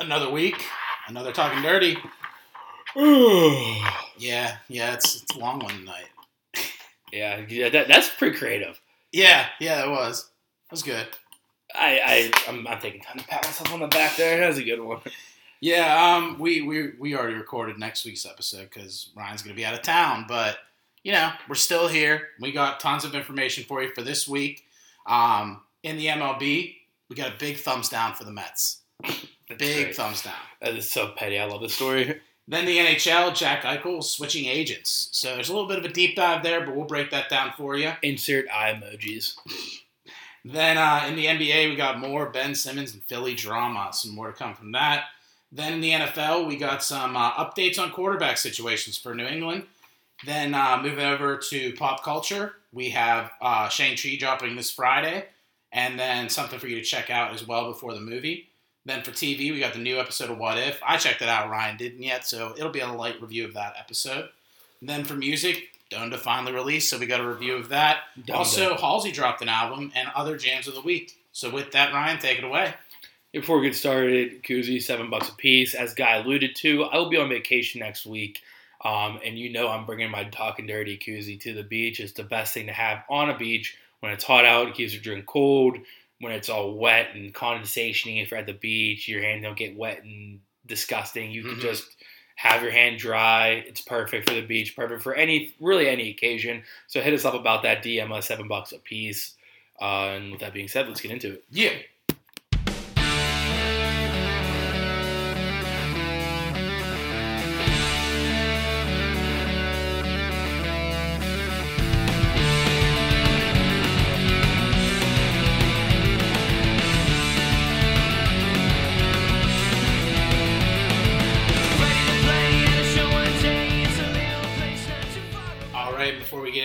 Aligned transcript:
Another 0.00 0.30
week, 0.30 0.64
another 1.08 1.30
talking 1.30 1.62
dirty. 1.62 1.96
Yeah, 4.16 4.56
yeah, 4.68 4.92
it's 4.92 5.22
it's 5.22 5.34
a 5.34 5.38
long 5.38 5.60
one 5.60 5.72
tonight. 5.74 6.08
yeah, 7.10 7.40
yeah 7.48 7.70
that, 7.70 7.88
that's 7.88 8.10
pretty 8.10 8.36
creative. 8.36 8.78
Yeah, 9.12 9.46
yeah, 9.60 9.76
that 9.76 9.88
was. 9.88 10.24
That 10.68 10.72
was 10.72 10.82
good. 10.82 11.06
I, 11.74 12.00
I 12.04 12.50
I'm, 12.50 12.66
I'm 12.66 12.78
taking 12.80 13.00
time 13.00 13.18
to 13.18 13.26
pat 13.26 13.44
myself 13.44 13.72
on 13.72 13.80
the 13.80 13.86
back 13.86 14.16
there. 14.16 14.38
That 14.40 14.48
was 14.48 14.58
a 14.58 14.62
good 14.62 14.80
one. 14.80 15.00
Yeah, 15.60 16.16
um, 16.16 16.38
we 16.38 16.60
we 16.60 16.92
we 16.98 17.14
already 17.14 17.36
recorded 17.36 17.78
next 17.78 18.04
week's 18.04 18.26
episode 18.26 18.68
because 18.70 19.08
Ryan's 19.16 19.42
gonna 19.42 19.54
be 19.54 19.64
out 19.64 19.74
of 19.74 19.80
town, 19.82 20.26
but 20.28 20.58
you 21.02 21.12
know 21.12 21.30
we're 21.48 21.54
still 21.54 21.88
here. 21.88 22.28
We 22.40 22.52
got 22.52 22.80
tons 22.80 23.04
of 23.04 23.14
information 23.14 23.64
for 23.64 23.82
you 23.82 23.92
for 23.94 24.02
this 24.02 24.28
week. 24.28 24.64
Um, 25.06 25.62
in 25.82 25.96
the 25.96 26.06
MLB, 26.06 26.76
we 27.08 27.16
got 27.16 27.32
a 27.32 27.38
big 27.38 27.56
thumbs 27.56 27.88
down 27.88 28.14
for 28.14 28.24
the 28.24 28.32
Mets. 28.32 28.82
That's 29.50 29.58
Big 29.58 29.84
great. 29.84 29.96
thumbs 29.96 30.22
down. 30.22 30.34
That 30.60 30.74
is 30.74 30.90
so 30.90 31.08
petty. 31.16 31.38
I 31.38 31.44
love 31.44 31.60
the 31.60 31.68
story. 31.68 32.20
Then 32.48 32.64
the 32.64 32.78
NHL, 32.78 33.34
Jack 33.36 33.62
Eichel 33.62 34.02
switching 34.02 34.46
agents. 34.46 35.08
So 35.12 35.34
there's 35.34 35.50
a 35.50 35.52
little 35.52 35.68
bit 35.68 35.78
of 35.78 35.84
a 35.84 35.88
deep 35.92 36.16
dive 36.16 36.42
there, 36.42 36.64
but 36.64 36.74
we'll 36.74 36.86
break 36.86 37.10
that 37.10 37.28
down 37.28 37.52
for 37.56 37.76
you. 37.76 37.92
Insert 38.02 38.46
eye 38.50 38.72
emojis. 38.72 39.36
Then 40.44 40.78
uh, 40.78 41.04
in 41.06 41.16
the 41.16 41.26
NBA, 41.26 41.68
we 41.70 41.76
got 41.76 42.00
more 42.00 42.30
Ben 42.30 42.54
Simmons 42.54 42.94
and 42.94 43.04
Philly 43.04 43.34
drama. 43.34 43.90
Some 43.92 44.14
more 44.14 44.28
to 44.28 44.32
come 44.32 44.54
from 44.54 44.72
that. 44.72 45.04
Then 45.52 45.74
in 45.74 45.80
the 45.80 45.90
NFL, 45.90 46.46
we 46.46 46.56
got 46.56 46.82
some 46.82 47.16
uh, 47.16 47.32
updates 47.34 47.78
on 47.78 47.90
quarterback 47.90 48.38
situations 48.38 48.96
for 48.96 49.14
New 49.14 49.26
England. 49.26 49.64
Then 50.24 50.54
uh, 50.54 50.80
moving 50.82 51.04
over 51.04 51.36
to 51.50 51.72
pop 51.74 52.02
culture, 52.04 52.54
we 52.72 52.90
have 52.90 53.30
uh, 53.40 53.68
Shang-Chi 53.68 54.16
dropping 54.18 54.54
this 54.56 54.70
Friday, 54.70 55.26
and 55.72 55.98
then 55.98 56.28
something 56.28 56.58
for 56.58 56.68
you 56.68 56.76
to 56.76 56.84
check 56.84 57.10
out 57.10 57.32
as 57.32 57.46
well 57.46 57.68
before 57.72 57.94
the 57.94 58.00
movie. 58.00 58.49
Then 58.86 59.02
for 59.02 59.10
TV, 59.10 59.52
we 59.52 59.60
got 59.60 59.74
the 59.74 59.78
new 59.78 60.00
episode 60.00 60.30
of 60.30 60.38
What 60.38 60.58
If. 60.58 60.80
I 60.82 60.96
checked 60.96 61.22
it 61.22 61.28
out, 61.28 61.50
Ryan 61.50 61.76
didn't 61.76 62.02
yet, 62.02 62.26
so 62.26 62.54
it'll 62.56 62.70
be 62.70 62.80
a 62.80 62.90
light 62.90 63.20
review 63.20 63.44
of 63.44 63.54
that 63.54 63.74
episode. 63.78 64.30
Then 64.80 65.04
for 65.04 65.14
music, 65.14 65.68
Donda 65.90 66.18
finally 66.18 66.52
released, 66.52 66.88
so 66.88 66.98
we 66.98 67.06
got 67.06 67.20
a 67.20 67.28
review 67.28 67.56
of 67.56 67.68
that. 67.68 68.02
Donda. 68.18 68.36
Also, 68.36 68.76
Halsey 68.76 69.12
dropped 69.12 69.42
an 69.42 69.48
album 69.48 69.92
and 69.94 70.08
other 70.14 70.36
jams 70.36 70.66
of 70.66 70.74
the 70.74 70.80
week. 70.80 71.18
So 71.32 71.50
with 71.50 71.72
that, 71.72 71.92
Ryan, 71.92 72.18
take 72.18 72.38
it 72.38 72.44
away. 72.44 72.74
Before 73.32 73.58
we 73.58 73.66
get 73.66 73.76
started, 73.76 74.42
koozie 74.42 74.82
seven 74.82 75.10
bucks 75.10 75.28
a 75.28 75.34
piece. 75.34 75.74
As 75.74 75.94
Guy 75.94 76.16
alluded 76.16 76.56
to, 76.56 76.84
I 76.84 76.96
will 76.96 77.10
be 77.10 77.16
on 77.16 77.28
vacation 77.28 77.80
next 77.80 78.06
week, 78.06 78.40
um, 78.84 79.20
and 79.24 79.38
you 79.38 79.52
know 79.52 79.68
I'm 79.68 79.86
bringing 79.86 80.10
my 80.10 80.24
talking 80.24 80.66
dirty 80.66 80.98
koozie 80.98 81.40
to 81.42 81.54
the 81.54 81.62
beach. 81.62 82.00
It's 82.00 82.12
the 82.12 82.24
best 82.24 82.54
thing 82.54 82.66
to 82.66 82.72
have 82.72 83.04
on 83.08 83.30
a 83.30 83.38
beach 83.38 83.76
when 84.00 84.10
it's 84.10 84.24
hot 84.24 84.44
out. 84.44 84.68
It 84.68 84.74
keeps 84.74 84.92
your 84.92 85.02
drink 85.02 85.26
cold. 85.26 85.78
When 86.20 86.32
it's 86.32 86.48
all 86.48 86.74
wet 86.74 87.14
and 87.14 87.32
condensation, 87.34 88.12
if 88.12 88.30
you're 88.30 88.40
at 88.40 88.46
the 88.46 88.52
beach, 88.52 89.08
your 89.08 89.22
hand 89.22 89.42
don't 89.42 89.56
get 89.56 89.76
wet 89.76 90.04
and 90.04 90.40
disgusting. 90.66 91.30
You 91.30 91.42
can 91.42 91.56
Mhm. 91.56 91.60
just 91.62 91.96
have 92.36 92.62
your 92.62 92.72
hand 92.72 92.98
dry. 92.98 93.64
It's 93.66 93.80
perfect 93.80 94.28
for 94.28 94.34
the 94.34 94.42
beach. 94.42 94.76
Perfect 94.76 95.02
for 95.02 95.14
any 95.14 95.52
really 95.60 95.88
any 95.88 96.10
occasion. 96.10 96.62
So 96.86 97.00
hit 97.00 97.12
us 97.14 97.24
up 97.24 97.34
about 97.34 97.62
that. 97.64 97.82
DM 97.82 98.12
us 98.12 98.26
seven 98.28 98.48
bucks 98.48 98.72
a 98.72 98.78
piece. 98.78 99.34
Uh, 99.80 100.10
and 100.16 100.30
with 100.32 100.40
that 100.40 100.52
being 100.52 100.68
said, 100.68 100.86
let's 100.88 101.00
get 101.00 101.10
into 101.10 101.32
it. 101.34 101.44
Yeah. 101.50 101.72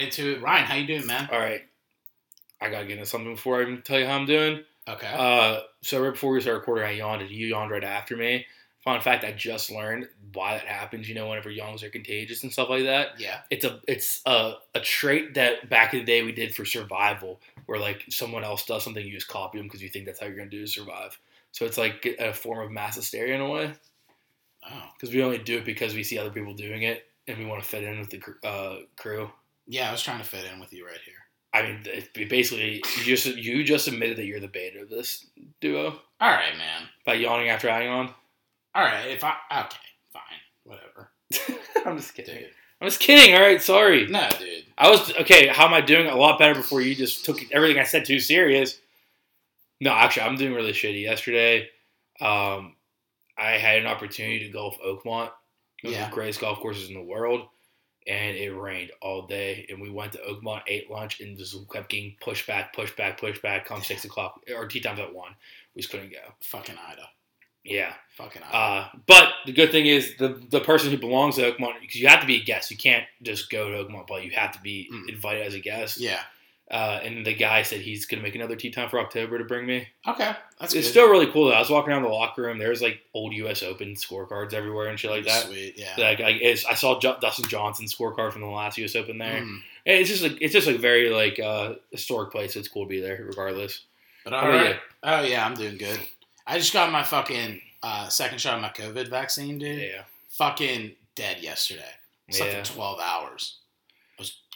Into 0.06 0.36
it, 0.36 0.42
Ryan, 0.42 0.66
how 0.66 0.76
you 0.76 0.88
doing, 0.88 1.06
man? 1.08 1.30
All 1.32 1.40
right. 1.40 1.62
I 2.62 2.70
gotta 2.70 2.86
get 2.86 2.94
into 2.98 3.06
something 3.06 3.34
before 3.36 3.60
I 3.60 3.64
even 3.64 3.82
tell 3.82 4.00
you 4.00 4.06
how 4.06 4.16
I'm 4.16 4.26
doing. 4.26 4.64
Okay. 4.88 5.12
Uh, 5.14 5.62
so 5.82 6.02
right 6.02 6.14
before 6.14 6.32
we 6.32 6.42
started 6.42 6.60
recording, 6.60 6.86
I 6.86 6.92
yawned. 6.92 7.22
and 7.22 7.32
You 7.32 7.48
yawned 7.48 7.72
right 7.72 7.84
after 7.84 8.16
me. 8.16 8.46
Fun 8.84 9.02
fact: 9.02 9.24
I 9.26 9.32
just 9.32 9.72
learned 9.72 10.08
why 10.34 10.54
that 10.54 10.66
happens. 10.68 11.10
You 11.10 11.16
know, 11.16 11.28
whenever 11.28 11.50
yawns 11.50 11.82
are 11.84 11.90
contagious 11.90 12.44
and 12.44 12.52
stuff 12.54 12.70
like 12.70 12.84
that. 12.84 13.20
yeah. 13.20 13.40
It's 13.50 13.66
a 13.66 13.80
it's 13.88 14.22
a, 14.28 14.54
a 14.76 14.80
trait 14.80 15.34
that 15.34 15.70
back 15.70 15.94
in 15.94 16.02
the 16.02 16.06
day 16.06 16.22
we 16.24 16.32
did 16.32 16.54
for 16.56 16.66
survival, 16.66 17.42
where 17.66 17.80
like 17.80 18.06
someone 18.10 18.44
else 18.44 18.64
does 18.66 18.84
something, 18.84 19.04
you 19.06 19.12
just 19.12 19.28
copy 19.28 19.58
them 19.58 19.66
because 19.68 19.82
you 19.82 19.90
think 19.90 20.06
that's 20.06 20.20
how 20.20 20.28
you're 20.28 20.38
gonna 20.38 20.50
do 20.52 20.62
to 20.62 20.68
survive. 20.68 21.18
So 21.52 21.66
it's 21.66 21.78
like 21.80 22.06
a 22.20 22.32
form 22.32 22.64
of 22.64 22.72
mass 22.72 22.96
hysteria 22.96 23.34
in 23.36 23.42
a 23.42 23.50
way 23.50 23.74
Oh. 24.70 24.84
because 24.94 25.14
we 25.14 25.24
only 25.24 25.38
do 25.40 25.58
it 25.58 25.66
because 25.66 25.94
we 25.96 26.04
see 26.04 26.18
other 26.20 26.30
people 26.32 26.54
doing 26.54 26.84
it 26.84 27.06
and 27.28 27.38
we 27.38 27.46
want 27.46 27.64
to 27.64 27.68
fit 27.68 27.84
in 27.84 28.00
with 28.00 28.10
the 28.12 28.48
uh, 28.48 28.78
crew. 28.98 29.32
Yeah, 29.68 29.90
I 29.90 29.92
was 29.92 30.02
trying 30.04 30.20
to 30.20 30.26
fit 30.26 30.46
in 30.52 30.60
with 30.60 30.74
you 30.74 30.86
right 30.86 31.00
here. 31.06 31.14
I 31.54 31.62
mean, 31.64 31.84
basically, 32.30 32.84
you 32.98 33.16
just 33.16 33.26
you 33.38 33.64
just 33.64 33.88
admitted 33.88 34.18
that 34.18 34.26
you're 34.26 34.40
the 34.42 34.48
beta 34.48 34.82
of 34.82 34.90
this 34.90 35.26
duo 35.62 36.00
All 36.20 36.30
right, 36.32 36.58
man. 36.58 36.84
by 37.06 37.14
yawning 37.14 37.50
after 37.50 37.70
I 37.70 37.86
yawned. 37.86 38.10
All 38.76 38.84
right, 38.84 39.08
if 39.08 39.24
I 39.24 39.36
okay, 39.52 39.78
fine, 40.12 40.22
whatever, 40.66 41.12
I'm 41.86 41.98
just 41.98 42.14
kidding. 42.14 42.36
dude. 42.36 42.50
I'm 42.82 42.88
just 42.90 43.00
kidding. 43.00 43.34
All 43.34 43.42
right, 43.42 43.62
sorry. 43.62 44.06
No, 44.08 44.28
dude. 44.38 44.66
I 44.78 44.90
was 44.90 45.14
okay. 45.22 45.48
How 45.48 45.66
am 45.66 45.74
I 45.74 45.80
doing? 45.80 46.08
A 46.08 46.16
lot 46.16 46.38
better 46.40 46.56
before 46.56 46.82
you 46.82 46.94
just 46.94 47.24
took 47.24 47.40
everything 47.54 47.80
I 47.80 47.84
said 47.86 48.04
too 48.06 48.20
serious. 48.20 48.78
No, 49.80 49.92
actually, 49.94 50.24
I'm 50.24 50.36
doing 50.36 50.54
really 50.54 50.74
shitty. 50.74 51.02
Yesterday, 51.04 51.70
um, 52.20 52.76
I 53.38 53.52
had 53.52 53.80
an 53.80 53.88
opportunity 53.88 54.40
to 54.46 54.50
golf 54.50 54.78
Oakmont, 54.86 55.06
one 55.06 55.30
of 55.86 55.92
Yeah. 55.92 56.10
the 56.10 56.14
greatest 56.14 56.42
golf 56.42 56.60
courses 56.60 56.90
in 56.90 56.96
the 56.96 57.02
world, 57.02 57.48
and 58.08 58.36
it 58.38 58.52
rained 58.52 58.92
all 59.02 59.26
day. 59.28 59.66
And 59.70 59.82
we 59.82 59.90
went 59.90 60.12
to 60.14 60.20
Oakmont, 60.20 60.62
ate 60.68 60.90
lunch, 60.92 61.20
and 61.22 61.38
just 61.38 61.56
kept 61.72 61.90
getting 61.90 62.16
pushed 62.22 62.46
back, 62.48 62.74
pushed 62.74 62.96
back, 62.98 63.20
pushed 63.20 63.42
back. 63.42 63.66
Come 63.66 63.82
six 63.82 64.06
o'clock, 64.06 64.42
or 64.56 64.68
tee 64.68 64.80
times 64.80 65.00
at 65.00 65.14
one, 65.14 65.32
we 65.76 65.82
just 65.82 65.92
couldn't 65.92 66.12
go. 66.12 66.18
Fucking 66.42 66.76
Ida. 66.90 67.10
Yeah. 67.64 67.94
Fucking 68.18 68.44
Ida. 68.44 68.56
Uh, 68.56 68.88
but 69.08 69.30
the 69.48 69.52
good 69.52 69.72
thing 69.72 69.88
is 69.88 70.16
the 70.18 70.40
the 70.50 70.60
person 70.62 70.92
who 70.92 70.98
belongs 70.98 71.36
to 71.38 71.52
Oakmont 71.52 71.82
because 71.82 71.96
you 72.00 72.08
have 72.08 72.22
to 72.22 72.28
be 72.28 72.36
a 72.42 72.44
guest. 72.44 72.70
You 72.70 72.78
can't 72.78 73.06
just 73.24 73.50
go 73.50 73.70
to 73.72 73.84
Oakmont 73.84 74.06
Play. 74.08 74.24
You 74.26 74.32
have 74.32 74.52
to 74.52 74.62
be 74.62 74.88
Mm. 74.94 75.10
invited 75.10 75.48
as 75.48 75.54
a 75.56 75.60
guest. 75.60 76.00
yeah. 76.00 76.22
Uh, 76.72 77.00
and 77.04 77.24
the 77.24 77.34
guy 77.34 77.62
said 77.62 77.80
he's 77.82 78.08
gonna 78.08 78.24
make 78.24 78.34
another 78.34 78.56
tee 78.56 78.72
time 78.72 78.90
for 78.90 79.00
October 79.00 79.38
to 79.38 79.44
bring 79.44 79.68
me. 79.68 79.88
Okay, 80.08 80.32
that's 80.60 80.74
it's 80.74 80.88
good. 80.88 80.92
still 80.92 81.10
really 81.12 81.28
cool. 81.28 81.46
Though. 81.46 81.54
I 81.54 81.60
was 81.60 81.70
walking 81.70 81.92
around 81.94 82.02
the 82.04 82.10
locker 82.10 82.42
room. 82.42 82.58
There's 82.58 82.82
like 82.82 83.02
old 83.14 83.34
U.S. 83.34 83.62
Open 83.62 83.94
scorecards 83.94 84.54
everywhere 84.54 84.88
and 84.88 85.00
shit 85.00 85.12
like 85.12 85.26
that. 85.26 85.44
Sweet. 85.46 85.76
Yeah. 85.78 85.94
Like, 85.98 86.20
like 86.20 86.38
it's, 86.42 86.66
I 86.66 86.74
saw 86.74 87.00
Ju- 87.00 87.18
Dustin 87.22 87.48
Johnson's 87.48 87.94
scorecard 87.94 88.32
from 88.32 88.42
the 88.42 88.48
last 88.48 88.78
U.S. 88.80 88.96
Open 88.96 89.20
there. 89.20 89.42
Mm. 89.42 89.60
It's 89.86 90.10
just 90.10 90.24
like 90.24 90.38
it's 90.42 90.54
just 90.54 90.66
like 90.66 90.80
very 90.80 91.10
like 91.12 91.40
uh, 91.40 91.76
historic 91.92 92.32
place. 92.32 92.56
It's 92.56 92.68
cool 92.68 92.86
to 92.86 92.90
be 92.90 93.00
there 93.00 93.24
regardless. 93.28 93.82
But 94.24 94.34
all 94.34 94.48
right. 94.50 94.78
Oh 95.04 95.22
yeah, 95.22 95.46
I'm 95.46 95.54
doing 95.54 95.78
good. 95.78 96.00
I 96.48 96.58
just 96.58 96.74
got 96.74 96.92
my 96.92 97.04
fucking 97.04 97.62
uh, 97.84 98.08
second 98.10 98.40
shot 98.42 98.56
of 98.56 98.62
my 98.62 98.70
COVID 98.70 99.08
vaccine, 99.08 99.60
dude. 99.60 99.80
Yeah. 99.82 100.02
Fucking 100.30 100.94
dead 101.14 101.42
yesterday. 101.44 101.92
Slept 102.32 102.52
Yeah. 102.54 102.64
for 102.64 102.74
12 102.74 103.00
hours. 103.00 103.58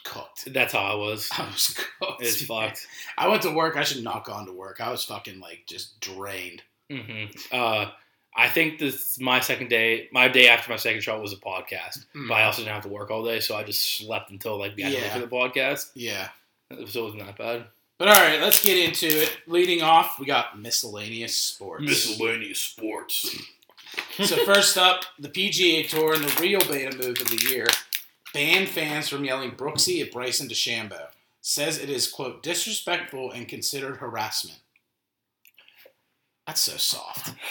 Was 0.04 0.12
cooked. 0.12 0.52
That's 0.52 0.72
how 0.72 0.80
I 0.80 0.94
was. 0.94 1.28
I 1.38 1.44
was 1.46 1.76
cooked. 1.98 2.22
It's 2.22 2.42
fucked. 2.46 2.86
I 3.18 3.28
went 3.28 3.42
to 3.42 3.50
work. 3.50 3.76
I 3.76 3.84
should 3.84 4.04
not 4.04 4.24
gone 4.24 4.46
to 4.46 4.52
work. 4.52 4.80
I 4.80 4.90
was 4.90 5.04
fucking 5.04 5.40
like 5.40 5.60
just 5.68 6.00
drained. 6.00 6.62
hmm 6.90 7.24
Uh, 7.52 7.86
I 8.36 8.48
think 8.48 8.78
this 8.78 9.18
my 9.18 9.40
second 9.40 9.68
day. 9.70 10.08
My 10.12 10.28
day 10.28 10.48
after 10.48 10.70
my 10.70 10.76
second 10.76 11.02
shot 11.02 11.20
was 11.20 11.32
a 11.32 11.36
podcast, 11.36 12.04
Mm. 12.14 12.28
but 12.28 12.34
I 12.34 12.44
also 12.44 12.62
didn't 12.62 12.74
have 12.74 12.84
to 12.84 12.88
work 12.88 13.10
all 13.10 13.24
day, 13.24 13.40
so 13.40 13.56
I 13.56 13.64
just 13.64 13.98
slept 13.98 14.30
until 14.30 14.58
like 14.58 14.76
the 14.76 14.84
end 14.84 14.94
Yeah. 14.94 15.12
for 15.12 15.18
the 15.20 15.26
podcast. 15.26 15.90
Yeah. 15.94 16.28
So 16.70 17.00
it 17.00 17.02
wasn't 17.04 17.26
that 17.26 17.36
bad. 17.36 17.66
But 17.98 18.08
all 18.08 18.14
right, 18.14 18.40
let's 18.40 18.64
get 18.64 18.78
into 18.78 19.08
it. 19.08 19.36
Leading 19.46 19.82
off, 19.82 20.18
we 20.18 20.24
got 20.26 20.58
miscellaneous 20.58 21.36
sports. 21.36 21.82
Miscellaneous 21.84 22.60
sports. 22.60 23.36
so 24.22 24.36
first 24.46 24.78
up, 24.78 25.04
the 25.18 25.28
PGA 25.28 25.86
Tour 25.88 26.14
and 26.14 26.24
the 26.24 26.40
real 26.40 26.60
beta 26.60 26.96
move 26.96 27.20
of 27.20 27.28
the 27.28 27.46
year 27.50 27.66
banned 28.32 28.68
fans 28.68 29.08
from 29.08 29.24
yelling 29.24 29.52
Brooksy 29.52 30.02
at 30.02 30.12
Bryson 30.12 30.48
DeChambeau. 30.48 31.08
Says 31.40 31.78
it 31.78 31.88
is 31.88 32.10
quote 32.10 32.42
disrespectful 32.42 33.30
and 33.30 33.48
considered 33.48 33.96
harassment. 33.96 34.58
That's 36.46 36.60
so 36.60 36.76
soft. 36.76 37.34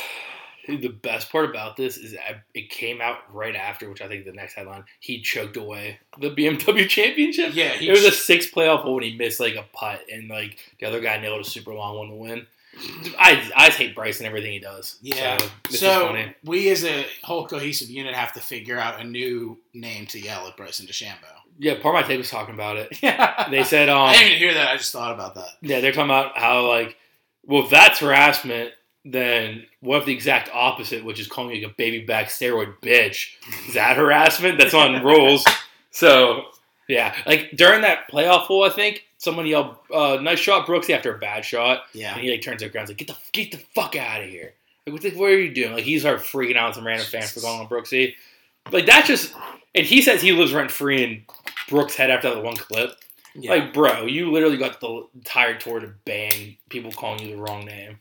The 0.67 0.89
best 0.89 1.31
part 1.31 1.49
about 1.49 1.77
this 1.77 1.97
is 1.97 2.15
it 2.53 2.69
came 2.69 3.01
out 3.01 3.21
right 3.33 3.55
after, 3.55 3.89
which 3.89 4.03
I 4.03 4.07
think 4.07 4.25
the 4.25 4.33
next 4.33 4.53
headline, 4.53 4.83
he 4.99 5.19
choked 5.19 5.57
away 5.57 5.97
the 6.19 6.29
BMW 6.29 6.87
championship. 6.87 7.55
Yeah, 7.55 7.69
he 7.69 7.87
It 7.87 7.91
was 7.91 8.03
a 8.03 8.11
six 8.11 8.45
playoff 8.51 8.81
hole 8.81 8.93
when 8.95 9.03
he 9.03 9.17
missed 9.17 9.39
like 9.39 9.55
a 9.55 9.65
putt, 9.73 10.01
and 10.13 10.29
like 10.29 10.59
the 10.79 10.85
other 10.85 10.99
guy 10.99 11.19
nailed 11.19 11.41
a 11.41 11.49
super 11.49 11.73
long 11.73 11.97
one 11.97 12.09
to 12.09 12.13
win. 12.13 12.47
I 13.19 13.51
I 13.55 13.69
hate 13.69 13.95
Bryce 13.95 14.19
and 14.19 14.27
everything 14.27 14.51
he 14.53 14.59
does. 14.59 14.97
Yeah. 15.01 15.37
so, 15.69 15.77
So 15.77 16.25
we 16.43 16.69
as 16.69 16.83
a 16.85 17.05
whole 17.23 17.47
cohesive 17.47 17.89
unit 17.89 18.15
have 18.15 18.33
to 18.33 18.39
figure 18.39 18.77
out 18.77 18.99
a 18.99 19.03
new 19.03 19.57
name 19.73 20.05
to 20.07 20.19
yell 20.19 20.47
at 20.47 20.55
Bryson 20.57 20.85
DeChambeau. 20.87 21.13
yeah, 21.57 21.73
part 21.81 21.95
of 21.95 22.01
my 22.01 22.07
tape 22.07 22.17
was 22.19 22.29
talking 22.29 22.53
about 22.55 22.77
it. 22.77 22.97
Yeah. 23.01 23.47
They 23.49 23.63
said, 23.63 23.89
um, 23.89 24.01
I 24.01 24.13
didn't 24.13 24.27
even 24.27 24.37
hear 24.39 24.53
that. 24.55 24.69
I 24.69 24.77
just 24.77 24.91
thought 24.91 25.13
about 25.13 25.35
that. 25.35 25.49
yeah, 25.61 25.79
they're 25.81 25.91
talking 25.91 26.09
about 26.09 26.37
how 26.37 26.67
like, 26.67 26.95
well, 27.45 27.63
if 27.63 27.69
that's 27.69 27.99
harassment. 27.99 28.71
then 29.05 29.65
what 29.81 29.99
if 29.99 30.05
the 30.05 30.13
exact 30.13 30.49
opposite, 30.53 31.03
which 31.05 31.19
is 31.19 31.27
calling 31.27 31.55
you 31.55 31.63
like 31.63 31.71
a 31.71 31.75
baby 31.75 32.05
back 32.05 32.27
steroid 32.27 32.73
bitch? 32.81 33.29
Is 33.67 33.73
that 33.75 33.97
harassment? 33.97 34.57
That's 34.59 34.73
on 34.73 35.03
rules. 35.05 35.45
So 35.91 36.43
yeah, 36.87 37.15
like 37.25 37.51
during 37.55 37.81
that 37.81 38.09
playoff 38.11 38.41
hole, 38.41 38.63
I 38.63 38.69
think 38.69 39.05
someone 39.19 39.45
yelled, 39.45 39.75
uh, 39.93 40.17
"Nice 40.19 40.39
shot, 40.39 40.65
Brooksy!" 40.65 40.95
after 40.95 41.13
a 41.13 41.19
bad 41.19 41.45
shot, 41.45 41.83
Yeah. 41.93 42.13
and 42.13 42.21
he 42.23 42.31
like 42.31 42.41
turns 42.41 42.61
to 42.61 42.65
the 42.65 42.71
ground, 42.71 42.89
and 42.89 42.99
like, 42.99 43.05
"Get 43.05 43.07
the 43.15 43.17
get 43.31 43.51
the 43.51 43.63
fuck 43.75 43.95
out 43.95 44.21
of 44.23 44.27
here!" 44.29 44.55
Like, 44.87 44.93
what, 44.93 45.01
the, 45.03 45.11
what 45.11 45.29
are 45.29 45.39
you 45.39 45.53
doing? 45.53 45.73
Like 45.73 45.83
he's 45.83 46.01
started 46.01 46.23
freaking 46.25 46.55
out 46.57 46.69
with 46.69 46.75
some 46.77 46.87
random 46.87 47.05
fans 47.05 47.31
for 47.31 47.41
going 47.41 47.59
on 47.59 47.67
Brooksy. 47.67 48.15
Like 48.71 48.87
that's 48.87 49.07
just, 49.07 49.35
and 49.75 49.85
he 49.85 50.01
says 50.01 50.21
he 50.21 50.31
lives 50.31 50.53
rent 50.53 50.71
free 50.71 51.03
in 51.03 51.23
Brooks' 51.69 51.95
head 51.95 52.09
after 52.09 52.33
that 52.33 52.43
one 52.43 52.55
clip. 52.55 52.91
Yeah. 53.35 53.51
Like, 53.51 53.73
bro, 53.73 54.05
you 54.05 54.31
literally 54.31 54.57
got 54.57 54.81
the 54.81 55.05
entire 55.13 55.55
tour 55.57 55.79
to 55.79 55.87
ban 56.05 56.55
people 56.69 56.91
calling 56.91 57.21
you 57.21 57.35
the 57.35 57.41
wrong 57.41 57.63
name. 57.65 57.99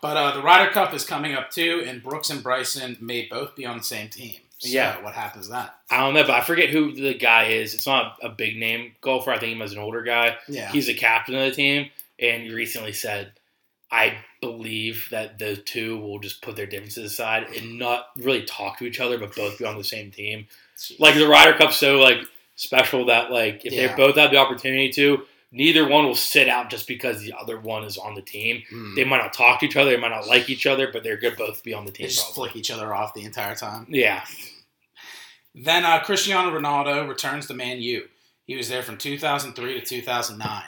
But 0.00 0.16
uh, 0.16 0.34
the 0.36 0.42
Ryder 0.42 0.70
Cup 0.70 0.94
is 0.94 1.04
coming 1.04 1.34
up 1.34 1.50
too, 1.50 1.82
and 1.86 2.02
Brooks 2.02 2.30
and 2.30 2.42
Bryson 2.42 2.96
may 3.00 3.26
both 3.26 3.56
be 3.56 3.66
on 3.66 3.78
the 3.78 3.82
same 3.84 4.08
team. 4.08 4.36
So 4.58 4.68
Yeah. 4.68 5.02
What 5.02 5.14
happens 5.14 5.48
that? 5.48 5.74
I 5.90 5.98
don't 6.00 6.14
know, 6.14 6.22
but 6.22 6.30
I 6.34 6.40
forget 6.40 6.70
who 6.70 6.92
the 6.94 7.14
guy 7.14 7.44
is. 7.46 7.74
It's 7.74 7.86
not 7.86 8.16
a 8.22 8.28
big 8.28 8.56
name 8.56 8.92
golfer. 9.00 9.30
I 9.32 9.38
think 9.38 9.54
he 9.54 9.60
was 9.60 9.72
an 9.72 9.78
older 9.78 10.02
guy. 10.02 10.36
Yeah. 10.48 10.70
He's 10.70 10.86
the 10.86 10.94
captain 10.94 11.34
of 11.34 11.42
the 11.50 11.52
team, 11.52 11.90
and 12.18 12.42
he 12.44 12.52
recently 12.54 12.92
said, 12.92 13.32
"I 13.90 14.18
believe 14.40 15.08
that 15.10 15.38
the 15.38 15.56
two 15.56 15.98
will 15.98 16.18
just 16.18 16.40
put 16.42 16.56
their 16.56 16.66
differences 16.66 17.12
aside 17.12 17.44
and 17.56 17.78
not 17.78 18.08
really 18.16 18.42
talk 18.44 18.78
to 18.78 18.84
each 18.84 19.00
other, 19.00 19.18
but 19.18 19.34
both 19.34 19.58
be 19.58 19.64
on 19.64 19.76
the 19.78 19.84
same 19.84 20.10
team. 20.10 20.46
Like 20.98 21.14
the 21.14 21.26
Ryder 21.26 21.56
Cup's 21.58 21.76
so 21.76 21.98
like 21.98 22.18
special 22.56 23.06
that 23.06 23.30
like 23.30 23.64
if 23.64 23.72
Yeah. 23.72 23.88
they 23.88 23.94
both 23.96 24.16
have 24.16 24.30
the 24.30 24.36
opportunity 24.38 24.90
to, 24.92 25.26
neither 25.54 25.88
one 25.88 26.04
will 26.04 26.14
sit 26.14 26.48
out 26.48 26.68
just 26.68 26.86
because 26.88 27.20
the 27.22 27.32
other 27.40 27.58
one 27.58 27.84
is 27.84 27.96
on 27.96 28.14
the 28.14 28.20
team. 28.22 28.62
Hmm. 28.68 28.94
They 28.96 29.04
might 29.04 29.22
not 29.22 29.32
talk 29.32 29.60
to 29.60 29.66
each 29.66 29.76
other, 29.76 29.90
they 29.92 29.96
might 29.96 30.08
not 30.10 30.26
like 30.26 30.50
each 30.50 30.66
other, 30.66 30.90
but 30.92 31.02
they're 31.04 31.16
good 31.16 31.36
both 31.36 31.62
be 31.62 31.72
on 31.72 31.86
the 31.86 31.92
They 31.92 31.98
team. 31.98 32.06
just 32.08 32.34
Probably. 32.34 32.50
flick 32.50 32.56
each 32.56 32.70
other 32.70 32.92
off 32.94 33.14
the 33.14 33.22
entire 33.24 33.54
time. 33.54 33.86
Yeah, 33.88 34.24
Then 35.54 35.84
uh, 35.84 36.00
Cristiano 36.00 36.50
Ronaldo 36.50 37.08
returns 37.08 37.46
to 37.46 37.54
Man 37.54 37.80
U. 37.80 38.08
He 38.46 38.56
was 38.56 38.68
there 38.68 38.82
from 38.82 38.98
2003 38.98 39.80
to 39.80 39.86
2009. 39.86 40.62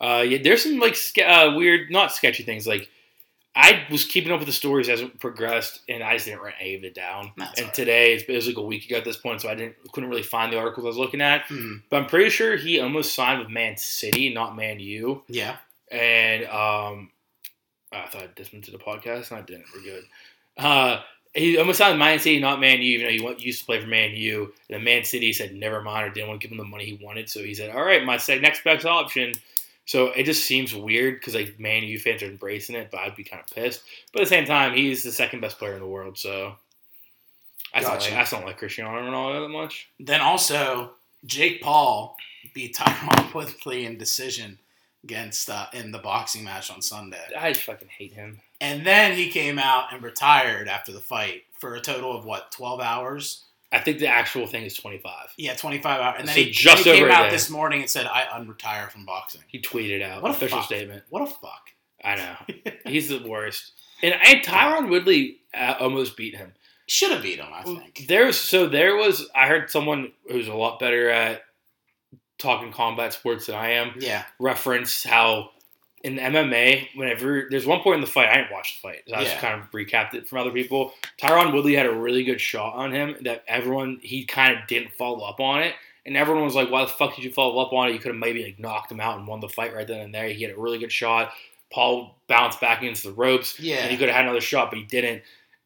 Uh, 0.00 0.22
yeah, 0.22 0.38
there's 0.42 0.62
some 0.64 0.78
like 0.78 0.96
ske- 0.96 1.18
uh, 1.26 1.52
weird, 1.54 1.90
not 1.90 2.12
sketchy 2.12 2.42
things. 2.42 2.66
Like 2.66 2.88
I 3.56 3.86
was 3.90 4.04
keeping 4.04 4.30
up 4.32 4.38
with 4.38 4.46
the 4.46 4.52
stories 4.52 4.90
as 4.90 5.00
it 5.00 5.18
progressed, 5.18 5.80
and 5.88 6.02
I 6.02 6.12
just 6.12 6.26
didn't 6.26 6.42
write 6.42 6.56
any 6.60 6.74
of 6.74 6.84
it 6.84 6.94
down. 6.94 7.32
That's 7.38 7.58
and 7.58 7.68
right. 7.68 7.74
today 7.74 8.12
it's, 8.12 8.24
it 8.24 8.34
was 8.34 8.46
like 8.46 8.58
a 8.58 8.62
week 8.62 8.84
ago 8.84 8.96
at 8.98 9.04
this 9.04 9.16
point, 9.16 9.40
so 9.40 9.48
I 9.48 9.54
didn't 9.54 9.76
couldn't 9.92 10.10
really 10.10 10.22
find 10.22 10.52
the 10.52 10.58
articles 10.58 10.84
I 10.84 10.88
was 10.88 10.98
looking 10.98 11.22
at. 11.22 11.46
Hmm. 11.48 11.76
But 11.88 12.02
I'm 12.02 12.06
pretty 12.06 12.28
sure 12.28 12.56
he 12.56 12.78
almost 12.80 13.14
signed 13.14 13.40
with 13.40 13.48
Man 13.48 13.78
City, 13.78 14.32
not 14.34 14.54
Man 14.54 14.78
U. 14.78 15.22
Yeah. 15.28 15.56
And 15.90 16.44
um, 16.44 17.10
I 17.90 18.06
thought 18.08 18.24
I 18.24 18.28
this 18.36 18.52
into 18.52 18.72
the 18.72 18.78
podcast, 18.78 19.30
and 19.30 19.40
I 19.40 19.42
didn't. 19.42 19.64
We're 19.74 19.82
good. 19.82 20.04
Uh, 20.58 21.00
he 21.32 21.58
almost 21.58 21.78
signed 21.78 21.94
with 21.94 22.00
Man 22.00 22.18
City, 22.18 22.40
not 22.40 22.60
Man 22.60 22.82
U, 22.82 22.98
even 22.98 23.06
though 23.06 23.12
he 23.12 23.22
went, 23.22 23.40
used 23.40 23.60
to 23.60 23.66
play 23.66 23.80
for 23.80 23.86
Man 23.86 24.14
U. 24.14 24.52
And 24.68 24.76
then 24.76 24.84
Man 24.84 25.04
City 25.04 25.32
said 25.32 25.54
never 25.54 25.80
mind 25.80 26.06
or 26.06 26.10
didn't 26.10 26.28
want 26.28 26.40
to 26.40 26.46
give 26.46 26.52
him 26.52 26.58
the 26.58 26.64
money 26.64 26.84
he 26.84 27.04
wanted. 27.04 27.30
So 27.30 27.42
he 27.42 27.54
said, 27.54 27.70
all 27.70 27.84
right, 27.84 28.04
my 28.04 28.18
next 28.40 28.64
best 28.64 28.84
option. 28.84 29.32
So 29.86 30.08
it 30.08 30.24
just 30.24 30.44
seems 30.44 30.74
weird 30.74 31.14
because 31.14 31.34
like 31.34 31.58
Man 31.58 31.84
U 31.84 31.98
fans 31.98 32.22
are 32.22 32.26
embracing 32.26 32.76
it, 32.76 32.90
but 32.90 33.00
I'd 33.00 33.16
be 33.16 33.24
kind 33.24 33.42
of 33.42 33.54
pissed. 33.54 33.82
But 34.12 34.22
at 34.22 34.24
the 34.24 34.28
same 34.28 34.44
time, 34.44 34.74
he's 34.74 35.02
the 35.02 35.12
second 35.12 35.40
best 35.40 35.58
player 35.58 35.74
in 35.74 35.80
the 35.80 35.86
world, 35.86 36.18
so 36.18 36.56
I 37.72 37.80
don't 37.80 37.92
Gotcha. 37.92 38.10
like 38.10 38.18
I 38.18 38.22
just 38.22 38.32
don't 38.32 38.44
like 38.46 38.58
Cristiano 38.58 38.90
Ronaldo 38.90 39.42
that 39.44 39.48
much. 39.48 39.88
Then 40.00 40.20
also, 40.20 40.90
Jake 41.24 41.62
Paul 41.62 42.16
beat 42.52 42.76
Tyron 42.76 43.32
Woodley 43.34 43.86
in 43.86 43.96
decision 43.96 44.58
against 45.04 45.48
uh, 45.48 45.66
in 45.72 45.92
the 45.92 45.98
boxing 45.98 46.42
match 46.42 46.70
on 46.70 46.82
Sunday. 46.82 47.22
I 47.38 47.52
fucking 47.52 47.88
hate 47.88 48.12
him. 48.12 48.40
And 48.60 48.84
then 48.84 49.16
he 49.16 49.28
came 49.30 49.58
out 49.58 49.92
and 49.92 50.02
retired 50.02 50.66
after 50.66 50.90
the 50.90 51.00
fight 51.00 51.44
for 51.58 51.74
a 51.74 51.80
total 51.80 52.16
of 52.16 52.24
what, 52.24 52.50
12 52.50 52.80
hours? 52.80 53.44
I 53.72 53.80
think 53.80 53.98
the 53.98 54.06
actual 54.08 54.46
thing 54.46 54.62
is 54.64 54.74
twenty 54.76 54.98
five. 54.98 55.28
Yeah, 55.36 55.54
25 55.54 56.00
hours. 56.00 56.16
And 56.20 56.28
then 56.28 56.34
So 56.34 56.40
he, 56.42 56.50
just 56.50 56.84
he 56.84 56.92
came 56.92 57.10
out 57.10 57.30
this 57.30 57.50
morning 57.50 57.80
and 57.80 57.90
said, 57.90 58.06
I 58.06 58.22
unretire 58.24 58.88
from 58.90 59.04
boxing. 59.04 59.42
He 59.48 59.60
tweeted 59.60 60.02
out 60.02 60.22
What 60.22 60.30
a 60.30 60.34
official 60.34 60.58
fuck. 60.58 60.66
statement. 60.66 61.02
What 61.10 61.22
a 61.22 61.26
fuck. 61.26 61.70
I 62.04 62.14
know 62.14 62.36
he's 62.86 63.08
the 63.08 63.26
worst. 63.26 63.72
And, 64.02 64.14
and 64.14 64.40
Tyron 64.42 64.88
Woodley 64.88 65.38
uh, 65.52 65.74
almost 65.80 66.16
beat 66.16 66.36
him. 66.36 66.52
Should 66.86 67.10
have 67.10 67.22
beat 67.22 67.38
him, 67.40 67.48
I 67.52 67.62
think. 67.64 68.04
There's 68.08 68.38
so 68.38 68.68
there 68.68 68.94
was 68.94 69.28
I 69.34 69.48
heard 69.48 69.68
someone 69.70 70.12
who's 70.30 70.46
a 70.46 70.54
lot 70.54 70.78
better 70.78 71.10
at 71.10 71.42
talking 72.38 72.70
combat 72.72 73.12
sports 73.12 73.46
than 73.46 73.56
I 73.56 73.70
am 73.72 73.94
Yeah. 73.98 74.24
reference 74.38 75.02
how 75.02 75.50
in 76.04 76.16
MMA 76.16 76.88
whenever 76.94 77.48
there's 77.50 77.66
one 77.66 77.80
point 77.80 77.96
in 77.96 78.00
the 78.00 78.06
fight 78.06 78.28
I 78.28 78.36
didn't 78.38 78.52
watch 78.52 78.76
the 78.76 78.88
fight 78.88 79.02
so 79.08 79.14
I 79.14 79.24
just 79.24 79.38
kind 79.38 79.60
of 79.60 79.70
recapped 79.70 80.14
it 80.14 80.28
from 80.28 80.38
other 80.38 80.50
people. 80.50 80.92
Tyron 81.20 81.52
Woodley 81.52 81.74
had 81.74 81.86
a 81.86 81.94
really 81.94 82.22
good 82.22 82.40
shot 82.40 82.74
on 82.74 82.92
him 82.92 83.16
that 83.22 83.44
everyone 83.48 83.98
he 84.02 84.24
kind 84.24 84.56
of 84.56 84.66
didn't 84.66 84.92
follow 84.92 85.24
up 85.24 85.40
on 85.40 85.62
it. 85.62 85.74
And 86.04 86.16
everyone 86.16 86.44
was 86.44 86.54
like, 86.54 86.70
"Why 86.70 86.84
the 86.84 86.90
fuck 86.90 87.16
did 87.16 87.24
you 87.24 87.32
follow 87.32 87.60
up 87.60 87.72
on 87.72 87.88
it? 87.88 87.92
You 87.92 87.98
could 87.98 88.12
have 88.12 88.20
maybe 88.20 88.44
like 88.44 88.60
knocked 88.60 88.92
him 88.92 89.00
out 89.00 89.18
and 89.18 89.26
won 89.26 89.40
the 89.40 89.48
fight 89.48 89.74
right 89.74 89.86
then 89.86 90.00
and 90.00 90.14
there." 90.14 90.28
He 90.28 90.44
had 90.44 90.52
a 90.52 90.60
really 90.60 90.78
good 90.78 90.92
shot. 90.92 91.32
Paul 91.72 92.16
bounced 92.28 92.60
back 92.60 92.78
against 92.78 93.02
the 93.02 93.12
ropes. 93.12 93.58
Yeah. 93.58 93.78
And 93.78 93.90
he 93.90 93.96
could 93.96 94.08
have 94.08 94.14
had 94.14 94.24
another 94.24 94.40
shot, 94.40 94.70
but 94.70 94.78
he 94.78 94.84
didn't. 94.84 95.22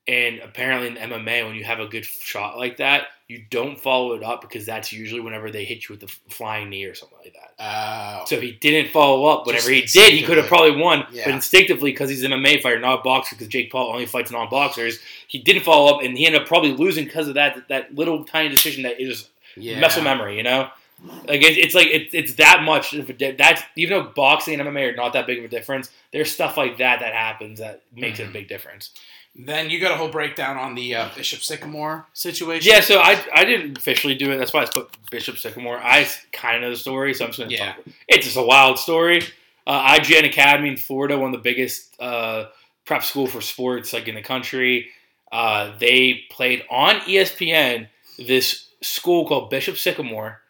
And 0.08 0.38
apparently 0.40 0.88
in 0.88 0.96
MMA, 0.96 1.46
when 1.46 1.54
you 1.54 1.64
have 1.64 1.78
a 1.78 1.86
good 1.86 2.04
shot 2.04 2.56
like 2.56 2.78
that, 2.78 3.08
you 3.28 3.44
don't 3.50 3.78
follow 3.78 4.14
it 4.14 4.22
up 4.22 4.40
because 4.40 4.66
that's 4.66 4.92
usually 4.92 5.20
whenever 5.20 5.50
they 5.50 5.64
hit 5.64 5.88
you 5.88 5.92
with 5.92 6.00
the 6.00 6.08
flying 6.34 6.70
knee 6.70 6.84
or 6.84 6.94
something 6.94 7.18
like 7.22 7.34
that. 7.34 7.39
Oh. 7.62 8.22
So 8.26 8.40
he 8.40 8.52
didn't 8.52 8.90
follow 8.90 9.26
up. 9.26 9.44
Whatever 9.46 9.70
he 9.70 9.82
did, 9.82 10.14
he 10.14 10.22
could 10.22 10.38
have 10.38 10.46
probably 10.46 10.80
won. 10.80 11.04
Yeah. 11.12 11.24
But 11.26 11.34
instinctively, 11.34 11.90
because 11.90 12.08
he's 12.08 12.22
an 12.24 12.30
MMA 12.32 12.62
fighter, 12.62 12.78
not 12.78 13.00
a 13.00 13.02
boxer, 13.02 13.36
because 13.36 13.48
Jake 13.48 13.70
Paul 13.70 13.92
only 13.92 14.06
fights 14.06 14.30
non-boxers, 14.30 14.98
he 15.28 15.38
didn't 15.38 15.64
follow 15.64 15.94
up, 15.94 16.02
and 16.02 16.16
he 16.16 16.24
ended 16.24 16.40
up 16.40 16.48
probably 16.48 16.72
losing 16.72 17.04
because 17.04 17.28
of 17.28 17.34
that 17.34 17.68
that 17.68 17.94
little 17.94 18.24
tiny 18.24 18.48
decision 18.48 18.84
that 18.84 18.98
is 18.98 19.28
yeah. 19.56 19.78
muscle 19.78 20.02
memory. 20.02 20.38
You 20.38 20.42
know, 20.42 20.70
like 21.28 21.42
it, 21.42 21.58
it's 21.58 21.74
like 21.74 21.88
it, 21.88 22.08
it's 22.14 22.34
that 22.36 22.62
much. 22.62 22.94
Of 22.94 23.10
a 23.10 23.12
di- 23.12 23.32
that's 23.32 23.62
even 23.76 23.98
though 23.98 24.10
boxing 24.10 24.58
and 24.58 24.66
MMA 24.68 24.92
are 24.92 24.96
not 24.96 25.12
that 25.12 25.26
big 25.26 25.38
of 25.38 25.44
a 25.44 25.48
difference. 25.48 25.90
There's 26.12 26.32
stuff 26.32 26.56
like 26.56 26.78
that 26.78 27.00
that 27.00 27.12
happens 27.12 27.58
that 27.58 27.82
makes 27.94 28.18
it 28.20 28.24
a 28.24 28.26
Mhm. 28.28 28.32
big 28.32 28.48
difference. 28.48 28.90
Then 29.34 29.70
you 29.70 29.80
got 29.80 29.92
a 29.92 29.96
whole 29.96 30.08
breakdown 30.10 30.56
on 30.56 30.74
the 30.74 30.94
uh, 30.96 31.08
Bishop 31.16 31.40
Sycamore 31.40 32.06
situation. 32.12 32.70
Yeah, 32.70 32.80
so 32.80 32.98
I, 33.00 33.24
I 33.32 33.44
didn't 33.44 33.78
officially 33.78 34.14
do 34.14 34.30
it. 34.32 34.38
That's 34.38 34.52
why 34.52 34.62
I 34.62 34.66
put 34.66 34.90
Bishop 35.10 35.38
Sycamore. 35.38 35.78
I 35.78 36.06
kind 36.32 36.56
of 36.56 36.62
know 36.62 36.70
the 36.70 36.76
story, 36.76 37.14
so 37.14 37.24
I'm 37.24 37.30
just 37.30 37.38
going 37.38 37.50
to 37.50 37.56
Yeah. 37.56 37.72
talk. 37.74 37.84
It's 38.08 38.24
just 38.26 38.36
a 38.36 38.42
wild 38.42 38.78
story. 38.78 39.22
Uh, 39.66 39.94
IMG 39.94 40.24
Academy 40.26 40.70
in 40.70 40.76
Florida, 40.76 41.16
one 41.16 41.32
of 41.32 41.38
the 41.40 41.42
biggest 41.42 41.94
uh, 42.00 42.46
prep 42.84 43.04
school 43.04 43.26
for 43.28 43.40
sports 43.40 43.92
like 43.92 44.08
in 44.08 44.16
the 44.16 44.22
country. 44.22 44.88
Uh, 45.30 45.76
they 45.78 46.22
played 46.30 46.64
on 46.68 46.96
ESPN 47.02 47.86
this 48.18 48.68
school 48.82 49.28
called 49.28 49.48
Bishop 49.48 49.76
Sycamore. 49.76 50.40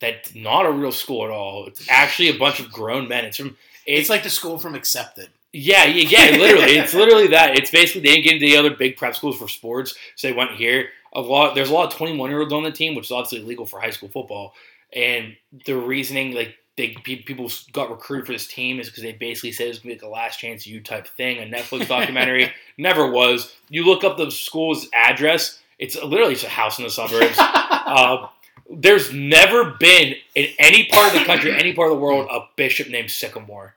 That's 0.00 0.34
not 0.34 0.64
a 0.64 0.70
real 0.72 0.92
school 0.92 1.24
at 1.26 1.30
all. 1.30 1.66
It's 1.66 1.86
actually 1.90 2.30
a 2.30 2.38
bunch 2.38 2.58
of 2.58 2.72
grown 2.72 3.06
men. 3.06 3.26
It's 3.26 3.36
from 3.36 3.58
It's 3.84 4.08
like 4.08 4.22
the 4.22 4.30
school 4.30 4.58
from 4.58 4.74
Accepted. 4.74 5.28
Yeah, 5.52 5.84
yeah, 5.84 6.30
yeah, 6.30 6.36
literally. 6.38 6.78
it's 6.78 6.94
literally 6.94 7.28
that. 7.28 7.56
It's 7.56 7.70
basically 7.70 8.02
they 8.02 8.14
didn't 8.14 8.24
get 8.24 8.34
into 8.34 8.46
the 8.46 8.56
other 8.56 8.70
big 8.70 8.96
prep 8.96 9.16
schools 9.16 9.36
for 9.36 9.48
sports, 9.48 9.94
so 10.14 10.28
they 10.28 10.34
went 10.34 10.52
here. 10.52 10.88
A 11.12 11.20
lot 11.20 11.54
there's 11.54 11.70
a 11.70 11.74
lot 11.74 11.92
of 11.92 11.98
21 11.98 12.30
year 12.30 12.40
olds 12.40 12.52
on 12.52 12.62
the 12.62 12.70
team, 12.70 12.94
which 12.94 13.06
is 13.06 13.10
obviously 13.10 13.40
illegal 13.40 13.66
for 13.66 13.80
high 13.80 13.90
school 13.90 14.08
football. 14.08 14.54
And 14.92 15.36
the 15.66 15.76
reasoning, 15.76 16.34
like 16.34 16.54
they 16.76 16.88
people 17.02 17.50
got 17.72 17.90
recruited 17.90 18.26
for 18.26 18.32
this 18.32 18.46
team, 18.46 18.78
is 18.78 18.88
because 18.88 19.02
they 19.02 19.12
basically 19.12 19.52
said 19.52 19.66
it 19.66 19.70
was 19.70 19.78
gonna 19.80 19.94
be 19.94 20.00
like 20.00 20.08
a 20.08 20.12
last 20.12 20.38
chance 20.38 20.66
you 20.66 20.80
type 20.80 21.08
thing, 21.08 21.38
a 21.38 21.56
Netflix 21.56 21.88
documentary. 21.88 22.52
Never 22.78 23.10
was. 23.10 23.54
You 23.68 23.84
look 23.84 24.04
up 24.04 24.16
the 24.16 24.30
school's 24.30 24.88
address; 24.94 25.60
it's 25.80 26.00
literally 26.00 26.34
just 26.34 26.46
a 26.46 26.50
house 26.50 26.78
in 26.78 26.84
the 26.84 26.90
suburbs. 26.90 27.36
uh, 27.38 28.28
there's 28.72 29.12
never 29.12 29.72
been 29.80 30.14
in 30.36 30.46
any 30.60 30.86
part 30.86 31.12
of 31.12 31.18
the 31.18 31.26
country, 31.26 31.52
any 31.52 31.72
part 31.72 31.90
of 31.90 31.98
the 31.98 32.00
world, 32.00 32.28
a 32.30 32.42
bishop 32.54 32.88
named 32.88 33.10
Sycamore 33.10 33.74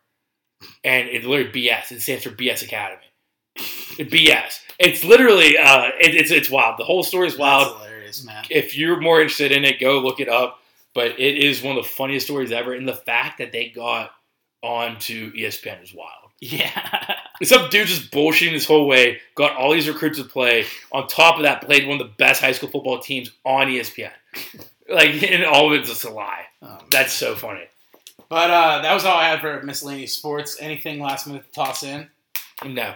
and 0.84 1.08
it's 1.08 1.25
literally 1.25 1.51
BS. 1.51 1.91
It 1.91 2.01
stands 2.01 2.24
for 2.24 2.32
BS 2.32 2.63
Academy. 2.63 3.01
BS. 3.58 4.60
It's 4.79 5.03
literally 5.03 5.58
uh, 5.58 5.89
it, 6.00 6.15
it's 6.15 6.32
it's 6.32 6.50
wild. 6.50 6.77
The 6.77 6.84
whole 6.84 7.03
story 7.03 7.27
is 7.27 7.38
wild. 7.38 7.77
Hilarious, 7.77 8.24
man. 8.25 8.43
If 8.50 8.75
you're 8.75 9.00
more 9.00 9.22
interested 9.22 9.51
in 9.51 9.63
it, 9.63 9.79
go 9.79 10.00
look 10.00 10.20
it 10.20 10.29
up. 10.29 10.60
But 10.96 11.20
it 11.20 11.38
is 11.38 11.63
one 11.63 11.77
of 11.77 11.84
the 11.84 11.89
funniest 11.89 12.27
stories 12.27 12.51
ever, 12.51 12.74
and 12.74 12.88
the 12.88 12.93
fact 12.93 13.39
that 13.39 13.51
they 13.51 13.70
got 13.70 14.12
onto 14.62 15.34
ESPN 15.34 15.84
is 15.84 15.93
wild. 15.93 16.32
Yeah. 16.39 17.15
Some 17.43 17.70
dude 17.70 17.88
just 17.88 18.12
bullshitting 18.12 18.51
this 18.51 18.65
whole 18.65 18.88
way, 18.88 19.20
got 19.36 19.55
all 19.55 19.74
these 19.74 19.88
recruits 19.88 20.20
to 20.20 20.24
play. 20.24 20.65
On 20.91 21.08
top 21.08 21.38
of 21.38 21.43
that, 21.43 21.63
played 21.63 21.88
one 21.88 22.00
of 22.00 22.08
the 22.08 22.13
best 22.17 22.41
high 22.41 22.51
school 22.51 22.70
football 22.70 23.00
teams 23.00 23.32
on 23.43 23.67
ESPN. 23.67 24.12
Like, 24.89 25.24
and 25.24 25.46
all 25.46 25.74
of 25.74 25.79
it's 25.79 25.89
just 25.89 26.03
a 26.03 26.10
lie. 26.10 26.43
Um, 26.62 26.79
That's 26.91 27.13
so 27.13 27.36
funny. 27.36 27.63
But 28.33 28.49
uh, 28.49 28.81
that 28.81 28.95
was 28.95 29.05
all 29.05 29.15
I 29.15 29.25
had 29.25 29.41
for 29.41 29.61
miscellaneous 29.61 30.15
sports. 30.15 30.57
Anything 30.59 30.99
last 30.99 31.27
minute 31.27 31.43
to 31.43 31.51
toss 31.51 31.83
in? 31.83 32.07
No. 32.65 32.95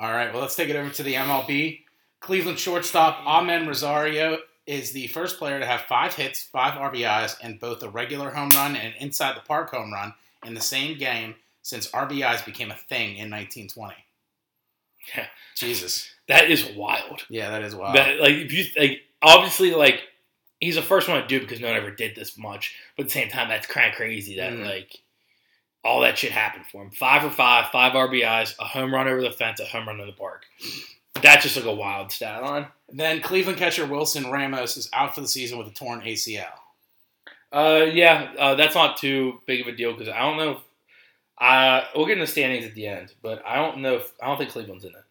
All 0.00 0.10
right, 0.10 0.32
well, 0.32 0.42
let's 0.42 0.56
take 0.56 0.68
it 0.68 0.74
over 0.74 0.90
to 0.90 1.04
the 1.04 1.14
MLB. 1.14 1.82
Cleveland 2.18 2.58
shortstop 2.58 3.24
Amed 3.24 3.68
Rosario 3.68 4.38
is 4.66 4.90
the 4.90 5.06
first 5.06 5.38
player 5.38 5.60
to 5.60 5.64
have 5.64 5.82
five 5.82 6.16
hits, 6.16 6.42
five 6.42 6.72
RBIs, 6.72 7.36
and 7.40 7.60
both 7.60 7.84
a 7.84 7.88
regular 7.88 8.30
home 8.30 8.48
run 8.48 8.74
and 8.74 8.94
inside 8.98 9.36
the 9.36 9.42
park 9.42 9.70
home 9.70 9.92
run 9.92 10.12
in 10.44 10.54
the 10.54 10.60
same 10.60 10.98
game 10.98 11.36
since 11.62 11.88
RBIs 11.92 12.44
became 12.44 12.72
a 12.72 12.74
thing 12.74 13.10
in 13.10 13.30
1920. 13.30 13.94
Yeah. 15.16 15.26
Jesus. 15.54 16.10
That 16.26 16.50
is 16.50 16.64
wild. 16.74 17.22
Yeah, 17.28 17.50
that 17.50 17.62
is 17.62 17.76
wild. 17.76 17.94
That 17.94 18.18
like 18.18 18.32
if 18.32 18.52
you 18.52 18.64
like 18.76 19.02
obviously 19.22 19.72
like 19.72 20.00
he's 20.64 20.74
the 20.76 20.82
first 20.82 21.08
one 21.08 21.20
to 21.20 21.26
do 21.26 21.36
it 21.36 21.40
because 21.40 21.60
no 21.60 21.68
one 21.68 21.76
ever 21.76 21.90
did 21.90 22.14
this 22.16 22.36
much. 22.38 22.74
But 22.96 23.02
at 23.04 23.06
the 23.08 23.12
same 23.12 23.28
time, 23.28 23.48
that's 23.48 23.66
kind 23.66 23.90
of 23.90 23.96
crazy 23.96 24.36
that 24.36 24.52
Mhm. 24.52 24.64
like 24.66 24.98
all 25.84 26.00
that 26.00 26.16
shit 26.18 26.32
happened 26.32 26.64
for 26.66 26.82
him. 26.82 26.90
Five 26.90 27.22
for 27.22 27.30
five, 27.30 27.70
five 27.70 27.92
RBIs, 27.94 28.54
a 28.58 28.64
home 28.64 28.92
run 28.94 29.06
over 29.06 29.20
the 29.20 29.30
fence, 29.30 29.60
a 29.60 29.66
home 29.66 29.86
run 29.86 30.00
in 30.00 30.06
the 30.06 30.12
park. 30.12 30.46
That's 31.20 31.42
just 31.42 31.56
like 31.56 31.66
a 31.66 31.74
wild 31.74 32.10
stat 32.10 32.42
line. 32.42 32.66
then 32.88 33.20
Cleveland 33.20 33.58
catcher 33.58 33.86
Wilson 33.86 34.30
Ramos 34.30 34.76
is 34.76 34.88
out 34.92 35.14
for 35.14 35.20
the 35.20 35.28
season 35.28 35.58
with 35.58 35.66
a 35.66 35.70
torn 35.70 36.00
ACL. 36.02 36.60
Uh, 37.52 37.86
yeah, 37.92 38.32
uh, 38.38 38.54
that's 38.54 38.74
not 38.74 38.96
too 38.96 39.40
big 39.46 39.60
of 39.60 39.66
a 39.66 39.72
deal 39.72 39.92
because 39.92 40.08
I 40.08 40.20
don't 40.20 40.36
know. 40.36 40.50
If, 40.52 40.58
uh, 41.38 41.84
we'll 41.94 42.06
get 42.06 42.14
in 42.14 42.20
the 42.20 42.26
standings 42.26 42.64
at 42.64 42.74
the 42.74 42.86
end, 42.86 43.12
but 43.22 43.44
I 43.46 43.56
don't 43.56 43.78
know 43.78 43.94
if 43.96 44.12
I 44.22 44.26
don't 44.26 44.38
think 44.38 44.50
Cleveland's 44.50 44.84
in 44.84 44.90
it 44.90 45.03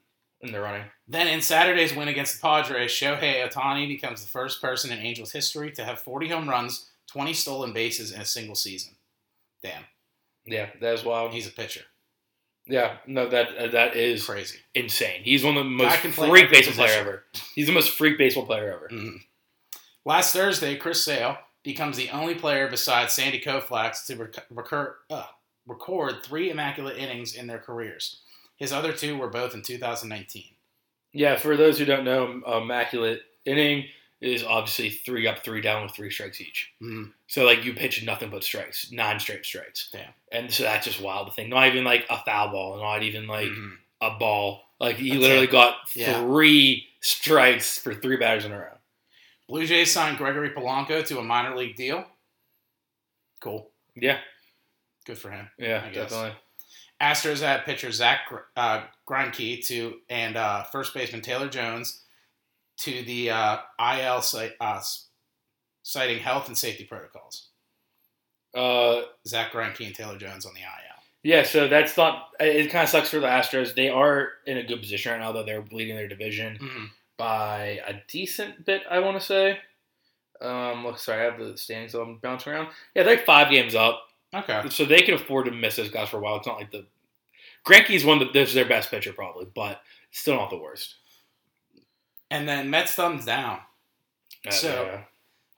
in 0.43 0.51
the 0.51 0.59
running. 0.61 0.83
Then 1.07 1.27
in 1.27 1.41
Saturday's 1.41 1.95
win 1.95 2.07
against 2.09 2.35
the 2.35 2.41
Padres, 2.47 2.91
Shohei 2.91 3.47
Ohtani 3.49 3.87
becomes 3.87 4.21
the 4.21 4.29
first 4.29 4.61
person 4.61 4.91
in 4.91 4.99
Angels 4.99 5.31
history 5.31 5.71
to 5.71 5.83
have 5.85 5.99
40 6.01 6.27
home 6.29 6.49
runs, 6.49 6.89
20 7.11 7.33
stolen 7.33 7.73
bases 7.73 8.11
in 8.11 8.21
a 8.21 8.25
single 8.25 8.55
season. 8.55 8.95
Damn, 9.63 9.83
Yeah, 10.45 10.69
that 10.81 10.93
is 10.93 11.03
wild. 11.05 11.33
he's 11.33 11.47
a 11.47 11.51
pitcher. 11.51 11.81
Yeah, 12.65 12.97
no, 13.07 13.27
that 13.27 13.57
uh, 13.57 13.67
that 13.69 13.95
is 13.97 14.25
Crazy. 14.25 14.59
insane. 14.73 15.21
He's 15.23 15.43
one 15.43 15.57
of 15.57 15.63
the 15.65 15.69
most 15.69 15.89
Guy 15.95 15.97
can 15.97 16.13
play 16.13 16.29
freak 16.29 16.49
baseball 16.51 16.85
player 16.85 16.99
ever. 16.99 17.23
He's 17.55 17.67
the 17.67 17.73
most 17.73 17.89
freak 17.91 18.17
baseball 18.17 18.45
player 18.45 18.71
ever. 18.73 18.87
Mhm. 18.89 19.17
Last 20.05 20.31
Thursday, 20.33 20.75
Chris 20.77 21.03
Sale 21.03 21.37
becomes 21.63 21.97
the 21.97 22.09
only 22.09 22.35
player 22.35 22.69
besides 22.69 23.13
Sandy 23.13 23.39
Koufax 23.41 24.05
to 24.05 24.15
rec- 24.15 24.45
recur, 24.49 24.95
uh, 25.09 25.25
record 25.65 26.23
three 26.23 26.49
immaculate 26.49 26.97
innings 26.97 27.35
in 27.35 27.47
their 27.47 27.59
careers. 27.59 28.21
His 28.63 28.71
other 28.71 28.93
two 28.93 29.17
were 29.17 29.27
both 29.27 29.53
in 29.53 29.61
2019. 29.61 30.45
Yeah, 31.11 31.35
for 31.35 31.57
those 31.57 31.77
who 31.77 31.83
don't 31.83 32.05
know, 32.05 32.41
immaculate 32.47 33.21
inning 33.43 33.87
is 34.21 34.41
obviously 34.41 34.89
three 34.89 35.27
up, 35.27 35.43
three 35.43 35.59
down 35.59 35.83
with 35.83 35.91
three 35.91 36.09
strikes 36.09 36.39
each. 36.39 36.71
Mhm. 36.81 37.11
So 37.27 37.43
like 37.43 37.65
you 37.65 37.73
pitch 37.73 38.01
nothing 38.05 38.29
but 38.29 38.41
strikes, 38.45 38.89
nine 38.89 39.19
straight 39.19 39.45
strikes. 39.45 39.89
Damn. 39.91 40.13
And 40.31 40.49
so 40.53 40.63
that's 40.63 40.85
just 40.85 41.01
wild 41.01 41.27
to 41.27 41.33
think. 41.33 41.49
Not 41.49 41.67
even 41.67 41.83
like 41.83 42.05
a 42.09 42.23
foul 42.23 42.51
ball, 42.53 42.77
not 42.79 43.03
even 43.03 43.27
like 43.27 43.49
Mhm. 43.49 43.79
a 43.99 44.11
ball. 44.11 44.63
Like 44.79 44.95
he 44.95 45.09
That's 45.09 45.21
literally 45.21 45.43
it. 45.47 45.51
got 45.51 45.75
Yeah. 45.93 46.21
three 46.21 46.87
strikes 47.01 47.77
for 47.77 47.93
three 47.93 48.15
batters 48.15 48.45
in 48.45 48.53
a 48.53 48.57
row. 48.57 48.77
Blue 49.49 49.65
Jays 49.67 49.91
signed 49.91 50.17
Gregory 50.17 50.51
Polanco 50.51 51.05
to 51.05 51.19
a 51.19 51.21
minor 51.21 51.53
league 51.57 51.75
deal. 51.75 52.09
Cool. 53.41 53.69
Yeah, 53.93 54.21
Good 55.05 55.17
for 55.17 55.31
him. 55.31 55.51
yeah, 55.57 55.89
definitely. 55.91 56.33
Astros 57.01 57.41
had 57.41 57.65
pitcher 57.65 57.91
Zach 57.91 58.19
uh, 58.55 58.83
Greinke 59.09 59.65
to 59.67 59.95
and 60.09 60.37
uh, 60.37 60.63
first 60.63 60.93
baseman 60.93 61.21
Taylor 61.21 61.49
Jones 61.49 62.01
to 62.77 63.03
the 63.03 63.29
uh, 63.31 63.57
IL 63.79 64.21
site, 64.21 64.53
uh, 64.61 64.81
citing 65.83 66.19
health 66.19 66.47
and 66.47 66.57
safety 66.57 66.85
protocols. 66.85 67.47
Uh, 68.55 69.01
Zach 69.27 69.51
Greinke 69.51 69.85
and 69.85 69.95
Taylor 69.95 70.17
Jones 70.17 70.45
on 70.45 70.53
the 70.53 70.59
IL. 70.61 70.67
yeah, 71.23 71.43
so 71.43 71.67
that's 71.67 71.97
not. 71.97 72.29
It 72.39 72.69
kind 72.71 72.83
of 72.83 72.89
sucks 72.89 73.09
for 73.09 73.19
the 73.19 73.27
Astros. 73.27 73.73
They 73.75 73.89
are 73.89 74.29
in 74.45 74.57
a 74.57 74.63
good 74.63 74.79
position 74.79 75.11
right 75.11 75.19
now, 75.19 75.31
though 75.31 75.43
they're 75.43 75.65
leading 75.71 75.95
their 75.95 76.07
division 76.07 76.57
Mm-hmm. 76.61 76.85
by 77.17 77.79
a 77.87 77.95
decent 78.07 78.65
bit. 78.65 78.83
I 78.89 78.99
want 78.99 79.19
to 79.19 79.25
say. 79.25 79.59
Um, 80.41 80.83
look, 80.85 80.99
sorry, 80.99 81.21
I 81.21 81.31
have 81.31 81.39
the 81.39 81.57
standings. 81.57 81.93
So 81.93 82.01
I'm 82.03 82.17
bouncing 82.17 82.53
around. 82.53 82.67
Yeah, 82.95 83.03
they're 83.03 83.15
like 83.15 83.25
five 83.25 83.49
games 83.49 83.75
up. 83.75 84.03
Okay. 84.33 84.67
so 84.69 84.85
they 84.85 85.01
can 85.01 85.13
afford 85.13 85.45
to 85.45 85.51
miss 85.51 85.75
those 85.75 85.89
guys 85.89 86.09
for 86.09 86.17
a 86.17 86.19
while. 86.19 86.37
It's 86.37 86.47
not 86.47 86.57
like 86.57 86.71
the 86.71 86.85
Greinke's 87.65 88.03
one 88.05 88.19
that 88.19 88.33
this 88.33 88.49
is 88.49 88.55
their 88.55 88.65
best 88.67 88.89
pitcher 88.89 89.13
probably, 89.13 89.45
but 89.53 89.81
still 90.11 90.35
not 90.35 90.49
the 90.49 90.57
worst. 90.57 90.95
And 92.31 92.47
then 92.47 92.69
Mets 92.69 92.93
thumbs 92.93 93.25
down. 93.25 93.59
Uh, 94.47 94.51
So- 94.51 94.83
yeah. 94.85 95.03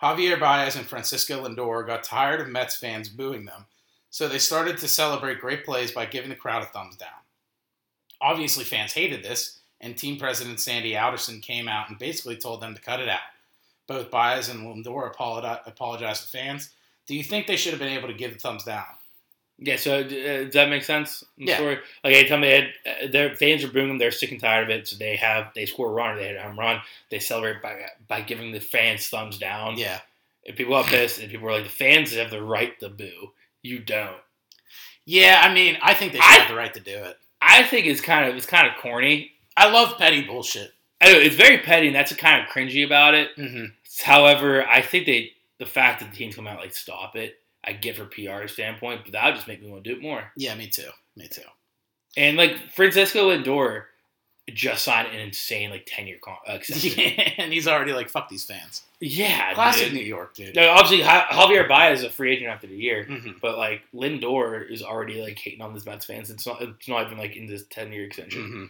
Javier 0.01 0.37
Baez 0.39 0.75
and 0.75 0.85
Francisco 0.85 1.47
Lindor 1.47 1.87
got 1.87 2.03
tired 2.03 2.41
of 2.41 2.49
Mets 2.49 2.75
fans 2.75 3.07
booing 3.07 3.45
them, 3.45 3.65
so 4.09 4.27
they 4.27 4.37
started 4.39 4.77
to 4.79 4.87
celebrate 4.89 5.39
great 5.39 5.63
plays 5.63 5.91
by 5.93 6.05
giving 6.05 6.29
the 6.29 6.35
crowd 6.35 6.61
a 6.63 6.65
thumbs 6.65 6.97
down. 6.97 7.09
Obviously, 8.19 8.65
fans 8.65 8.91
hated 8.93 9.23
this, 9.23 9.59
and 9.79 9.97
team 9.97 10.17
president 10.19 10.59
Sandy 10.59 10.97
Alderson 10.97 11.39
came 11.39 11.69
out 11.69 11.89
and 11.89 11.97
basically 11.97 12.35
told 12.35 12.61
them 12.61 12.75
to 12.75 12.81
cut 12.81 12.99
it 12.99 13.07
out. 13.07 13.21
Both 13.87 14.11
Baez 14.11 14.49
and 14.49 14.67
Lindor 14.67 15.09
apologized 15.65 16.23
to 16.23 16.27
fans. 16.29 16.71
Do 17.07 17.15
you 17.15 17.23
think 17.23 17.47
they 17.47 17.55
should 17.55 17.71
have 17.73 17.79
been 17.79 17.97
able 17.97 18.07
to 18.07 18.13
give 18.13 18.33
the 18.33 18.39
thumbs 18.39 18.63
down? 18.63 18.85
yeah. 19.57 19.77
So 19.77 19.99
uh, 19.99 20.03
does 20.03 20.53
that 20.53 20.69
make 20.69 20.83
sense? 20.83 21.23
I'm 21.39 21.47
Yeah. 21.47 21.57
Sorry. 21.57 21.77
Like 22.03 22.13
anytime 22.13 22.41
they 22.41 22.55
had 22.55 22.67
uh, 22.85 23.07
their 23.11 23.35
fans 23.35 23.63
are 23.63 23.69
booing 23.69 23.87
them, 23.87 23.97
they're 23.97 24.11
sick 24.11 24.31
and 24.31 24.39
tired 24.41 24.63
of 24.65 24.69
it. 24.69 24.87
So 24.87 24.97
they 24.97 25.15
have 25.15 25.51
they 25.55 25.65
score 25.65 25.89
a 25.89 25.93
run 25.93 26.15
or 26.15 26.17
they 26.19 26.27
hit 26.27 26.35
a 26.37 26.41
home 26.41 26.59
run. 26.59 26.81
They 27.09 27.19
celebrate 27.19 27.61
by 27.61 27.79
by 28.07 28.21
giving 28.21 28.51
the 28.51 28.59
fans 28.59 29.07
thumbs 29.07 29.37
down. 29.37 29.77
Yeah. 29.77 29.99
And 30.47 30.55
people 30.57 30.75
are 30.75 30.83
pissed, 30.83 31.19
and 31.19 31.31
people 31.31 31.47
are 31.47 31.53
like, 31.53 31.63
"The 31.63 31.69
fans 31.69 32.13
have 32.15 32.29
the 32.29 32.43
right 32.43 32.79
to 32.79 32.89
boo. 32.89 33.31
You 33.63 33.79
don't." 33.79 34.17
Yeah, 35.05 35.41
I 35.43 35.53
mean, 35.53 35.77
I 35.81 35.93
think 35.93 36.11
they 36.11 36.19
should 36.19 36.25
I- 36.31 36.39
have 36.39 36.49
the 36.49 36.55
right 36.55 36.73
to 36.73 36.79
do 36.79 36.95
it. 36.97 37.17
I 37.41 37.63
think 37.63 37.85
it's 37.85 38.01
kind 38.01 38.27
of 38.29 38.35
it's 38.35 38.45
kind 38.45 38.67
of 38.67 38.73
corny. 38.81 39.31
I 39.55 39.71
love 39.71 39.97
petty 39.97 40.21
bullshit. 40.23 40.71
I 41.01 41.11
know 41.13 41.19
it's 41.19 41.35
very 41.35 41.59
petty, 41.59 41.87
and 41.87 41.95
that's 41.95 42.13
kind 42.15 42.41
of 42.41 42.49
cringy 42.49 42.85
about 42.85 43.13
it. 43.13 43.35
Mm-hmm. 43.37 43.65
However, 44.03 44.65
I 44.67 44.81
think 44.81 45.05
they 45.05 45.31
the 45.59 45.65
fact 45.65 45.99
that 46.01 46.11
the 46.11 46.15
teams 46.17 46.35
come 46.35 46.47
out 46.47 46.59
like 46.59 46.73
stop 46.75 47.15
it, 47.15 47.39
I 47.63 47.73
get 47.73 47.95
for 47.97 48.05
PR 48.05 48.47
standpoint, 48.47 49.01
but 49.03 49.13
that 49.13 49.25
would 49.25 49.35
just 49.35 49.47
make 49.47 49.61
me 49.61 49.69
want 49.69 49.83
to 49.83 49.89
do 49.89 49.95
it 49.97 50.01
more. 50.01 50.31
Yeah, 50.35 50.53
me 50.55 50.67
too. 50.67 50.89
Me 51.15 51.27
too. 51.27 51.41
And 52.17 52.37
like 52.37 52.71
Francisco 52.73 53.29
Lindor 53.31 53.83
just 54.53 54.83
signed 54.85 55.07
an 55.07 55.19
insane 55.19 55.71
like 55.71 55.87
ten 55.87 56.05
year 56.07 56.17
con-. 56.21 56.37
Yeah, 56.69 57.31
and 57.39 57.51
he's 57.51 57.67
already 57.67 57.93
like, 57.93 58.09
fuck 58.09 58.29
these 58.29 58.43
fans. 58.45 58.83
yeah, 58.99 59.53
Classic 59.55 59.85
dude. 59.85 59.93
New 59.95 60.05
York, 60.05 60.35
dude. 60.35 60.55
Now, 60.55 60.75
obviously, 60.75 61.03
Javier 61.03 61.67
Baez 61.67 61.99
is 61.99 62.05
a 62.05 62.09
free 62.11 62.33
agent 62.33 62.49
after 62.51 62.67
the 62.67 62.75
year, 62.77 63.05
Mm-hmm. 63.09 63.31
but 63.41 63.57
like 63.57 63.81
Lindor 63.93 64.69
is 64.71 64.83
already 64.83 65.19
like 65.21 65.39
hating 65.39 65.61
on 65.61 65.73
this 65.73 65.85
Mets 65.85 66.05
fans. 66.05 66.29
It's 66.29 66.45
not. 66.45 66.61
It's 66.61 66.87
not 66.87 67.05
even 67.07 67.17
like 67.17 67.35
in 67.35 67.47
this 67.47 67.63
ten 67.71 67.91
year 67.91 68.03
extension. 68.05 68.41
Mhm. 68.43 68.69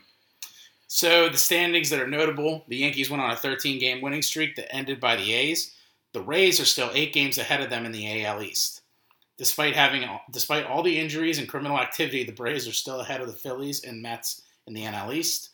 So 0.88 1.28
the 1.30 1.38
standings 1.38 1.90
that 1.90 2.00
are 2.00 2.08
notable: 2.08 2.64
the 2.70 2.78
Yankees 2.78 3.10
went 3.10 3.22
on 3.22 3.32
a 3.32 3.36
13-game 3.36 4.02
winning 4.02 4.22
streak 4.22 4.56
that 4.56 4.74
ended 4.74 5.00
by 5.02 5.16
the 5.18 5.34
A's. 5.34 5.74
The 6.16 6.22
Rays 6.22 6.62
are 6.62 6.66
still 6.66 6.92
eight 6.94 7.12
games 7.12 7.38
ahead 7.38 7.60
of 7.60 7.70
them 7.70 7.86
in 7.86 7.92
the 7.92 8.24
AL 8.24 8.42
East. 8.42 8.84
Despite 9.38 9.76
having, 9.76 10.10
despite 10.32 10.66
all 10.66 10.82
the 10.82 10.98
injuries 10.98 11.40
and 11.40 11.50
criminal 11.50 11.78
activity, 11.78 12.24
the 12.24 12.32
Braves 12.32 12.70
are 12.70 12.72
still 12.72 13.02
ahead 13.02 13.20
of 13.20 13.28
the 13.28 13.34
Phillies 13.34 13.84
and 13.84 14.02
Mets 14.02 14.42
in 14.66 14.74
the 14.74 14.84
NL 14.84 15.14
East. 15.14 15.50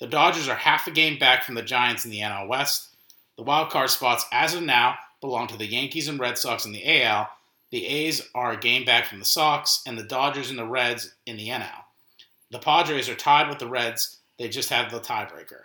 The 0.00 0.08
Dodgers 0.08 0.48
are 0.48 0.56
half 0.56 0.88
a 0.88 0.90
game 0.90 1.16
back 1.16 1.44
from 1.44 1.54
the 1.54 1.62
Giants 1.62 2.04
in 2.04 2.10
the 2.10 2.18
NL 2.18 2.48
West. 2.48 2.96
The 3.36 3.44
wild 3.44 3.70
card 3.70 3.88
spots, 3.88 4.26
as 4.32 4.52
of 4.52 4.64
now, 4.64 4.96
belong 5.20 5.46
to 5.46 5.56
the 5.56 5.64
Yankees 5.64 6.08
and 6.08 6.18
Red 6.18 6.38
Sox 6.38 6.64
in 6.64 6.72
the 6.72 7.04
AL. 7.04 7.28
The 7.70 7.86
A's 7.86 8.28
are 8.34 8.50
a 8.50 8.56
game 8.56 8.84
back 8.84 9.06
from 9.06 9.20
the 9.20 9.24
Sox, 9.24 9.80
and 9.86 9.96
the 9.96 10.02
Dodgers 10.02 10.50
and 10.50 10.58
the 10.58 10.66
Reds 10.66 11.14
in 11.24 11.36
the 11.36 11.50
NL. 11.50 11.84
The 12.50 12.58
Padres 12.58 13.08
are 13.08 13.14
tied 13.14 13.48
with 13.48 13.60
the 13.60 13.68
Reds. 13.68 14.18
They 14.40 14.48
just 14.48 14.70
have 14.70 14.90
the 14.90 14.98
tiebreaker. 14.98 15.60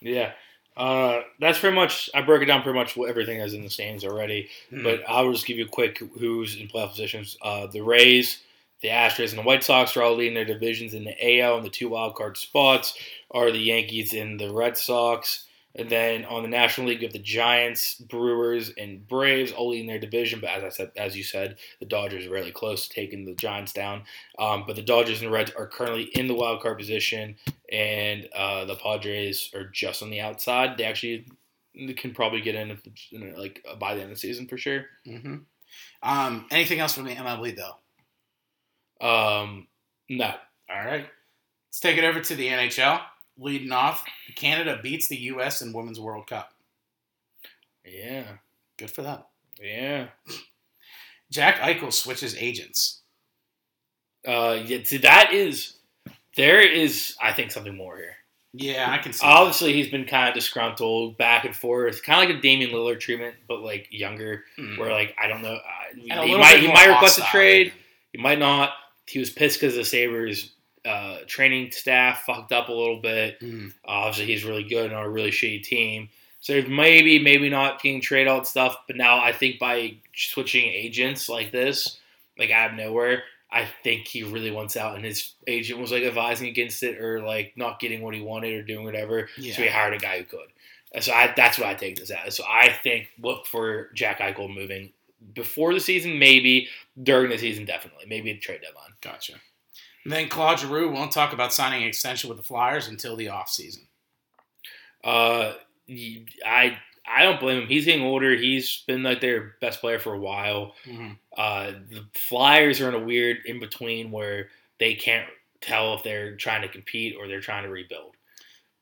Yeah. 0.00 0.32
Uh, 0.76 1.22
that's 1.40 1.58
pretty 1.58 1.74
much. 1.74 2.10
I 2.14 2.22
broke 2.22 2.42
it 2.42 2.46
down 2.46 2.62
pretty 2.62 2.78
much 2.78 2.98
everything 2.98 3.40
is 3.40 3.54
in 3.54 3.62
the 3.62 3.70
standings 3.70 4.04
already. 4.04 4.48
But 4.82 5.02
I'll 5.08 5.32
just 5.32 5.46
give 5.46 5.56
you 5.56 5.64
a 5.64 5.68
quick 5.68 5.98
who's 6.18 6.56
in 6.56 6.68
playoff 6.68 6.90
positions. 6.90 7.36
Uh, 7.40 7.66
the 7.66 7.80
Rays, 7.80 8.42
the 8.82 8.88
Astros, 8.88 9.30
and 9.30 9.38
the 9.38 9.42
White 9.42 9.64
Sox 9.64 9.96
are 9.96 10.02
all 10.02 10.16
leading 10.16 10.34
their 10.34 10.44
divisions 10.44 10.92
in 10.94 11.04
the 11.04 11.40
AL, 11.40 11.56
and 11.56 11.64
the 11.64 11.70
two 11.70 11.88
wild 11.88 12.14
card 12.14 12.36
spots 12.36 12.96
are 13.30 13.50
the 13.50 13.58
Yankees 13.58 14.12
and 14.12 14.38
the 14.38 14.52
Red 14.52 14.76
Sox. 14.76 15.45
And 15.78 15.90
then 15.90 16.24
on 16.24 16.42
the 16.42 16.48
National 16.48 16.88
League, 16.88 17.02
you 17.02 17.06
have 17.06 17.12
the 17.12 17.18
Giants, 17.18 17.94
Brewers, 17.96 18.72
and 18.78 19.06
Braves 19.06 19.52
all 19.52 19.70
leading 19.70 19.86
their 19.86 19.98
division. 19.98 20.40
But 20.40 20.50
as 20.50 20.64
I 20.64 20.68
said, 20.70 20.90
as 20.96 21.16
you 21.16 21.22
said, 21.22 21.58
the 21.80 21.86
Dodgers 21.86 22.26
are 22.26 22.30
really 22.30 22.50
close 22.50 22.88
to 22.88 22.94
taking 22.94 23.24
the 23.26 23.34
Giants 23.34 23.72
down. 23.72 24.04
Um, 24.38 24.64
but 24.66 24.76
the 24.76 24.82
Dodgers 24.82 25.20
and 25.22 25.30
Reds 25.30 25.52
are 25.56 25.66
currently 25.66 26.04
in 26.14 26.28
the 26.28 26.34
wild 26.34 26.62
card 26.62 26.78
position, 26.78 27.36
and 27.70 28.26
uh, 28.34 28.64
the 28.64 28.76
Padres 28.76 29.50
are 29.54 29.64
just 29.64 30.02
on 30.02 30.10
the 30.10 30.20
outside. 30.20 30.78
They 30.78 30.84
actually 30.84 31.26
can 31.96 32.14
probably 32.14 32.40
get 32.40 32.54
in 32.54 32.70
if 32.70 32.86
it's, 32.86 33.08
you 33.10 33.18
know, 33.18 33.38
like 33.38 33.64
by 33.78 33.94
the 33.94 34.00
end 34.00 34.10
of 34.10 34.16
the 34.16 34.20
season 34.20 34.46
for 34.48 34.56
sure. 34.56 34.86
hmm 35.04 35.36
Um, 36.02 36.46
anything 36.50 36.80
else 36.80 36.94
from 36.94 37.04
the 37.04 37.14
MLB 37.14 37.54
though? 37.54 37.76
Um, 39.06 39.66
no. 40.08 40.32
All 40.70 40.84
right. 40.84 41.06
Let's 41.68 41.80
take 41.80 41.98
it 41.98 42.04
over 42.04 42.20
to 42.20 42.34
the 42.34 42.48
NHL. 42.48 43.00
Leading 43.38 43.72
off, 43.72 44.04
Canada 44.34 44.78
beats 44.82 45.08
the 45.08 45.16
U.S. 45.16 45.60
in 45.62 45.72
Women's 45.72 46.00
World 46.00 46.26
Cup. 46.26 46.52
Yeah. 47.84 48.24
Good 48.78 48.90
for 48.90 49.02
them. 49.02 49.20
Yeah. 49.60 50.08
Jack 51.30 51.56
Eichel 51.56 51.92
switches 51.92 52.36
agents. 52.36 53.00
Uh, 54.26 54.58
yeah. 54.64 54.78
See, 54.84 54.98
that 54.98 55.32
is 55.32 55.76
there 56.36 56.60
is 56.60 57.16
I 57.20 57.32
think 57.32 57.50
something 57.50 57.76
more 57.76 57.96
here. 57.96 58.16
Yeah, 58.52 58.90
I 58.90 58.98
can 58.98 59.12
see. 59.12 59.26
that. 59.26 59.32
Obviously, 59.32 59.74
he's 59.74 59.88
been 59.88 60.06
kind 60.06 60.28
of 60.28 60.34
disgruntled, 60.34 61.18
back 61.18 61.44
and 61.44 61.54
forth, 61.54 62.02
kind 62.02 62.22
of 62.22 62.28
like 62.28 62.38
a 62.38 62.40
Damian 62.40 62.70
Lillard 62.70 63.00
treatment, 63.00 63.34
but 63.46 63.60
like 63.60 63.88
younger. 63.90 64.44
Hmm. 64.56 64.78
Where 64.78 64.92
like 64.92 65.14
I 65.22 65.26
don't 65.26 65.42
know, 65.42 65.56
uh, 65.56 65.94
he 65.94 66.36
might 66.36 66.60
he 66.60 66.68
might 66.68 66.88
request 66.88 67.18
a 67.18 67.22
trade. 67.22 67.72
He 68.12 68.18
might 68.18 68.38
not. 68.38 68.70
He 69.06 69.18
was 69.18 69.30
pissed 69.30 69.60
because 69.60 69.74
the 69.74 69.84
Sabres 69.84 70.52
uh, 70.86 71.18
training 71.26 71.72
staff 71.72 72.22
fucked 72.22 72.52
up 72.52 72.68
a 72.68 72.72
little 72.72 73.00
bit. 73.00 73.40
Mm. 73.40 73.72
obviously, 73.84 74.26
he's 74.26 74.44
really 74.44 74.64
good 74.64 74.92
on 74.92 75.04
a 75.04 75.10
really 75.10 75.30
shitty 75.30 75.62
team. 75.62 76.08
So 76.40 76.62
maybe, 76.62 77.18
maybe 77.18 77.48
not 77.48 77.82
getting 77.82 78.00
trade 78.00 78.28
out 78.28 78.46
stuff. 78.46 78.76
But 78.86 78.96
now 78.96 79.20
I 79.20 79.32
think 79.32 79.58
by 79.58 79.96
switching 80.14 80.64
agents 80.64 81.28
like 81.28 81.50
this, 81.50 81.98
like 82.38 82.50
out 82.50 82.70
of 82.70 82.76
nowhere, 82.76 83.24
I 83.50 83.66
think 83.82 84.06
he 84.06 84.22
really 84.22 84.50
wants 84.50 84.76
out, 84.76 84.96
and 84.96 85.04
his 85.04 85.32
agent 85.46 85.80
was 85.80 85.92
like 85.92 86.02
advising 86.02 86.48
against 86.48 86.82
it 86.82 87.00
or 87.00 87.22
like 87.22 87.54
not 87.56 87.80
getting 87.80 88.02
what 88.02 88.14
he 88.14 88.20
wanted 88.20 88.54
or 88.54 88.62
doing 88.62 88.84
whatever. 88.84 89.28
Yeah. 89.38 89.54
So 89.54 89.62
he 89.62 89.68
hired 89.68 89.94
a 89.94 89.98
guy 89.98 90.18
who 90.18 90.24
could. 90.24 90.48
And 90.92 91.02
So 91.02 91.12
I, 91.12 91.32
that's 91.36 91.58
what 91.58 91.68
I 91.68 91.74
take 91.74 91.96
this 91.96 92.10
as. 92.10 92.36
So 92.36 92.44
I 92.44 92.70
think 92.82 93.08
look 93.20 93.46
for 93.46 93.90
Jack 93.94 94.20
Eichel 94.20 94.52
moving 94.52 94.90
before 95.34 95.74
the 95.74 95.80
season, 95.80 96.18
maybe 96.18 96.68
during 97.02 97.30
the 97.30 97.38
season, 97.38 97.64
definitely, 97.64 98.06
maybe 98.08 98.32
the 98.32 98.38
trade 98.38 98.60
deadline. 98.62 98.92
Gotcha. 99.00 99.34
And 100.06 100.12
then 100.12 100.28
Claude 100.28 100.60
Giroux 100.60 100.88
won't 100.92 101.10
talk 101.10 101.32
about 101.32 101.52
signing 101.52 101.82
an 101.82 101.88
extension 101.88 102.28
with 102.28 102.38
the 102.38 102.44
Flyers 102.44 102.86
until 102.86 103.16
the 103.16 103.26
offseason. 103.26 103.86
Uh, 105.02 105.54
I 106.46 106.78
I 107.04 107.24
don't 107.24 107.40
blame 107.40 107.62
him. 107.62 107.66
He's 107.66 107.86
getting 107.86 108.04
older. 108.04 108.36
He's 108.36 108.84
been 108.86 109.02
like 109.02 109.20
their 109.20 109.56
best 109.60 109.80
player 109.80 109.98
for 109.98 110.14
a 110.14 110.18
while. 110.20 110.74
Mm-hmm. 110.84 111.14
Uh, 111.36 111.72
the 111.90 112.04
Flyers 112.14 112.80
are 112.80 112.88
in 112.88 112.94
a 112.94 113.04
weird 113.04 113.38
in 113.46 113.58
between 113.58 114.12
where 114.12 114.46
they 114.78 114.94
can't 114.94 115.28
tell 115.60 115.94
if 115.94 116.04
they're 116.04 116.36
trying 116.36 116.62
to 116.62 116.68
compete 116.68 117.16
or 117.18 117.26
they're 117.26 117.40
trying 117.40 117.64
to 117.64 117.68
rebuild. 117.68 118.14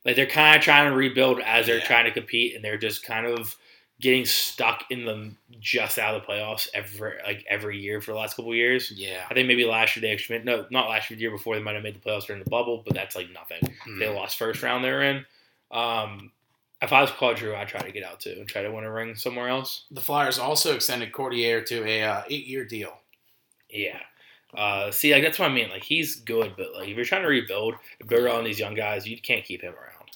Like 0.04 0.16
they're 0.16 0.26
kind 0.26 0.59
of 0.59 0.62
trying 0.62 0.90
to 0.90 0.95
rebuild 0.95 1.40
as 1.40 1.64
they're 1.64 1.78
Yeah. 1.78 1.87
trying 1.87 2.04
to 2.04 2.11
compete, 2.12 2.54
and 2.54 2.62
they're 2.62 2.76
just 2.76 3.02
kind 3.02 3.25
of 3.25 3.57
getting 4.00 4.24
stuck 4.24 4.84
in 4.90 5.04
them 5.04 5.38
just 5.60 5.98
out 5.98 6.14
of 6.14 6.22
the 6.22 6.26
playoffs 6.26 6.68
every 6.74 7.12
like 7.24 7.44
every 7.48 7.78
year 7.78 8.00
for 8.00 8.10
the 8.12 8.18
last 8.18 8.34
couple 8.36 8.50
of 8.50 8.56
years. 8.56 8.90
Yeah. 8.90 9.24
I 9.30 9.34
think 9.34 9.46
maybe 9.48 9.64
last 9.64 9.94
year 9.96 10.00
they 10.02 10.12
actually 10.12 10.38
made, 10.38 10.44
no, 10.46 10.66
not 10.70 10.88
last 10.90 11.08
year, 11.10 11.16
the 11.16 11.22
year 11.22 11.30
before 11.30 11.54
they 11.54 11.62
might 11.62 11.74
have 11.74 11.82
made 11.84 11.94
the 11.94 12.00
playoffs 12.00 12.26
during 12.26 12.42
the 12.42 12.50
bubble, 12.50 12.82
but 12.84 12.94
that's 12.94 13.14
like 13.16 13.30
nothing. 13.30 13.60
They 13.98 14.06
Mm. 14.06 14.16
lost 14.16 14.36
first 14.36 14.62
round 14.62 14.84
they 14.84 14.90
were 14.90 15.02
in. 15.02 15.24
Um, 15.70 16.32
if 16.82 16.92
I 16.92 17.00
was 17.00 17.10
Claude 17.12 17.38
Giroux, 17.38 17.54
I'd 17.56 17.68
try 17.68 17.80
to 17.80 17.92
get 17.92 18.02
out 18.04 18.20
too 18.20 18.34
and 18.38 18.48
try 18.48 18.62
to 18.62 18.70
win 18.70 18.84
a 18.84 18.92
ring 18.92 19.14
somewhere 19.14 19.48
else. 19.48 19.84
The 19.90 20.00
Flyers 20.02 20.38
also 20.38 20.74
extended 20.74 21.12
Couturier 21.12 21.62
to 21.62 21.86
a 21.86 22.02
uh, 22.02 22.22
eight-year 22.28 22.64
deal. 22.66 22.98
Yeah. 23.70 24.00
Uh, 24.54 24.90
see, 24.90 25.12
like 25.12 25.22
that's 25.22 25.38
what 25.38 25.50
I 25.50 25.54
mean. 25.54 25.70
Like 25.70 25.82
he's 25.84 26.16
good, 26.16 26.54
but 26.56 26.74
like 26.74 26.88
if 26.88 26.96
you're 26.96 27.04
trying 27.04 27.22
to 27.22 27.28
rebuild, 27.28 27.74
build 28.06 28.26
on 28.28 28.44
these 28.44 28.58
young 28.58 28.74
guys, 28.74 29.06
you 29.06 29.18
can't 29.20 29.44
keep 29.44 29.62
him 29.62 29.72
around. 29.72 30.10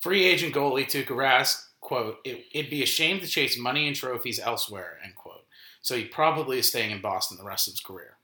Free 0.00 0.24
agent 0.24 0.54
goalie 0.54 0.86
Tuukka 0.86 1.08
Rask, 1.14 1.66
quote, 1.80 2.18
it, 2.24 2.44
it'd 2.52 2.70
be 2.70 2.82
a 2.82 2.86
shame 2.86 3.20
to 3.20 3.26
chase 3.26 3.58
money 3.58 3.86
and 3.86 3.96
trophies 3.96 4.38
elsewhere, 4.38 4.98
end 5.04 5.14
quote. 5.14 5.44
So 5.82 5.96
he 5.96 6.04
probably 6.04 6.58
is 6.58 6.68
staying 6.68 6.90
in 6.90 7.00
Boston 7.00 7.38
the 7.38 7.44
rest 7.44 7.68
of 7.68 7.74
his 7.74 7.80
career. 7.80 8.16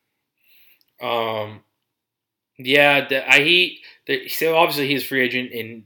Um, 1.01 1.61
yeah, 2.59 3.07
the, 3.09 3.29
I 3.29 3.41
he 3.41 3.81
the, 4.07 4.29
so 4.29 4.57
obviously 4.57 4.89
he's 4.89 5.03
a 5.03 5.07
free 5.07 5.23
agent, 5.23 5.53
and 5.53 5.85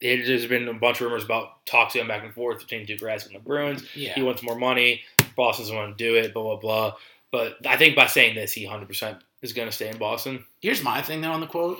it, 0.00 0.26
there's 0.26 0.46
been 0.46 0.68
a 0.68 0.74
bunch 0.74 1.00
of 1.00 1.06
rumors 1.06 1.24
about 1.24 1.64
talks 1.66 1.94
going 1.94 2.08
back 2.08 2.24
and 2.24 2.34
forth 2.34 2.58
between 2.60 2.86
Tuukka 2.86 3.02
Rask 3.02 3.26
and 3.26 3.34
the 3.34 3.40
Bruins. 3.40 3.84
Yeah. 3.94 4.14
He 4.14 4.22
wants 4.22 4.42
more 4.42 4.58
money. 4.58 5.02
Boston 5.36 5.64
doesn't 5.64 5.76
want 5.76 5.96
to 5.96 6.04
do 6.04 6.16
it. 6.16 6.34
Blah 6.34 6.42
blah 6.42 6.56
blah. 6.56 6.96
But 7.30 7.64
I 7.66 7.76
think 7.76 7.94
by 7.94 8.06
saying 8.06 8.34
this, 8.34 8.52
he 8.52 8.64
100 8.64 8.86
percent 8.86 9.18
is 9.42 9.52
going 9.52 9.68
to 9.68 9.74
stay 9.74 9.88
in 9.88 9.98
Boston. 9.98 10.44
Here's 10.60 10.82
my 10.82 11.00
thing, 11.00 11.20
though, 11.20 11.32
on 11.32 11.40
the 11.40 11.46
quote. 11.46 11.78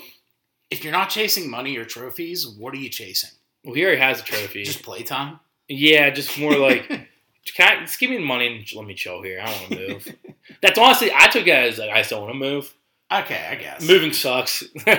If 0.71 0.85
you're 0.85 0.93
not 0.93 1.11
chasing 1.11 1.51
money 1.51 1.77
or 1.77 1.85
trophies, 1.85 2.47
what 2.47 2.73
are 2.73 2.79
you 2.79 2.89
chasing? 2.89 3.31
Well, 3.65 3.75
he 3.75 3.85
already 3.85 4.01
has 4.01 4.21
a 4.21 4.25
trophy. 4.25 4.65
Just 4.65 4.83
playtime? 4.83 5.41
yeah, 5.69 6.11
just 6.11 6.39
more 6.39 6.57
like, 6.57 6.89
can 7.55 7.79
I, 7.79 7.81
just 7.81 7.99
give 8.01 8.11
me 8.11 8.17
the 8.17 8.25
money 8.25 8.47
and 8.47 8.67
let 8.75 8.87
me 8.87 8.95
chill 8.95 9.23
here. 9.23 9.41
I 9.41 9.47
don't 9.47 9.61
want 9.61 9.73
to 9.73 9.89
move. 9.89 10.17
That's 10.63 10.79
honestly, 10.79 11.13
I 11.15 11.29
took 11.29 11.47
it 11.47 11.51
as 11.51 11.79
like 11.79 11.91
I 11.91 12.03
still 12.03 12.21
want 12.23 12.33
to 12.33 12.39
move. 12.39 12.75
Okay, 13.13 13.47
I 13.51 13.55
guess. 13.57 13.87
Moving 13.87 14.13
sucks. 14.13 14.65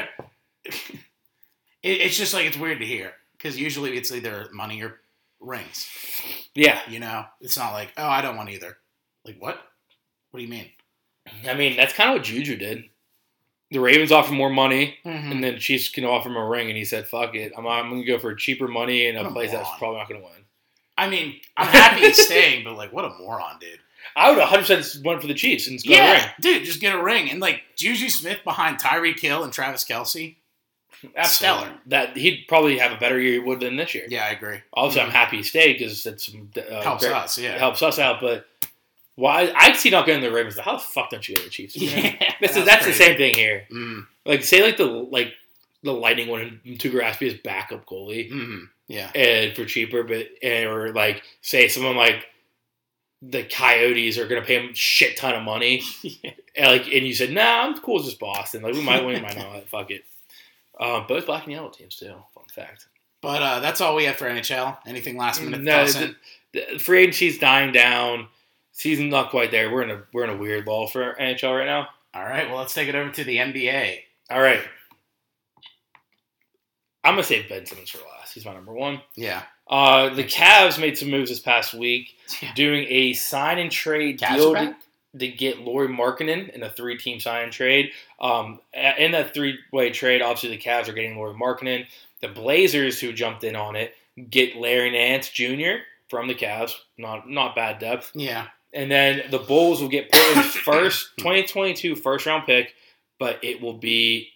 It, 1.83 2.01
it's 2.01 2.15
just 2.17 2.33
like 2.33 2.45
it's 2.45 2.57
weird 2.57 2.79
to 2.79 2.85
hear 2.85 3.13
because 3.37 3.59
usually 3.59 3.97
it's 3.97 4.11
either 4.11 4.47
money 4.53 4.83
or 4.83 4.99
rings. 5.39 5.89
yeah, 6.53 6.79
You 6.87 6.99
know, 6.99 7.25
it's 7.39 7.57
not 7.57 7.73
like 7.73 7.91
oh 7.97 8.07
I 8.07 8.21
don't 8.21 8.37
want 8.37 8.51
either. 8.51 8.77
Like 9.25 9.37
what? 9.39 9.59
What 10.29 10.39
do 10.39 10.43
you 10.43 10.51
mean? 10.51 10.67
I 11.47 11.55
mean 11.55 11.75
that's 11.75 11.93
kind 11.93 12.11
of 12.11 12.17
what 12.17 12.23
Juju 12.23 12.55
did. 12.57 12.83
The 13.71 13.79
Ravens 13.79 14.11
offer 14.11 14.33
more 14.33 14.49
money, 14.49 14.97
Mhm. 15.05 15.31
and 15.31 15.43
then 15.43 15.57
Chiefs 15.59 15.89
can 15.89 16.03
offer 16.05 16.27
him 16.29 16.35
a 16.35 16.45
ring, 16.45 16.67
and 16.67 16.77
he 16.77 16.83
said, 16.85 17.07
"Fuck 17.07 17.35
it, 17.35 17.53
I'm, 17.57 17.65
I'm 17.65 17.89
going 17.89 18.01
to 18.01 18.07
go 18.07 18.19
for 18.19 18.35
cheaper 18.35 18.67
money 18.67 19.05
in 19.07 19.15
a 19.15 19.23
What 19.23 19.29
a 19.31 19.33
place 19.33 19.51
that's 19.51 19.69
probably 19.79 19.97
not 19.99 20.09
going 20.09 20.19
to 20.21 20.25
win." 20.27 20.35
I 20.97 21.09
mean, 21.09 21.39
I'm 21.55 21.67
happy 21.67 22.01
he's 22.01 22.23
staying, 22.25 22.63
but 22.65 22.75
like, 22.75 22.91
what 22.91 23.05
a 23.05 23.09
moron, 23.17 23.57
dude. 23.59 23.79
I 24.15 24.29
would 24.29 24.39
100 24.39 24.67
percent 24.67 25.05
went 25.05 25.21
for 25.21 25.27
the 25.27 25.33
Chiefs 25.33 25.67
and 25.67 25.81
got 25.87 25.99
a 25.99 26.13
ring. 26.21 26.31
dude, 26.41 26.65
just 26.65 26.81
get 26.81 26.93
a 26.93 27.01
ring 27.01 27.31
and 27.31 27.39
like 27.39 27.61
Juju 27.77 28.09
Smith 28.09 28.39
behind 28.43 28.77
Tyreek 28.79 29.19
Hill 29.19 29.43
and 29.43 29.53
Travis 29.53 29.85
Kelce. 29.85 30.35
That's 31.15 31.31
Stellar. 31.31 31.71
That 31.87 32.15
he'd 32.17 32.45
probably 32.47 32.77
have 32.77 32.91
a 32.91 32.97
better 32.97 33.19
year 33.19 33.33
he 33.33 33.39
would 33.39 33.59
than 33.61 33.75
this 33.77 33.95
year. 33.95 34.05
Yeah, 34.09 34.25
I 34.25 34.31
agree. 34.31 34.57
Obviously, 34.73 35.01
I'm 35.01 35.09
happy 35.11 35.37
he 35.37 35.43
stayed 35.43 35.79
because 35.79 36.05
it's 36.05 36.29
uh, 36.57 36.81
Helps 36.81 37.03
great- 37.05 37.15
us, 37.15 37.37
yeah. 37.37 37.53
It 37.53 37.59
helps 37.59 37.81
us 37.81 37.97
out. 37.97 38.19
But 38.21 38.45
why? 39.21 39.53
I 39.55 39.73
see 39.73 39.89
not 39.89 40.05
getting 40.05 40.21
the 40.21 40.31
Ravens. 40.31 40.57
How 40.59 40.73
the 40.73 40.79
fuck 40.79 41.09
don't 41.11 41.27
you 41.27 41.35
go 41.35 41.41
to 41.41 41.45
the 41.45 41.51
Chiefs? 41.51 41.75
Yeah, 41.77 42.15
that's, 42.41 42.55
that's 42.55 42.65
that's 42.65 42.85
the 42.85 42.93
same 42.93 43.17
thing 43.17 43.35
here. 43.35 43.65
Mm, 43.71 44.07
Like 44.25 44.43
say 44.43 44.63
like 44.63 44.77
the 44.77 44.85
like 44.85 45.33
the 45.83 45.93
Lightning 45.93 46.27
wanted 46.27 46.63
Tuukka 46.63 47.01
Rask 47.01 47.25
as 47.25 47.35
backup 47.35 47.85
goalie 47.85 48.31
mhm, 48.31 48.69
yeah. 48.87 49.11
and 49.15 49.55
for 49.55 49.65
cheaper, 49.65 50.03
but 50.03 50.27
and, 50.43 50.69
or 50.69 50.91
like 50.93 51.23
say 51.41 51.67
someone 51.67 51.95
like 51.95 52.25
the 53.21 53.43
Coyotes 53.43 54.17
are 54.17 54.27
gonna 54.27 54.41
pay 54.41 54.59
him 54.59 54.73
shit 54.73 55.17
ton 55.17 55.35
of 55.35 55.43
money, 55.43 55.81
and 56.55 56.67
like 56.67 56.85
and 56.85 57.05
you 57.07 57.13
said 57.13 57.31
nah, 57.31 57.63
I'm 57.63 57.77
cool 57.79 57.99
as 57.99 58.05
just 58.05 58.19
Boston. 58.19 58.63
Like 58.63 58.73
we 58.73 58.81
might 58.81 59.05
win, 59.05 59.21
might 59.21 59.37
not. 59.37 59.67
Fuck 59.69 59.91
it. 59.91 60.03
Uh, 60.79 61.05
both 61.07 61.27
black 61.27 61.43
and 61.43 61.51
yellow 61.51 61.69
teams 61.69 61.95
too. 61.95 62.13
Fun 62.33 62.43
fact. 62.53 62.87
But 63.21 63.41
uh, 63.43 63.59
that's 63.59 63.81
all 63.81 63.95
we 63.95 64.05
have 64.05 64.15
for 64.15 64.25
NHL. 64.27 64.77
Anything 64.87 65.15
last 65.15 65.43
minute? 65.43 65.61
No, 65.61 65.85
the, 65.85 66.15
the 66.53 66.79
free 66.79 67.01
agency's 67.03 67.37
dying 67.37 67.71
down. 67.71 68.27
Season 68.73 69.09
not 69.09 69.29
quite 69.29 69.51
there. 69.51 69.71
We're 69.71 69.83
in 69.83 69.91
a 69.91 70.03
we're 70.13 70.23
in 70.23 70.29
a 70.29 70.37
weird 70.37 70.65
lull 70.67 70.87
for 70.87 71.15
NHL 71.19 71.57
right 71.57 71.65
now. 71.65 71.89
All 72.13 72.23
right. 72.23 72.47
Well, 72.49 72.57
let's 72.59 72.73
take 72.73 72.87
it 72.89 72.95
over 72.95 73.11
to 73.11 73.23
the 73.23 73.37
NBA. 73.37 73.99
All 74.29 74.41
right. 74.41 74.61
I'm 77.03 77.13
gonna 77.13 77.23
save 77.23 77.49
Ben 77.49 77.65
Simmons 77.65 77.89
for 77.89 77.97
last. 78.17 78.33
He's 78.33 78.45
my 78.45 78.53
number 78.53 78.73
one. 78.73 79.01
Yeah. 79.15 79.43
Uh, 79.67 80.09
the 80.13 80.23
Cavs 80.23 80.79
made 80.79 80.97
some 80.97 81.09
moves 81.09 81.29
this 81.29 81.39
past 81.39 81.73
week, 81.73 82.15
Yeah. 82.41 82.53
doing 82.53 82.85
a 82.89 83.13
sign 83.13 83.57
and 83.57 83.71
trade 83.71 84.19
Cavs 84.19 84.35
deal 84.35 84.53
to, 84.53 84.75
to 85.17 85.27
get 85.29 85.59
Lauri 85.61 85.87
Markkanen 85.87 86.49
in 86.49 86.61
a 86.61 86.69
three-team 86.69 87.19
sign 87.19 87.43
and 87.43 87.51
trade. 87.51 87.91
Um, 88.19 88.59
in 88.73 89.11
that 89.13 89.33
three-way 89.33 89.91
trade, 89.91 90.21
obviously 90.21 90.49
the 90.49 90.57
Cavs 90.61 90.89
are 90.89 90.93
getting 90.93 91.15
Lauri 91.17 91.33
Markkanen. 91.33 91.85
The 92.21 92.27
Blazers, 92.27 92.99
who 92.99 93.13
jumped 93.13 93.43
in 93.45 93.55
on 93.55 93.75
it, 93.75 93.95
get 94.29 94.55
Larry 94.57 94.91
Nance 94.91 95.29
Jr. 95.29 95.83
from 96.09 96.27
the 96.27 96.35
Cavs. 96.35 96.73
Not 96.97 97.27
not 97.29 97.55
bad 97.55 97.79
depth. 97.79 98.11
Yeah. 98.13 98.47
And 98.73 98.89
then 98.89 99.23
the 99.29 99.39
Bulls 99.39 99.81
will 99.81 99.89
get 99.89 100.11
Portland's 100.11 100.55
first 100.55 101.11
2022 101.17 101.95
first 101.95 102.25
round 102.25 102.45
pick, 102.45 102.73
but 103.19 103.43
it 103.43 103.61
will 103.61 103.77
be 103.77 104.29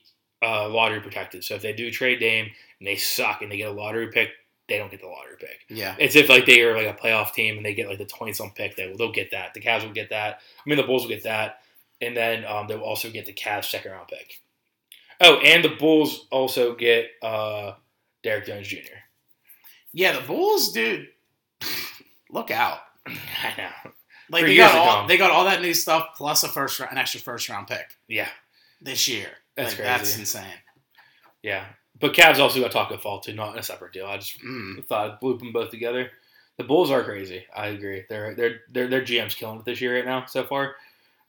uh, 0.44 0.68
lottery 0.70 1.00
protected. 1.00 1.44
So 1.44 1.56
if 1.56 1.62
they 1.62 1.74
do 1.74 1.90
trade 1.92 2.20
Dame 2.20 2.52
and 2.80 2.88
they 2.88 2.96
suck 2.96 3.42
and 3.42 3.52
they 3.52 3.58
get 3.58 3.70
a 3.70 3.74
lottery 3.74 4.10
pick, 4.12 4.30
they 4.68 4.78
don't 4.78 4.92
get 4.92 5.02
the 5.02 5.08
lottery 5.08 5.36
pick. 5.40 5.60
Yeah. 5.70 5.96
It's 6.00 6.16
if 6.16 6.30
like 6.30 6.46
they 6.46 6.62
are 6.62 6.76
like 6.76 6.88
a 6.88 7.00
playoff 7.00 7.34
team 7.34 7.58
and 7.58 7.66
they 7.66 7.74
get 7.74 7.88
like 7.88 7.98
the 7.98 8.06
20 8.06 8.34
some 8.34 8.52
pick, 8.52 8.76
they 8.76 8.94
they'll 8.98 9.12
get 9.12 9.32
that. 9.32 9.54
The 9.54 9.62
Cavs 9.62 9.84
will 9.84 9.94
get 9.94 10.10
that. 10.10 10.40
I 10.66 10.70
mean 10.70 10.78
the 10.78 10.84
Bulls 10.84 11.04
will 11.04 11.10
get 11.10 11.24
that, 11.24 11.60
and 12.02 12.18
then 12.18 12.46
um, 12.46 12.68
they'll 12.68 12.80
also 12.80 13.10
get 13.10 13.26
the 13.26 13.34
Cavs 13.34 13.66
second 13.66 13.92
round 13.92 14.08
pick. 14.08 14.42
Oh, 15.22 15.38
and 15.38 15.64
the 15.64 15.70
Bulls 15.70 16.28
also 16.32 16.76
get 16.76 17.12
uh, 17.22 17.74
Derrick 18.24 18.46
Jones 18.46 18.68
Jr. 18.68 18.78
Yeah. 19.94 20.20
The 20.20 20.28
Bulls, 20.28 20.72
dude. 20.72 21.10
Look 22.32 22.52
out. 22.52 22.80
I 23.08 23.54
know. 23.58 23.92
Like 24.30 24.46
they 24.46 24.56
got 24.56 24.76
all 24.76 25.08
they 25.08 25.18
got 25.18 25.32
all 25.32 25.46
that 25.46 25.62
new 25.62 25.74
stuff 25.74 26.10
plus 26.16 26.44
a 26.44 26.48
first 26.50 26.80
round, 26.80 26.92
an 26.92 26.98
extra 26.98 27.20
first 27.22 27.48
round 27.50 27.68
pick 27.68 27.96
Yeah, 28.08 28.30
this 28.82 29.08
year. 29.08 29.28
That's 29.56 29.70
Like, 29.70 29.76
crazy. 29.78 29.90
That's 29.90 30.18
insane. 30.20 30.54
yeah. 31.44 31.66
But 32.00 32.14
Cavs 32.14 32.40
also 32.40 32.60
got 32.60 32.72
Tacko 32.72 32.98
Fall 33.00 33.22
too, 33.22 33.34
not 33.34 33.54
in 33.54 33.60
a 33.60 33.64
separate 33.64 33.94
deal. 33.94 34.06
I 34.06 34.18
just 34.18 34.38
Mm. 34.42 34.86
thought 34.86 35.12
I'd 35.12 35.24
loop 35.24 35.40
them 35.40 35.54
both 35.54 35.70
together. 35.72 36.12
The 36.58 36.64
Bulls 36.66 36.92
are 36.92 37.04
crazy. 37.04 37.46
I 37.56 37.68
agree. 37.68 38.04
They're 38.10 38.34
they're 38.36 38.62
they're 38.70 38.88
their 38.88 39.02
GM's 39.02 39.36
killing 39.36 39.60
it 39.60 39.66
this 39.66 39.80
year 39.82 39.96
right 39.96 40.06
now 40.06 40.26
so 40.26 40.44
far. 40.44 40.76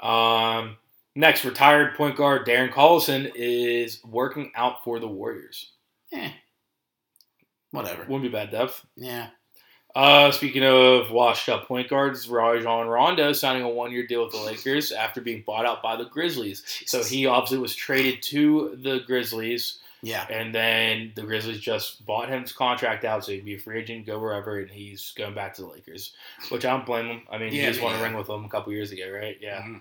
Um, 0.00 0.76
next, 1.14 1.44
retired 1.44 1.94
point 1.96 2.16
guard 2.16 2.46
Darren 2.46 2.72
Collison 2.72 3.30
is 3.34 4.02
working 4.04 4.52
out 4.56 4.82
for 4.84 4.98
the 4.98 5.08
Warriors. 5.08 5.72
Eh. 6.12 6.30
Whatever. 7.70 8.02
Wouldn't 8.04 8.22
be 8.22 8.28
bad 8.28 8.50
depth. 8.50 8.84
Yeah. 8.96 9.28
Uh, 9.96 10.30
speaking 10.30 10.62
of 10.62 11.10
washed 11.10 11.48
up 11.48 11.66
point 11.66 11.88
guards, 11.88 12.28
Rajon 12.28 12.86
Rondo 12.86 13.32
signing 13.32 13.62
a 13.62 13.68
one 13.68 13.90
year 13.92 14.06
deal 14.06 14.22
with 14.22 14.32
the 14.32 14.38
Lakers 14.44 14.92
after 14.92 15.22
being 15.22 15.42
bought 15.46 15.64
out 15.64 15.82
by 15.82 15.96
the 15.96 16.04
Grizzlies. 16.04 16.62
So 16.84 17.02
he 17.02 17.24
obviously 17.26 17.58
was 17.58 17.74
traded 17.74 18.22
to 18.24 18.78
the 18.82 19.00
Grizzlies. 19.06 19.78
Yeah. 20.02 20.26
And 20.28 20.54
then 20.54 21.12
the 21.16 21.22
Grizzlies 21.22 21.58
just 21.60 22.04
bought 22.04 22.28
him 22.28 22.42
his 22.42 22.52
contract 22.52 23.04
out 23.06 23.24
so 23.24 23.32
he'd 23.32 23.44
be 23.46 23.54
a 23.54 23.58
free 23.58 23.80
agent, 23.80 24.06
go 24.06 24.18
wherever, 24.18 24.60
and 24.60 24.70
he's 24.70 25.12
going 25.16 25.34
back 25.34 25.54
to 25.54 25.62
the 25.62 25.68
Lakers, 25.68 26.12
which 26.50 26.66
I 26.66 26.70
don't 26.72 26.84
blame 26.84 27.06
him. 27.06 27.22
I 27.30 27.38
mean, 27.38 27.52
Yeah, 27.52 27.62
he 27.62 27.66
just 27.68 27.82
won 27.82 27.94
a 27.98 28.02
ring 28.02 28.14
with 28.14 28.26
them 28.26 28.44
a 28.44 28.48
couple 28.50 28.72
years 28.74 28.92
ago, 28.92 29.10
right? 29.10 29.38
Yeah. 29.40 29.62
Mhm. 29.62 29.80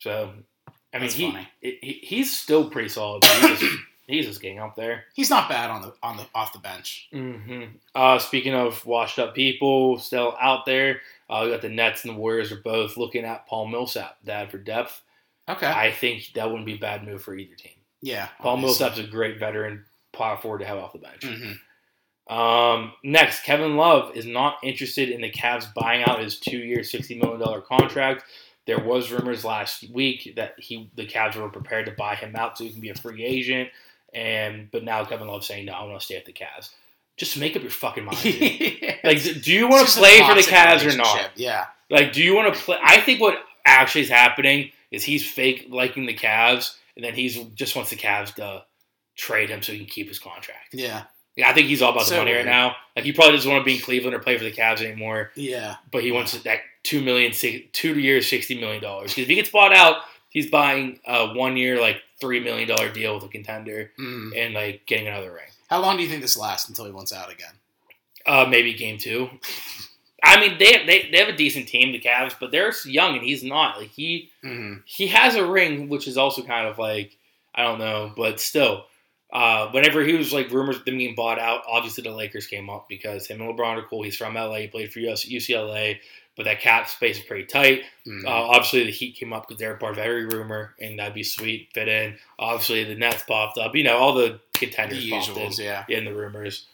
So 0.00 0.32
I 0.92 0.98
mean, 0.98 1.10
he, 1.10 1.30
funny. 1.32 1.48
he 1.62 2.00
he's 2.02 2.36
still 2.36 2.68
pretty 2.68 2.90
solid. 2.90 3.24
He's, 4.06 4.26
just, 4.26 4.40
getting 4.40 4.60
up 4.60 4.76
there. 4.76 5.04
He's 5.14 5.30
not 5.30 5.48
bad 5.48 5.68
on 5.70 5.82
the 5.82 5.94
on 6.02 6.16
the 6.16 6.26
off 6.34 6.52
the 6.52 6.58
bench. 6.60 7.08
hmm 7.12 7.64
Uh, 7.94 8.18
speaking 8.18 8.54
of 8.54 8.84
washed 8.86 9.18
up 9.18 9.34
people 9.34 9.98
still 9.98 10.36
out 10.40 10.64
there, 10.64 11.00
uh, 11.28 11.42
we 11.44 11.50
got 11.50 11.62
the 11.62 11.68
Nets 11.68 12.04
and 12.04 12.14
the 12.14 12.18
Warriors 12.18 12.52
are 12.52 12.60
both 12.62 12.96
looking 12.96 13.24
at 13.24 13.46
Paul 13.48 13.66
Millsap, 13.66 14.18
dad 14.24 14.50
for 14.50 14.58
depth. 14.58 15.02
Okay. 15.48 15.66
I 15.66 15.90
think 15.92 16.32
that 16.34 16.48
wouldn't 16.48 16.66
be 16.66 16.74
a 16.74 16.78
bad 16.78 17.04
move 17.04 17.22
for 17.22 17.34
either 17.36 17.54
team. 17.54 17.72
yeah. 18.00 18.28
Paul 18.40 18.56
Millsap's 18.58 18.98
a 18.98 19.04
great 19.04 19.38
veteran 19.38 19.84
power 20.12 20.36
forward 20.36 20.58
to 20.58 20.64
have 20.66 20.78
off 20.78 20.92
the 20.92 20.98
bench. 20.98 21.24
hmm 21.24 21.52
Um, 22.32 22.92
next, 23.04 23.44
Kevin 23.44 23.76
Love 23.76 24.16
is 24.16 24.26
not 24.26 24.58
interested 24.62 25.10
in 25.10 25.20
the 25.20 25.30
Cavs 25.30 25.72
buying 25.74 26.02
out 26.04 26.20
his 26.20 26.38
two-year, 26.40 26.82
sixty 26.82 27.16
million 27.18 27.40
dollar 27.40 27.60
contract. 27.60 28.24
There 28.66 28.80
was 28.80 29.12
rumors 29.12 29.44
last 29.44 29.88
week 29.90 30.32
that 30.34 30.54
he, 30.58 30.90
the 30.96 31.06
Cavs 31.06 31.36
were 31.36 31.48
prepared 31.48 31.86
to 31.86 31.92
buy 31.92 32.16
him 32.16 32.34
out 32.34 32.58
so 32.58 32.64
he 32.64 32.70
can 32.70 32.80
be 32.80 32.90
a 32.90 32.96
free 32.96 33.24
agent, 33.24 33.68
and 34.16 34.70
but 34.70 34.82
now 34.82 35.04
Kevin 35.04 35.28
Love 35.28 35.44
saying 35.44 35.66
no, 35.66 35.72
I 35.74 35.84
want 35.84 36.00
to 36.00 36.04
stay 36.04 36.16
at 36.16 36.24
the 36.24 36.32
Cavs. 36.32 36.70
Just 37.16 37.38
make 37.38 37.54
up 37.56 37.62
your 37.62 37.70
fucking 37.70 38.04
mind. 38.04 38.18
like, 39.04 39.22
do 39.42 39.52
you 39.52 39.68
want 39.68 39.86
to 39.86 39.98
play 39.98 40.18
for 40.20 40.34
the 40.34 40.40
Cavs 40.40 40.90
or 40.92 40.96
not? 40.96 41.30
Yeah. 41.34 41.66
Like, 41.90 42.12
do 42.12 42.22
you 42.22 42.34
want 42.34 42.52
to 42.52 42.60
play? 42.60 42.78
I 42.82 43.00
think 43.00 43.20
what 43.20 43.38
actually 43.64 44.02
is 44.02 44.10
happening 44.10 44.70
is 44.90 45.04
he's 45.04 45.26
fake 45.28 45.66
liking 45.70 46.06
the 46.06 46.14
Cavs, 46.14 46.74
and 46.96 47.04
then 47.04 47.14
he's 47.14 47.38
just 47.54 47.76
wants 47.76 47.90
the 47.90 47.96
Cavs 47.96 48.34
to 48.34 48.64
trade 49.16 49.48
him 49.50 49.62
so 49.62 49.72
he 49.72 49.78
can 49.78 49.86
keep 49.86 50.08
his 50.08 50.18
contract. 50.18 50.74
Yeah. 50.74 51.04
Yeah, 51.36 51.50
I 51.50 51.52
think 51.52 51.68
he's 51.68 51.82
all 51.82 51.92
about 51.92 52.04
the 52.04 52.10
So 52.10 52.16
money 52.18 52.32
right 52.32 52.46
now. 52.46 52.76
Like 52.94 53.04
he 53.04 53.12
probably 53.12 53.36
doesn't 53.36 53.50
want 53.50 53.60
to 53.62 53.64
be 53.66 53.74
in 53.76 53.80
Cleveland 53.82 54.14
or 54.14 54.20
play 54.20 54.38
for 54.38 54.44
the 54.44 54.52
Cavs 54.52 54.80
anymore, 54.80 55.32
Yeah. 55.36 55.76
but 55.92 56.02
he 56.02 56.10
wants 56.10 56.32
that 56.42 56.60
two 56.82 57.02
million, 57.02 57.32
six, 57.34 57.66
two 57.72 57.98
years, 57.98 58.26
sixty 58.26 58.58
million 58.58 58.82
dollars. 58.82 59.10
Because 59.10 59.22
if 59.24 59.28
he 59.28 59.34
gets 59.34 59.50
bought 59.50 59.74
out, 59.74 59.96
he's 60.36 60.50
buying 60.50 61.00
a 61.06 61.32
one 61.32 61.56
year, 61.56 61.80
like 61.80 62.02
three 62.20 62.40
million 62.40 62.68
dollar 62.68 62.92
deal 62.92 63.14
with 63.14 63.24
a 63.24 63.28
contender 63.28 63.90
Mm. 63.98 64.36
and 64.36 64.54
like 64.54 64.82
getting 64.86 65.06
another 65.08 65.32
ring. 65.32 65.48
How 65.70 65.80
long 65.80 65.96
do 65.96 66.02
you 66.02 66.08
think 66.10 66.20
this 66.20 66.36
lasts 66.36 66.68
until 66.68 66.84
he 66.84 66.92
wants 66.92 67.10
out 67.12 67.32
again? 67.32 67.54
Uh, 68.26 68.46
maybe 68.48 68.74
game 68.74 68.98
two. 68.98 69.30
I 70.22 70.38
mean, 70.40 70.58
they, 70.58 70.84
they 70.84 71.08
they 71.10 71.18
have 71.18 71.28
a 71.28 71.36
decent 71.36 71.68
team, 71.68 71.92
the 71.92 72.00
Cavs, 72.00 72.34
but 72.38 72.50
they're 72.50 72.72
young 72.84 73.14
and 73.14 73.24
he's 73.24 73.42
not. 73.42 73.78
Like 73.78 73.90
he 73.90 74.30
hmm 74.42 74.74
he 74.84 75.06
has 75.08 75.34
a 75.36 75.46
ring, 75.46 75.88
which 75.88 76.06
is 76.06 76.18
also 76.18 76.42
kind 76.42 76.66
of 76.68 76.78
like 76.78 77.16
I 77.54 77.62
don't 77.62 77.78
know, 77.78 78.12
but 78.16 78.38
still. 78.40 78.84
Uh, 79.32 79.68
whenever 79.72 80.04
he 80.04 80.14
was 80.14 80.32
like 80.32 80.50
rumors 80.52 80.76
of 80.76 80.84
them 80.84 80.96
being 80.98 81.14
bought 81.16 81.38
out, 81.40 81.60
obviously 81.68 82.02
the 82.02 82.10
Lakers 82.12 82.46
came 82.46 82.70
up 82.70 82.86
because 82.88 83.26
him 83.26 83.40
and 83.40 83.50
LeBron 83.50 83.76
are 83.76 83.82
cool. 83.82 84.02
He's 84.04 84.16
from 84.16 84.34
LA, 84.34 84.54
he 84.58 84.66
played 84.68 84.92
for 84.92 85.00
US, 85.00 85.26
UCLA, 85.26 85.98
but 86.36 86.44
that 86.44 86.60
cap 86.60 86.88
space 86.88 87.18
is 87.18 87.24
pretty 87.24 87.44
tight. 87.44 87.82
Mm. 88.06 88.24
Uh, 88.24 88.28
obviously 88.30 88.84
the 88.84 88.90
Heat 88.90 89.16
came 89.16 89.32
up 89.32 89.48
because 89.48 89.58
they're 89.58 89.76
part 89.76 89.92
of 89.92 89.98
every 89.98 90.26
rumor, 90.26 90.74
and 90.80 90.98
that'd 90.98 91.14
be 91.14 91.22
sweet 91.22 91.70
fit 91.72 91.88
in. 91.88 92.16
Obviously 92.38 92.84
the 92.84 92.94
Nets 92.94 93.22
popped 93.22 93.58
up, 93.58 93.74
you 93.74 93.84
know, 93.84 93.96
all 93.96 94.14
the 94.14 94.38
the 94.52 94.66
contenders 94.66 95.08
popped 95.08 95.28
in 95.28 95.34
usuals, 95.34 95.58
yeah. 95.58 95.84
in 95.88 96.04
the 96.04 96.14
rumors. 96.14 96.66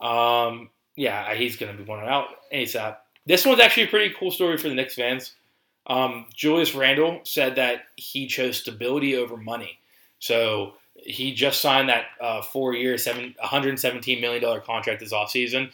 Um, 0.00 0.70
yeah, 0.96 1.34
he's 1.34 1.56
going 1.56 1.76
to 1.76 1.82
be 1.82 1.88
wanted 1.88 2.08
out 2.08 2.28
ASAP. 2.52 2.96
This 3.26 3.44
one's 3.44 3.60
actually 3.60 3.84
a 3.84 3.88
pretty 3.88 4.14
cool 4.18 4.30
story 4.30 4.56
for 4.56 4.68
the 4.68 4.74
Knicks 4.74 4.94
fans. 4.94 5.34
Um, 5.86 6.26
Julius 6.34 6.74
Randle 6.74 7.20
said 7.24 7.56
that 7.56 7.82
he 7.96 8.26
chose 8.26 8.58
stability 8.58 9.16
over 9.16 9.36
money. 9.36 9.78
So 10.18 10.74
he 10.94 11.34
just 11.34 11.60
signed 11.60 11.88
that 11.88 12.06
uh, 12.20 12.42
four-year, 12.42 12.98
seven, 12.98 13.34
$117 13.42 14.20
million 14.20 14.60
contract 14.62 15.00
this 15.00 15.12
offseason. 15.12 15.70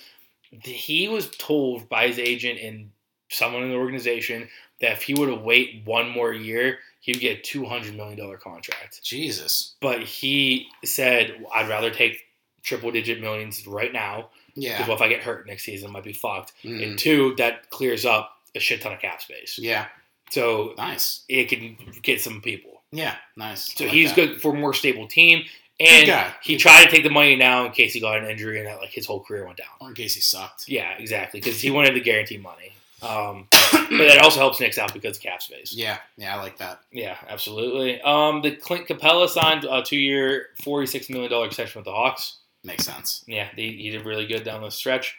He 0.50 1.08
was 1.08 1.30
told 1.30 1.88
by 1.88 2.08
his 2.08 2.18
agent 2.18 2.60
and 2.60 2.90
someone 3.30 3.62
in 3.62 3.70
the 3.70 3.76
organization 3.76 4.48
that 4.80 4.92
if 4.92 5.02
he 5.02 5.14
were 5.14 5.26
to 5.26 5.34
wait 5.34 5.82
one 5.84 6.08
more 6.10 6.32
year, 6.32 6.78
he 7.00 7.12
would 7.12 7.20
get 7.20 7.38
a 7.38 7.42
$200 7.58 7.94
million 7.96 8.36
contract 8.38 9.02
Jesus. 9.02 9.74
but 9.80 10.02
he 10.02 10.68
said 10.84 11.44
I'd 11.54 11.68
rather 11.68 11.90
take 11.90 12.18
triple 12.62 12.90
digit 12.90 13.20
millions 13.20 13.66
right 13.66 13.92
now 13.92 14.30
because 14.54 14.64
Yeah. 14.70 14.86
well, 14.86 14.96
if 14.96 15.02
I 15.02 15.08
get 15.08 15.22
hurt 15.22 15.46
next 15.46 15.64
season, 15.64 15.90
I 15.90 15.92
might 15.92 16.04
be 16.04 16.12
fucked. 16.12 16.52
Mhm. 16.64 16.82
And 16.82 16.98
two, 16.98 17.34
that 17.36 17.68
clears 17.70 18.06
up 18.06 18.38
a 18.54 18.60
shit 18.60 18.80
ton 18.80 18.92
of 18.92 19.00
cap 19.00 19.20
space, 19.20 19.58
Yeah. 19.58 19.86
so 20.30 20.74
Nice. 20.78 21.24
it 21.28 21.48
can 21.48 21.76
get 22.02 22.20
some 22.20 22.40
people. 22.40 22.82
Yeah. 22.92 23.16
Nice. 23.36 23.74
So 23.74 23.84
like 23.84 23.92
he's 23.92 24.10
that. 24.14 24.16
good 24.16 24.40
for 24.42 24.54
a 24.54 24.58
more 24.58 24.72
stable 24.72 25.06
team. 25.08 25.44
And 25.80 26.08
he 26.42 26.54
Good 26.54 26.60
tried 26.60 26.84
to 26.84 26.90
take 26.92 27.02
the 27.02 27.10
money 27.10 27.34
now 27.34 27.66
in 27.66 27.72
case 27.72 27.92
he 27.94 27.98
got 28.00 28.22
an 28.22 28.30
injury 28.30 28.58
and 28.58 28.66
that 28.68 28.78
like 28.78 28.90
his 28.92 29.06
whole 29.06 29.20
career 29.24 29.44
went 29.44 29.58
down. 29.58 29.66
Or 29.80 29.88
in 29.88 29.94
case 29.96 30.14
he 30.14 30.20
sucked. 30.20 30.68
Yeah, 30.68 30.96
exactly, 30.98 31.40
because 31.40 31.60
he 31.60 31.72
wanted 31.72 31.96
the 31.96 32.00
guarantee 32.00 32.38
money. 32.38 32.73
Um, 33.04 33.48
but 33.50 34.08
that 34.08 34.20
also 34.22 34.40
helps 34.40 34.60
Knicks 34.60 34.78
out 34.78 34.92
because 34.94 35.16
of 35.16 35.22
cap 35.22 35.42
space. 35.42 35.74
Yeah. 35.74 35.98
Yeah. 36.16 36.36
I 36.36 36.40
like 36.40 36.58
that. 36.58 36.80
Yeah, 36.92 37.16
absolutely. 37.28 38.00
Um, 38.00 38.42
the 38.42 38.56
Clint 38.56 38.88
Capela 38.88 39.28
signed 39.28 39.64
a 39.68 39.82
two-year, 39.82 40.46
forty-six 40.62 41.10
million 41.10 41.30
dollar 41.30 41.46
extension 41.46 41.78
with 41.80 41.86
the 41.86 41.92
Hawks. 41.92 42.38
Makes 42.64 42.86
sense. 42.86 43.24
Yeah, 43.26 43.48
he, 43.54 43.72
he 43.76 43.90
did 43.90 44.06
really 44.06 44.26
good 44.26 44.42
down 44.42 44.62
the 44.62 44.70
stretch. 44.70 45.16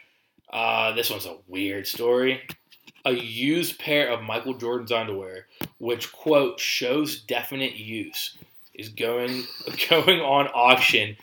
Uh, 0.52 0.92
this 0.92 1.10
one's 1.10 1.26
a 1.26 1.36
weird 1.46 1.86
story. 1.86 2.42
A 3.04 3.12
used 3.12 3.78
pair 3.78 4.08
of 4.08 4.22
Michael 4.22 4.54
Jordan's 4.54 4.90
underwear, 4.90 5.46
which 5.78 6.12
quote 6.12 6.58
shows 6.58 7.20
definite 7.20 7.74
use, 7.74 8.36
is 8.74 8.88
going 8.88 9.44
going 9.88 10.20
on 10.20 10.48
auction 10.48 11.16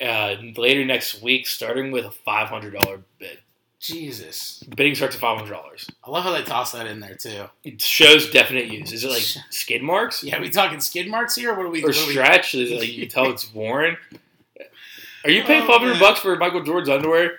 uh, 0.00 0.36
later 0.56 0.84
next 0.84 1.22
week, 1.22 1.46
starting 1.46 1.92
with 1.92 2.04
a 2.04 2.10
five 2.10 2.48
hundred 2.48 2.74
dollar 2.74 3.00
bid. 3.18 3.38
Jesus. 3.80 4.62
Bidding 4.76 4.94
starts 4.94 5.14
at 5.16 5.20
five 5.20 5.38
hundred 5.38 5.52
dollars. 5.54 5.90
I 6.04 6.10
love 6.10 6.22
how 6.24 6.32
they 6.32 6.42
toss 6.42 6.72
that 6.72 6.86
in 6.86 7.00
there 7.00 7.14
too. 7.14 7.44
It 7.64 7.80
shows 7.80 8.30
definite 8.30 8.66
use. 8.66 8.92
Is 8.92 9.04
it 9.04 9.10
like 9.10 9.22
skid 9.50 9.82
marks? 9.82 10.22
Yeah. 10.22 10.38
we 10.40 10.50
talking 10.50 10.80
skid 10.80 11.08
marks 11.08 11.34
here? 11.34 11.52
Or 11.52 11.56
what 11.56 11.66
are 11.66 11.70
we? 11.70 11.82
or 11.82 11.86
are 11.86 11.88
we- 11.88 11.94
stretch. 12.12 12.54
Is 12.54 12.70
like 12.70 12.88
you 12.92 13.00
can 13.00 13.08
tell 13.08 13.30
it's 13.30 13.52
worn. 13.52 13.96
Are 15.24 15.30
you 15.30 15.42
paying 15.44 15.62
Oh, 15.62 15.66
five 15.66 15.80
hundred 15.80 15.98
bucks 15.98 16.20
for 16.20 16.36
Michael 16.36 16.62
Jordan's 16.62 16.88
underwear? 16.90 17.38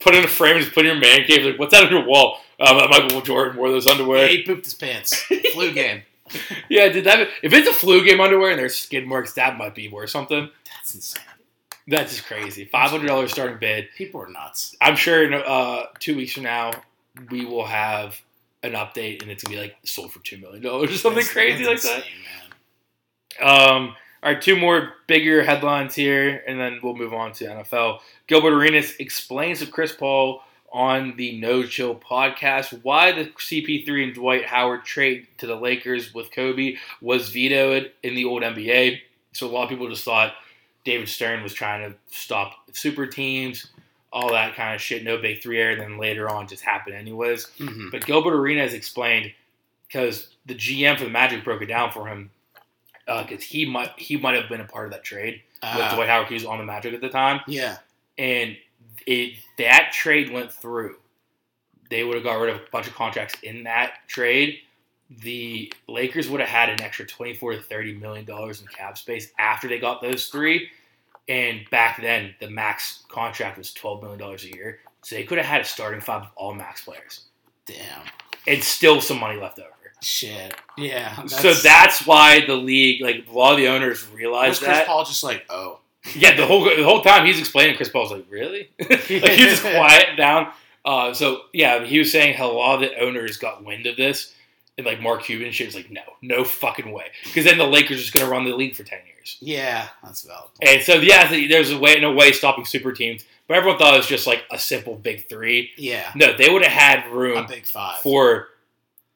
Put 0.00 0.14
it 0.14 0.18
in 0.18 0.24
a 0.24 0.28
frame 0.28 0.56
and 0.56 0.64
just 0.64 0.74
put 0.74 0.86
it 0.86 0.90
in 0.90 1.00
your 1.00 1.00
man 1.00 1.26
cave. 1.26 1.44
Like, 1.44 1.58
what's 1.58 1.72
that 1.72 1.84
on 1.84 1.90
your 1.92 2.04
wall? 2.06 2.38
Um, 2.58 2.76
Michael 2.90 3.20
Jordan 3.20 3.56
wore 3.56 3.70
those 3.70 3.86
underwear. 3.86 4.26
He 4.28 4.42
pooped 4.42 4.64
his 4.64 4.74
pants. 4.74 5.14
Flu 5.52 5.72
game. 5.74 6.02
Yeah, 6.70 6.88
did 6.88 7.04
that? 7.04 7.28
If 7.42 7.52
it's 7.52 7.68
a 7.68 7.72
flu 7.72 8.02
game 8.04 8.20
underwear 8.20 8.50
and 8.50 8.58
there's 8.58 8.74
skid 8.74 9.06
marks, 9.06 9.34
that 9.34 9.58
might 9.58 9.74
be 9.74 9.88
worth 9.88 10.10
something. 10.10 10.48
That's 10.64 10.94
insane. 10.94 11.22
That's 11.86 12.14
just 12.16 12.26
crazy. 12.26 12.64
Five 12.64 12.90
hundred 12.90 13.08
dollars 13.08 13.32
starting 13.32 13.58
bid. 13.58 13.88
People 13.96 14.22
are 14.22 14.28
nuts. 14.28 14.74
I'm 14.80 14.96
sure 14.96 15.24
in 15.24 15.34
uh, 15.34 15.86
two 15.98 16.16
weeks 16.16 16.32
from 16.32 16.44
now 16.44 16.70
we 17.30 17.44
will 17.44 17.66
have 17.66 18.20
an 18.62 18.72
update 18.72 19.20
and 19.22 19.30
it's 19.30 19.44
gonna 19.44 19.56
be 19.56 19.60
like 19.62 19.76
sold 19.84 20.10
for 20.12 20.20
two 20.20 20.38
million 20.38 20.62
dollars 20.62 20.90
or 20.90 20.96
something 20.96 21.16
That's- 21.18 21.32
crazy 21.32 21.64
that's 21.64 21.84
like 21.84 21.94
that. 21.94 21.98
insane, 22.06 22.12
man. 23.40 23.50
Um, 23.50 23.96
all 24.22 24.32
right, 24.32 24.40
two 24.40 24.56
more 24.56 24.94
bigger 25.06 25.42
headlines 25.44 25.94
here, 25.94 26.42
and 26.46 26.58
then 26.58 26.80
we'll 26.82 26.96
move 26.96 27.12
on 27.12 27.32
to 27.32 27.44
NFL. 27.44 27.98
Gilbert 28.26 28.54
Arenas 28.54 28.94
explains 28.98 29.58
to 29.58 29.66
Chris 29.66 29.92
Paul 29.92 30.42
on 30.72 31.14
the 31.16 31.38
No 31.38 31.62
Chill 31.64 31.94
podcast 31.94 32.82
why 32.82 33.12
the 33.12 33.26
CP3 33.26 34.04
and 34.04 34.14
Dwight 34.14 34.46
Howard 34.46 34.84
trade 34.84 35.26
to 35.38 35.46
the 35.46 35.54
Lakers 35.56 36.14
with 36.14 36.30
Kobe 36.32 36.76
was 37.02 37.28
vetoed 37.28 37.92
in 38.02 38.14
the 38.14 38.24
old 38.24 38.42
NBA. 38.42 39.00
So 39.32 39.46
a 39.46 39.50
lot 39.52 39.64
of 39.64 39.68
people 39.68 39.88
just 39.90 40.04
thought 40.04 40.32
David 40.84 41.08
Stern 41.08 41.42
was 41.42 41.54
trying 41.54 41.90
to 41.90 41.96
stop 42.14 42.56
super 42.72 43.06
teams, 43.06 43.68
all 44.12 44.30
that 44.32 44.54
kind 44.54 44.74
of 44.74 44.80
shit. 44.80 45.02
No 45.04 45.16
big 45.18 45.42
three 45.42 45.58
air, 45.60 45.70
and 45.72 45.80
then 45.80 45.98
later 45.98 46.28
on 46.30 46.46
just 46.46 46.62
happened 46.62 46.94
anyways. 46.96 47.46
Mhm. 47.58 47.90
But 47.90 48.06
Gilbert 48.06 48.34
Arenas 48.34 48.74
explained 48.74 49.32
because 49.88 50.28
the 50.46 50.54
GM 50.54 50.96
for 50.98 51.04
the 51.04 51.10
Magic 51.10 51.42
broke 51.44 51.62
it 51.62 51.66
down 51.66 51.90
for 51.90 52.06
him 52.06 52.30
because 53.06 53.42
he 53.42 53.64
might 53.66 53.90
he 53.98 54.16
might 54.16 54.34
have 54.40 54.48
been 54.48 54.60
a 54.60 54.64
part 54.66 54.86
of 54.86 54.92
that 54.92 55.04
trade 55.04 55.42
with 55.62 55.70
Uh, 55.72 55.94
Dwight 55.94 56.08
Howard. 56.08 56.28
He 56.28 56.34
was 56.34 56.44
on 56.44 56.58
the 56.58 56.64
Magic 56.64 56.94
at 56.94 57.00
the 57.00 57.08
time, 57.08 57.40
yeah. 57.46 57.78
and 58.18 58.56
it 59.06 59.34
that 59.58 59.92
trade 59.92 60.30
went 60.30 60.52
through. 60.52 60.96
They 61.90 62.02
would 62.04 62.14
have 62.16 62.24
got 62.24 62.34
rid 62.40 62.54
of 62.54 62.60
a 62.60 62.64
bunch 62.72 62.86
of 62.88 62.94
contracts 62.94 63.36
in 63.42 63.64
that 63.64 64.06
trade. 64.08 64.60
The 65.10 65.72
Lakers 65.88 66.28
would 66.28 66.40
have 66.40 66.48
had 66.48 66.70
an 66.70 66.80
extra 66.82 67.06
twenty 67.06 67.34
four 67.34 67.52
to 67.52 67.60
thirty 67.60 67.94
million 67.94 68.24
dollars 68.24 68.60
in 68.60 68.66
cap 68.66 68.98
space 68.98 69.30
after 69.38 69.68
they 69.68 69.78
got 69.78 70.00
those 70.00 70.28
three. 70.28 70.68
And 71.28 71.68
back 71.70 72.00
then, 72.00 72.34
the 72.40 72.50
max 72.50 73.04
contract 73.08 73.58
was 73.58 73.72
twelve 73.72 74.02
million 74.02 74.18
dollars 74.18 74.44
a 74.44 74.48
year, 74.48 74.80
so 75.02 75.16
they 75.16 75.24
could 75.24 75.38
have 75.38 75.46
had 75.46 75.60
a 75.60 75.64
starting 75.64 76.00
five 76.00 76.22
of 76.22 76.28
all 76.36 76.54
max 76.54 76.82
players, 76.82 77.24
Damn. 77.66 78.02
and 78.46 78.62
still 78.62 79.00
some 79.00 79.20
money 79.20 79.40
left 79.40 79.58
over. 79.58 79.70
Shit. 80.04 80.54
Yeah. 80.76 81.24
so 81.26 81.54
that's 81.54 82.06
why 82.06 82.44
the 82.46 82.54
league, 82.56 83.00
like 83.00 83.26
a 83.26 83.32
lot 83.32 83.52
of 83.52 83.56
the 83.58 83.68
owners, 83.68 84.04
was 84.04 84.14
realized 84.14 84.62
Chris 84.62 84.76
that. 84.76 84.86
Paul 84.86 85.04
just 85.04 85.24
like, 85.24 85.44
oh. 85.48 85.80
Yeah, 86.14 86.36
the 86.36 86.44
whole 86.46 86.62
the 86.64 86.84
whole 86.84 87.00
time 87.00 87.24
he's 87.24 87.38
explaining, 87.38 87.76
Chris 87.76 87.88
Paul's 87.88 88.12
like, 88.12 88.26
really? 88.28 88.68
like 88.90 89.00
he 89.00 89.20
just 89.20 89.62
quiet 89.62 90.16
down. 90.18 90.52
Uh, 90.84 91.14
so 91.14 91.42
yeah, 91.54 91.82
he 91.84 91.98
was 91.98 92.12
saying 92.12 92.36
how 92.36 92.50
a 92.50 92.52
lot 92.52 92.82
of 92.82 92.90
the 92.90 92.98
owners 93.00 93.38
got 93.38 93.64
wind 93.64 93.86
of 93.86 93.96
this, 93.96 94.34
and 94.76 94.86
like 94.86 95.00
Mark 95.00 95.22
Cuban 95.24 95.52
shit 95.52 95.66
was 95.68 95.74
like, 95.74 95.90
no, 95.90 96.02
no 96.22 96.44
fucking 96.44 96.90
way, 96.92 97.06
because 97.24 97.44
then 97.44 97.58
the 97.58 97.66
Lakers 97.66 97.98
are 97.98 98.00
just 98.02 98.12
gonna 98.12 98.28
run 98.28 98.44
the 98.44 98.54
league 98.54 98.74
for 98.74 98.82
ten 98.84 99.00
years. 99.06 99.36
Yeah, 99.40 99.88
that's 100.02 100.22
valid. 100.22 100.50
And 100.62 100.82
so 100.82 100.94
yeah, 100.94 101.28
there's 101.28 101.70
a 101.70 101.78
way, 101.78 101.98
no 102.00 102.12
way 102.12 102.32
stopping 102.32 102.64
super 102.64 102.92
teams, 102.92 103.24
but 103.48 103.56
everyone 103.56 103.78
thought 103.78 103.94
it 103.94 103.98
was 103.98 104.06
just 104.06 104.26
like 104.26 104.44
a 104.50 104.58
simple 104.58 104.96
big 104.96 105.28
three. 105.28 105.70
Yeah. 105.76 106.10
No, 106.14 106.36
they 106.36 106.50
would 106.50 106.62
have 106.64 106.72
had 106.72 107.12
room 107.12 107.36
A 107.38 107.48
big 107.48 107.66
five. 107.66 107.98
for 108.00 108.48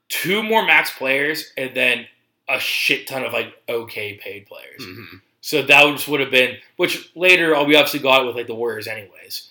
two 0.09 0.42
more 0.42 0.64
max 0.64 0.90
players 0.90 1.53
and 1.57 1.75
then 1.75 2.07
a 2.49 2.59
shit 2.59 3.07
ton 3.07 3.25
of 3.25 3.33
like 3.33 3.53
okay 3.68 4.14
paid 4.14 4.47
players. 4.47 4.81
Mhm. 4.81 5.21
So 5.40 5.62
that 5.62 5.85
would 5.85 5.97
just 5.97 6.09
would 6.09 6.21
have 6.21 6.31
been, 6.31 6.57
which 6.77 7.11
later 7.14 7.49
we 7.64 7.75
obviously 7.77 8.01
got 8.01 8.23
it 8.23 8.27
with 8.27 8.37
like 8.37 8.47
the 8.47 8.55
Warriors 8.55 8.87
anyways. 8.87 9.47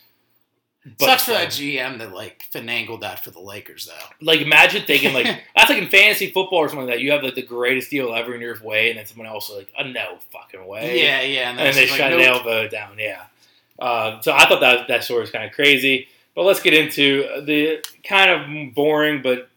Sucks 0.99 1.23
for 1.23 1.31
that 1.31 1.49
GM 1.49 1.97
that 1.99 2.13
like 2.13 2.43
finagled 2.53 3.01
that 3.01 3.23
for 3.23 3.31
the 3.31 3.39
Lakers 3.39 3.87
though. 3.87 4.07
Like 4.21 4.41
imagine 4.41 4.83
thinking 4.85 5.13
like 5.13 5.25
that's 5.55 5.69
like 5.69 5.81
in 5.81 5.89
fantasy 5.89 6.31
football 6.31 6.59
or 6.59 6.69
something 6.69 6.87
like 6.87 6.95
that. 6.95 7.01
You 7.01 7.11
have 7.11 7.23
like 7.23 7.35
the 7.35 7.41
greatest 7.41 7.89
deal 7.89 8.13
ever 8.13 8.33
in 8.35 8.41
your 8.41 8.61
way, 8.63 8.89
and 8.89 8.97
then 8.97 9.05
someone 9.05 9.27
else 9.27 9.49
is 9.49 9.57
like, 9.57 9.69
oh, 9.77 9.83
no 9.83 10.17
fucking 10.31 10.65
way. 10.65 11.01
Yeah, 11.03 11.21
yeah, 11.21 11.49
and 11.49 11.59
then 11.59 11.73
they 11.73 11.87
like, 11.89 11.97
shut 11.97 12.11
nope. 12.11 12.21
elbow 12.21 12.67
down. 12.67 12.97
Yeah. 12.99 13.23
Uh, 13.79 14.21
so 14.21 14.31
I 14.33 14.47
thought 14.47 14.61
that 14.61 14.87
that 14.87 15.03
story 15.03 15.21
was 15.21 15.31
kind 15.31 15.45
of 15.45 15.51
crazy. 15.51 16.07
But 16.35 16.43
let's 16.43 16.61
get 16.61 16.73
into 16.73 17.43
the 17.45 17.83
kind 18.03 18.29
of 18.29 18.75
boring 18.75 19.21
but 19.23 19.49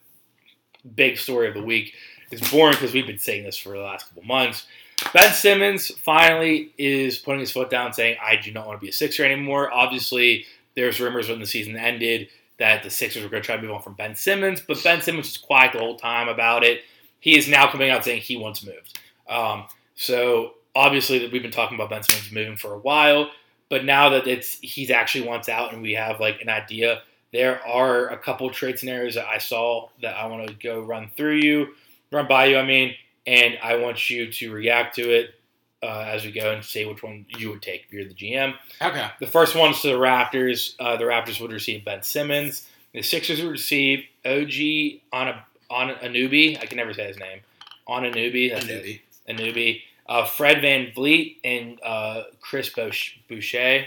big 0.95 1.19
story 1.19 1.49
of 1.49 1.55
the 1.55 1.63
week. 1.63 1.95
It's 2.31 2.51
boring 2.51 2.73
because 2.73 2.95
we've 2.95 3.07
been 3.07 3.19
saying 3.19 3.45
this 3.45 3.59
for 3.59 3.71
the 3.71 3.83
last 3.83 4.09
couple 4.09 4.23
months. 4.25 4.67
Ben 5.13 5.33
Simmons 5.33 5.89
finally 5.99 6.73
is 6.79 7.19
putting 7.19 7.41
his 7.41 7.51
foot 7.51 7.71
down, 7.71 7.93
saying, 7.93 8.17
"I 8.23 8.37
do 8.37 8.53
not 8.53 8.67
want 8.67 8.81
to 8.81 8.83
be 8.83 8.91
a 8.91 8.93
Sixer 8.93 9.25
anymore." 9.25 9.73
Obviously, 9.73 10.47
there's 10.81 11.01
rumors 11.01 11.29
when 11.29 11.41
the 11.41 11.47
season 11.47 11.77
ended 11.77 12.29
that 12.59 12.83
the 12.83 12.91
Sixers 12.91 13.23
were 13.23 13.29
going 13.29 13.43
to 13.43 13.47
try 13.47 13.57
to 13.57 13.63
move 13.63 13.73
on 13.73 13.83
from 13.83 13.95
Ben 13.95 14.15
Simmons, 14.15 14.61
but 14.61 14.83
Ben 14.83 15.01
Simmons 15.01 15.27
was 15.27 15.37
quiet 15.37 15.73
the 15.73 15.79
whole 15.79 15.97
time 15.97 16.29
about 16.29 16.65
it. 16.65 16.83
He 17.21 17.37
is 17.37 17.49
now 17.49 17.71
coming 17.71 17.91
out 17.91 18.05
saying 18.05 18.23
he 18.23 18.37
wants 18.37 18.65
moved. 18.65 18.99
Um, 19.29 19.65
so 19.95 20.55
obviously, 20.75 21.27
we've 21.29 21.43
been 21.43 21.51
talking 21.51 21.77
about 21.77 21.91
Ben 21.91 22.03
Simmons 22.03 22.33
moving 22.33 22.57
for 22.57 22.75
a 22.75 22.79
while, 22.79 23.31
but 23.69 23.85
now 23.85 24.11
that 24.11 24.27
it's 24.27 24.59
he's 24.61 24.91
actually 24.91 25.27
wants 25.27 25.49
out 25.49 25.73
and 25.73 25.83
we 25.83 25.93
have 25.93 26.21
like 26.21 26.41
an 26.41 26.49
idea, 26.49 27.03
there 27.33 27.65
are 27.67 28.09
a 28.09 28.19
couple 28.19 28.51
trade 28.51 28.79
scenarios 28.79 29.15
that 29.15 29.27
I 29.27 29.39
saw 29.39 29.89
that 30.03 30.17
I 30.17 30.27
want 30.27 30.49
to 30.49 30.55
go 30.55 30.81
run 30.81 31.11
through 31.17 31.37
you, 31.37 31.75
run 32.11 32.27
by 32.27 32.47
you. 32.47 32.59
I 32.59 32.65
mean, 32.65 32.95
and 33.27 33.59
I 33.63 33.77
want 33.77 34.11
you 34.11 34.33
to 34.33 34.53
react 34.53 34.97
to 34.97 35.03
it 35.03 35.35
uh, 35.83 36.05
as 36.07 36.25
we 36.25 36.33
go 36.33 36.53
and 36.53 36.65
say 36.65 36.85
which 36.85 37.03
one 37.03 37.27
you 37.39 37.51
would 37.51 37.63
take 37.63 37.85
if 37.87 37.93
you're 37.93 38.05
the 38.05 38.15
GM. 38.15 38.55
Okay. 38.81 39.09
The 39.19 39.27
first 39.27 39.55
one's 39.55 39.81
to 39.83 39.89
the 39.89 39.95
Raptors. 39.95 40.75
Uh, 40.79 40.97
the 40.97 41.05
Raptors 41.05 41.41
would 41.41 41.53
receive 41.53 41.85
Ben 41.85 42.03
Simmons. 42.03 42.69
The 42.93 43.03
Sixers 43.03 43.43
would 43.43 43.51
receive 43.51 44.05
OG 44.25 45.01
on 45.13 45.29
a 45.29 45.45
on 45.71 45.91
a 45.91 46.09
newbie. 46.09 46.61
I 46.61 46.67
can 46.67 46.77
never 46.77 46.93
say 46.93 47.07
his 47.07 47.19
name. 47.19 47.41
On 47.87 48.05
a 48.05 48.11
newbie. 48.11 48.51
That's 48.53 48.67
it. 48.67 48.85
Anubi. 48.85 49.01
A 49.29 49.35
newbie. 49.35 49.83
Uh, 50.07 50.25
Fred 50.25 50.59
VanVleet 50.59 51.37
and 51.45 51.81
uh, 51.83 52.25
Chris 52.41 52.69
Boucher. 52.71 53.87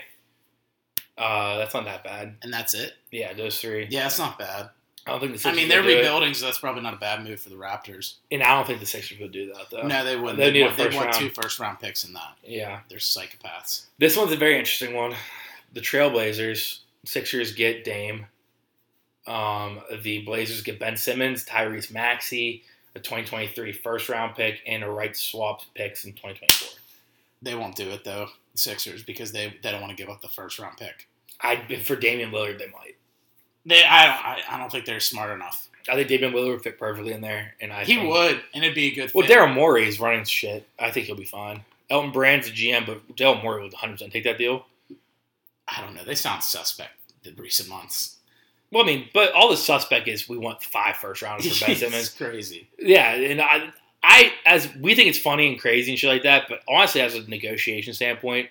Uh, 1.17 1.57
that's 1.57 1.73
not 1.73 1.85
that 1.85 2.03
bad. 2.03 2.35
And 2.41 2.53
that's 2.53 2.73
it. 2.73 2.93
Yeah, 3.11 3.33
those 3.33 3.59
three. 3.59 3.87
Yeah, 3.89 4.05
it's 4.05 4.17
not 4.17 4.39
bad. 4.39 4.69
I 5.05 5.11
don't 5.11 5.19
think 5.19 5.37
the 5.37 5.49
I 5.49 5.53
mean, 5.53 5.67
they're 5.67 5.81
would 5.81 5.87
do 5.89 5.93
it. 5.95 5.97
rebuilding, 5.97 6.33
so 6.33 6.45
that's 6.45 6.59
probably 6.59 6.81
not 6.81 6.93
a 6.93 6.97
bad 6.97 7.23
move 7.23 7.39
for 7.41 7.49
the 7.49 7.55
Raptors. 7.55 8.15
and 8.31 8.41
I 8.41 8.55
don't 8.55 8.65
think 8.65 8.79
the 8.79 8.85
Sixers 8.85 9.19
would 9.19 9.31
do 9.33 9.47
that 9.53 9.69
though. 9.69 9.85
No, 9.85 10.03
they 10.05 10.15
wouldn't. 10.15 10.37
They 10.37 10.45
They 10.45 10.51
need 10.51 10.61
a 10.61 10.65
want, 10.67 10.77
they 10.77 10.83
first 10.85 10.95
want 10.95 11.05
round. 11.07 11.17
two 11.19 11.29
first 11.41 11.59
round 11.59 11.79
picks 11.79 12.03
in 12.05 12.13
that. 12.13 12.37
Yeah. 12.43 12.79
They're 12.89 12.99
psychopaths. 12.99 13.85
This 13.99 14.15
one's 14.15 14.31
a 14.31 14.37
very 14.37 14.57
interesting 14.57 14.93
one. 14.93 15.13
The 15.73 15.81
Trailblazers, 15.81 16.79
Sixers 17.05 17.53
get 17.53 17.83
Dame. 17.83 18.27
Um, 19.25 19.79
the 20.01 20.21
Blazers 20.23 20.61
get 20.61 20.79
Ben 20.79 20.97
Simmons, 20.97 21.45
Tyrese 21.45 21.91
Maxey, 21.91 22.63
a 22.95 22.99
2023 22.99 23.71
first 23.71 24.09
round 24.09 24.35
pick, 24.35 24.59
and 24.67 24.83
a 24.83 24.89
right 24.89 25.15
swap 25.15 25.61
picks 25.75 26.03
in 26.05 26.11
2024. 26.13 26.79
They 27.41 27.55
won't 27.55 27.75
do 27.75 27.89
it 27.89 28.03
though, 28.03 28.27
the 28.53 28.57
Sixers, 28.57 29.03
because 29.03 29.31
they 29.31 29.53
they 29.63 29.71
don't 29.71 29.81
want 29.81 29.91
to 29.91 30.01
give 30.01 30.09
up 30.09 30.21
the 30.21 30.27
first 30.29 30.59
round 30.59 30.77
pick. 30.77 31.07
I 31.41 31.57
for 31.83 31.95
Damian 31.95 32.31
Lillard, 32.31 32.57
they 32.59 32.67
might. 32.67 32.95
They, 33.65 33.83
I 33.83 34.05
don't, 34.05 34.25
I, 34.25 34.55
I 34.55 34.59
don't 34.59 34.71
think 34.71 34.85
they're 34.85 34.99
smart 34.99 35.31
enough. 35.31 35.67
I 35.89 35.95
think 35.95 36.07
Damian 36.07 36.33
Lillard 36.33 36.51
would 36.51 36.61
fit 36.63 36.79
perfectly 36.79 37.11
in 37.11 37.21
there, 37.21 37.55
and 37.59 37.71
I 37.73 37.83
he 37.83 37.95
think, 37.95 38.09
would, 38.09 38.41
and 38.53 38.63
it'd 38.63 38.75
be 38.75 38.87
a 38.87 38.95
good. 38.95 39.11
Thing. 39.11 39.19
Well, 39.19 39.27
fit. 39.27 39.37
Daryl 39.37 39.53
Morey 39.53 39.87
is 39.87 39.99
running 39.99 40.23
shit. 40.23 40.67
I 40.79 40.91
think 40.91 41.07
he'll 41.07 41.15
be 41.15 41.25
fine. 41.25 41.63
Elton 41.89 42.11
Brand's 42.11 42.47
the 42.49 42.53
GM, 42.53 42.85
but 42.85 43.15
Daryl 43.15 43.41
Morey 43.43 43.63
would 43.63 43.73
100 43.73 43.93
percent 43.93 44.13
take 44.13 44.23
that 44.23 44.37
deal. 44.37 44.65
I 45.67 45.81
don't 45.81 45.93
know. 45.95 46.03
They 46.03 46.15
sound 46.15 46.43
suspect 46.43 46.91
in 47.23 47.35
recent 47.35 47.69
months. 47.69 48.17
Well, 48.71 48.83
I 48.83 48.87
mean, 48.87 49.09
but 49.13 49.33
all 49.33 49.49
the 49.49 49.57
suspect 49.57 50.07
is 50.07 50.27
we 50.27 50.37
want 50.37 50.63
five 50.63 50.95
first 50.97 51.21
rounders 51.21 51.57
for 51.57 51.65
Ben 51.67 51.75
Simmons. 51.75 52.09
crazy. 52.09 52.67
Yeah, 52.79 53.13
and 53.13 53.41
I, 53.41 53.69
I 54.01 54.33
as 54.45 54.73
we 54.75 54.95
think 54.95 55.09
it's 55.09 55.19
funny 55.19 55.47
and 55.47 55.59
crazy 55.59 55.91
and 55.91 55.99
shit 55.99 56.09
like 56.09 56.23
that, 56.23 56.45
but 56.49 56.61
honestly, 56.67 57.01
as 57.01 57.13
a 57.15 57.29
negotiation 57.29 57.93
standpoint, 57.93 58.49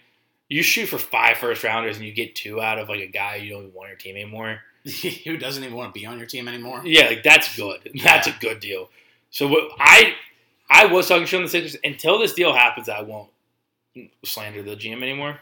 you 0.49 0.63
shoot 0.63 0.87
for 0.87 0.99
five 0.99 1.39
first 1.39 1.65
rounders 1.65 1.97
and 1.97 2.07
you 2.07 2.13
get 2.13 2.35
two 2.35 2.61
out 2.61 2.79
of 2.79 2.89
like 2.89 3.01
a 3.01 3.07
guy 3.07 3.37
you 3.37 3.51
don't 3.51 3.63
even 3.63 3.75
want 3.75 3.89
your 3.89 3.99
team 3.99 4.17
anymore. 4.17 4.61
Who 5.25 5.37
doesn't 5.37 5.63
even 5.63 5.77
want 5.77 5.95
to 5.95 5.99
be 5.99 6.07
on 6.07 6.19
your 6.19 6.27
team 6.27 6.49
anymore? 6.49 6.83
Yeah, 6.85 7.07
like 7.07 7.23
that's 7.23 7.57
good. 7.57 7.91
That's 8.03 8.27
a 8.27 8.35
good 8.41 8.61
deal. 8.61 8.91
So 9.31 9.47
what 9.47 9.71
I 9.79 10.15
I 10.69 10.87
was 10.87 11.09
talking 11.09 11.27
shit 11.27 11.39
on 11.39 11.45
the 11.45 11.51
Sixers 11.51 11.77
until 11.85 12.19
this 12.19 12.33
deal 12.33 12.53
happens. 12.53 12.89
I 12.89 13.03
won't 13.03 13.31
slander 14.25 14.63
the 14.63 14.75
GM 14.75 15.03
anymore. 15.03 15.39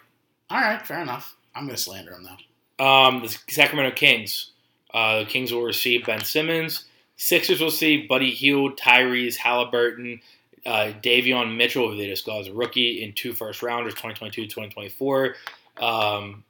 All 0.51 0.61
right, 0.61 0.85
fair 0.85 1.01
enough. 1.01 1.37
I'm 1.55 1.65
going 1.65 1.77
to 1.77 1.81
slander 1.81 2.13
him 2.13 2.25
though. 2.25 2.85
Um, 2.85 3.23
the 3.23 3.39
Sacramento 3.49 3.95
Kings. 3.95 4.53
Uh, 4.93 5.21
the 5.21 5.27
Kings 5.27 5.53
will 5.53 5.63
receive 5.63 6.05
Ben 6.05 6.25
Simmons. 6.25 6.87
Sixers 7.17 7.61
will 7.61 7.69
receive 7.69 8.09
Buddy 8.09 8.31
Hield, 8.31 8.79
Tyrese 8.79 9.37
Halliburton, 9.37 10.21
uh, 10.67 10.93
Davion 11.03 11.57
Mitchell, 11.57 11.91
who 11.91 11.97
they 11.97 12.07
just 12.07 12.27
got 12.27 12.41
as 12.41 12.49
a 12.49 12.53
rookie, 12.53 13.03
in 13.03 13.13
two 13.13 13.33
first 13.33 13.63
rounders, 13.63 13.95
2022 13.95 14.45
2024. 14.45 15.35
Um, 15.79 16.45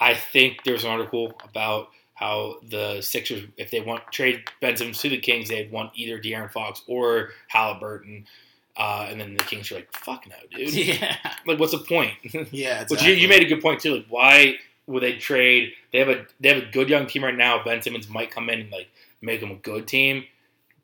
I 0.00 0.14
think 0.14 0.62
there's 0.64 0.84
an 0.84 0.90
article 0.90 1.32
about 1.42 1.88
how 2.20 2.56
the 2.68 3.00
Sixers, 3.00 3.48
if 3.56 3.70
they 3.70 3.80
want 3.80 4.02
trade 4.12 4.44
Ben 4.60 4.76
Simmons 4.76 4.98
to 5.00 5.08
the 5.08 5.18
Kings, 5.18 5.48
they'd 5.48 5.72
want 5.72 5.90
either 5.94 6.20
De'Aaron 6.20 6.52
Fox 6.52 6.82
or 6.86 7.30
Halliburton. 7.48 8.26
Uh, 8.76 9.06
and 9.10 9.18
then 9.18 9.34
the 9.34 9.42
Kings 9.44 9.72
are 9.72 9.76
like, 9.76 9.90
fuck 9.92 10.26
no, 10.28 10.36
dude. 10.54 10.74
Yeah, 11.00 11.16
Like, 11.46 11.58
what's 11.58 11.72
the 11.72 11.78
point? 11.78 12.12
yeah. 12.52 12.84
Which 12.88 13.02
you, 13.02 13.14
you 13.14 13.26
made 13.26 13.42
a 13.42 13.46
good 13.46 13.62
point 13.62 13.80
too. 13.80 13.96
Like, 13.96 14.06
why 14.10 14.56
would 14.86 15.02
they 15.02 15.16
trade? 15.16 15.72
They 15.92 15.98
have 15.98 16.10
a 16.10 16.26
they 16.40 16.50
have 16.50 16.62
a 16.62 16.66
good 16.70 16.90
young 16.90 17.06
team 17.06 17.24
right 17.24 17.34
now. 17.34 17.64
Ben 17.64 17.80
Simmons 17.80 18.08
might 18.08 18.30
come 18.30 18.50
in 18.50 18.60
and 18.60 18.70
like 18.70 18.88
make 19.22 19.40
them 19.40 19.50
a 19.50 19.56
good 19.56 19.88
team, 19.88 20.24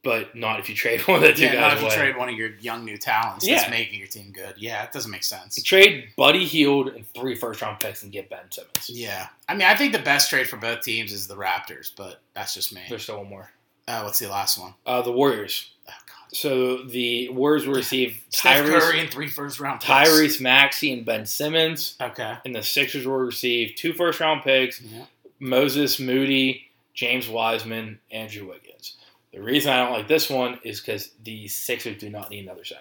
but 0.06 0.34
not 0.34 0.58
if 0.60 0.70
you 0.70 0.74
trade 0.74 1.00
one 1.08 1.16
of 1.16 1.22
the 1.22 1.34
two 1.34 1.42
yeah, 1.44 1.60
not 1.60 1.72
guys 1.72 1.78
if 1.78 1.84
you 1.84 1.90
trade 1.90 2.16
one 2.16 2.30
of 2.30 2.34
your 2.34 2.50
young 2.60 2.84
new 2.86 2.96
talents 2.96 3.46
Yeah. 3.46 3.56
that's 3.58 3.70
making 3.70 3.98
your 3.98 4.08
team 4.08 4.32
good. 4.32 4.54
Yeah, 4.56 4.82
it 4.84 4.92
doesn't 4.92 5.10
make 5.10 5.24
sense. 5.24 5.62
Trade 5.62 6.08
Buddy 6.16 6.46
Hield 6.46 6.88
and 6.88 7.06
three 7.12 7.34
first 7.34 7.60
round 7.60 7.80
picks 7.80 8.02
and 8.02 8.10
get 8.10 8.30
Ben 8.30 8.50
Simmons. 8.50 8.88
Yeah, 8.88 9.26
I 9.48 9.52
mean, 9.54 9.66
I 9.68 9.74
think 9.74 9.92
the 9.92 9.98
best 9.98 10.30
trade 10.30 10.48
for 10.48 10.56
both 10.56 10.80
teams 10.82 11.12
is 11.12 11.26
the 11.26 11.36
Raptors, 11.36 11.90
but 11.94 12.20
that's 12.34 12.54
just 12.54 12.72
me. 12.74 12.80
There's 12.88 13.02
still 13.02 13.18
one 13.18 13.28
more. 13.28 13.50
Uh, 13.88 14.00
what's 14.02 14.18
the 14.18 14.28
last 14.28 14.58
one? 14.58 14.72
Uh, 14.86 15.02
the 15.02 15.12
Warriors. 15.12 15.70
Oh 15.88 15.92
God, 16.08 16.36
So 16.36 16.82
the 16.84 17.28
Warriors 17.28 17.66
will 17.66 17.74
receive 17.74 18.24
Steph 18.30 18.64
Curry 18.66 18.80
Tyrese, 18.80 19.00
and 19.02 19.10
three 19.10 19.28
first 19.28 19.60
round 19.60 19.80
picks. 19.80 20.08
Tyrese 20.08 20.40
Maxey 20.40 20.92
and 20.92 21.04
Ben 21.04 21.26
Simmons, 21.26 21.96
Okay. 22.00 22.36
and 22.44 22.54
the 22.54 22.62
Sixers 22.62 23.06
will 23.06 23.14
receive 23.18 23.74
two 23.76 23.92
first 23.92 24.18
round 24.20 24.42
picks, 24.42 24.80
Yeah. 24.80 25.04
Moses 25.38 26.00
Moody, 26.00 26.62
James 26.94 27.28
Wiseman, 27.28 28.00
Andrew 28.10 28.48
Wiggins. 28.48 28.96
The 29.36 29.42
reason 29.42 29.70
I 29.70 29.84
don't 29.84 29.92
like 29.92 30.08
this 30.08 30.30
one 30.30 30.58
is 30.64 30.80
because 30.80 31.10
the 31.22 31.46
Sixers 31.48 31.98
do 31.98 32.08
not 32.08 32.30
need 32.30 32.40
another 32.44 32.64
center. 32.64 32.80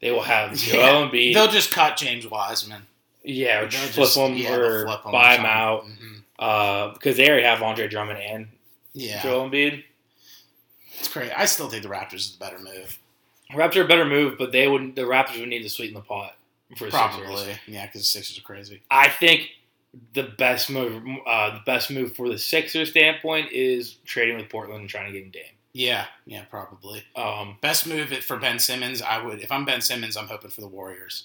They 0.00 0.12
will 0.12 0.22
have 0.22 0.54
Joel 0.56 0.80
Yeah. 0.80 1.10
Embiid. 1.10 1.34
They'll 1.34 1.50
just 1.50 1.72
cut 1.72 1.96
James 1.96 2.24
Wiseman. 2.26 2.82
yeah, 3.24 3.58
or 3.58 3.60
They'll 3.62 3.70
just 3.70 3.94
just- 3.94 4.14
flip 4.14 4.30
him 4.30 4.36
yeah, 4.38 4.54
or 4.54 4.88
or 4.88 4.98
buy 5.10 5.34
him 5.36 5.44
out 5.44 5.84
Mhm. 5.86 6.22
uh, 6.38 6.92
because 6.92 7.16
they 7.16 7.28
already 7.28 7.42
have 7.44 7.62
Andre 7.62 7.88
Drummond 7.88 8.20
and 8.20 8.46
Yeah, 8.92 9.20
Joel 9.22 9.50
Embiid. 9.50 9.82
it's 10.98 11.08
crazy. 11.08 11.32
I 11.32 11.46
still 11.46 11.68
think 11.68 11.82
the 11.82 11.88
Raptors 11.88 12.14
is 12.14 12.32
the 12.32 12.38
better 12.38 12.58
move. 12.60 12.98
Raptors 13.52 13.76
are 13.76 13.82
a 13.84 13.88
better 13.88 14.04
move, 14.04 14.38
but 14.38 14.52
they 14.52 14.68
would 14.68 14.94
the 14.94 15.02
Raptors 15.02 15.40
would 15.40 15.48
need 15.48 15.62
to 15.64 15.68
sweeten 15.68 15.94
the 15.94 16.00
pot 16.00 16.36
for 16.76 16.84
the 16.88 16.90
Sixers. 16.92 17.20
Probably, 17.24 17.58
yeah, 17.66 17.86
because 17.86 18.02
the 18.02 18.06
Sixers 18.06 18.38
are 18.38 18.42
crazy. 18.42 18.82
I 18.88 19.08
think 19.08 19.50
the 20.12 20.22
best 20.24 20.70
move, 20.70 21.02
uh, 21.26 21.50
the 21.54 21.62
best 21.66 21.90
move 21.90 22.14
for 22.14 22.28
the 22.28 22.38
Sixers 22.38 22.90
standpoint 22.90 23.50
is 23.50 23.96
trading 24.04 24.36
with 24.36 24.48
Portland 24.48 24.82
and 24.82 24.88
trying 24.90 25.06
to 25.06 25.12
get 25.12 25.24
him 25.24 25.30
Dame. 25.30 25.42
Yeah, 25.76 26.06
yeah, 26.24 26.44
probably. 26.48 27.04
Um, 27.14 27.58
Best 27.60 27.86
move 27.86 28.08
for 28.24 28.38
Ben 28.38 28.58
Simmons. 28.58 29.02
I 29.02 29.22
would, 29.22 29.40
if 29.40 29.52
I'm 29.52 29.66
Ben 29.66 29.82
Simmons, 29.82 30.16
I'm 30.16 30.26
hoping 30.26 30.48
for 30.50 30.62
the 30.62 30.68
Warriors. 30.68 31.24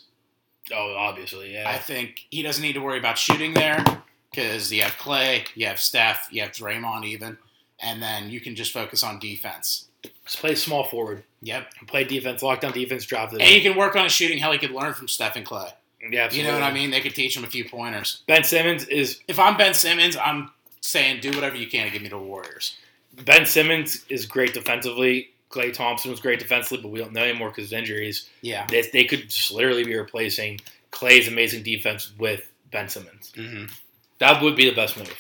oh, 0.76 0.94
obviously, 0.98 1.54
yeah. 1.54 1.70
I 1.70 1.78
think 1.78 2.26
he 2.30 2.42
doesn't 2.42 2.62
need 2.62 2.74
to 2.74 2.82
worry 2.82 3.00
about 3.00 3.18
shooting 3.18 3.54
there 3.54 3.82
because 4.30 4.70
you 4.70 4.82
have 4.82 4.98
Klay, 4.98 5.46
you 5.56 5.68
have 5.68 5.80
Steph, 5.80 6.28
you 6.32 6.42
have 6.42 6.52
Draymond 6.52 7.06
even, 7.06 7.38
and 7.80 8.04
then 8.04 8.30
you 8.30 8.42
can 8.42 8.54
just 8.56 8.74
focus 8.74 9.04
on 9.06 9.20
defense. 9.20 9.86
Just 10.26 10.40
play 10.40 10.56
small 10.56 10.84
forward, 10.84 11.24
Yep, 11.44 11.72
play 11.88 12.04
defense, 12.04 12.44
lockdown 12.44 12.74
defense, 12.74 13.06
drop 13.06 13.32
the. 13.32 13.40
and 13.42 13.50
you 13.56 13.62
can 13.62 13.78
work 13.78 13.96
on 13.96 14.04
his 14.04 14.12
shooting. 14.12 14.38
Hell, 14.38 14.52
he 14.52 14.58
could 14.58 14.72
learn 14.72 14.94
from 14.94 15.08
Steph 15.08 15.38
and 15.38 15.46
Klay. 15.46 15.72
yeah, 16.12 16.30
You 16.30 16.44
know 16.44 16.54
what 16.54 16.64
I 16.64 16.74
mean? 16.74 16.92
They 16.92 17.00
could 17.00 17.16
teach 17.16 17.38
him 17.38 17.46
a 17.46 17.48
few 17.48 17.64
pointers. 17.64 18.22
Ben 18.28 18.44
Simmons 18.44 18.84
is 18.84 19.22
If 19.30 19.40
I'm 19.40 19.56
Ben 19.56 19.74
Simmons, 19.74 20.18
I'm 20.18 20.52
saying 20.82 21.22
do 21.22 21.32
whatever 21.32 21.56
you 21.56 21.68
can 21.68 21.86
to 21.86 21.92
get 21.92 22.02
me 22.02 22.10
to 22.10 22.18
the 22.18 22.22
Warriors. 22.22 22.76
Ben 23.26 23.46
Simmons 23.46 24.06
is 24.10 24.26
great 24.26 24.54
defensively. 24.54 25.30
Klay 25.50 25.74
Thompson 25.74 26.12
was 26.12 26.20
great 26.22 26.40
defensively, 26.40 26.82
but 26.82 26.90
we 26.90 27.00
don't 27.00 27.12
know 27.12 27.24
anymore 27.24 27.50
because 27.50 27.72
of 27.72 27.78
injuries. 27.78 28.30
Yeah. 28.42 28.66
They, 28.68 28.84
they 28.94 29.04
could 29.04 29.30
just 29.30 29.52
literally 29.52 29.84
be 29.84 29.96
replacing 29.98 30.62
Klay's 30.92 31.28
amazing 31.28 31.64
defense 31.64 32.14
with 32.18 32.50
Ben 32.72 32.88
Simmons. 32.88 33.34
hmm 33.36 33.66
That 34.20 34.42
would 34.42 34.56
be 34.56 34.70
the 34.70 34.76
best 34.76 34.98
move. 34.98 35.14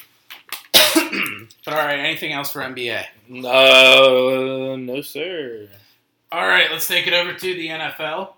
But 1.65 1.73
all 1.73 1.85
right, 1.85 1.99
anything 1.99 2.31
else 2.31 2.51
for 2.51 2.61
NBA? 2.61 3.03
No, 3.27 4.75
no, 4.77 5.01
sir. 5.01 5.67
All 6.31 6.47
right, 6.47 6.71
let's 6.71 6.87
take 6.87 7.07
it 7.07 7.13
over 7.13 7.33
to 7.33 7.53
the 7.53 7.67
NFL. 7.67 8.33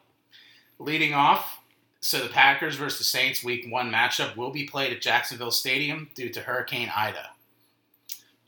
Leading 0.79 1.13
off, 1.13 1.59
so 2.01 2.21
the 2.23 2.29
Packers 2.29 2.75
versus 2.75 3.07
Saints 3.07 3.43
Week 3.43 3.65
One 3.69 3.91
matchup 3.91 4.35
will 4.35 4.49
be 4.49 4.65
played 4.65 4.91
at 4.91 5.01
Jacksonville 5.01 5.51
Stadium 5.51 6.09
due 6.15 6.29
to 6.29 6.41
Hurricane 6.41 6.91
Ida. 6.95 7.29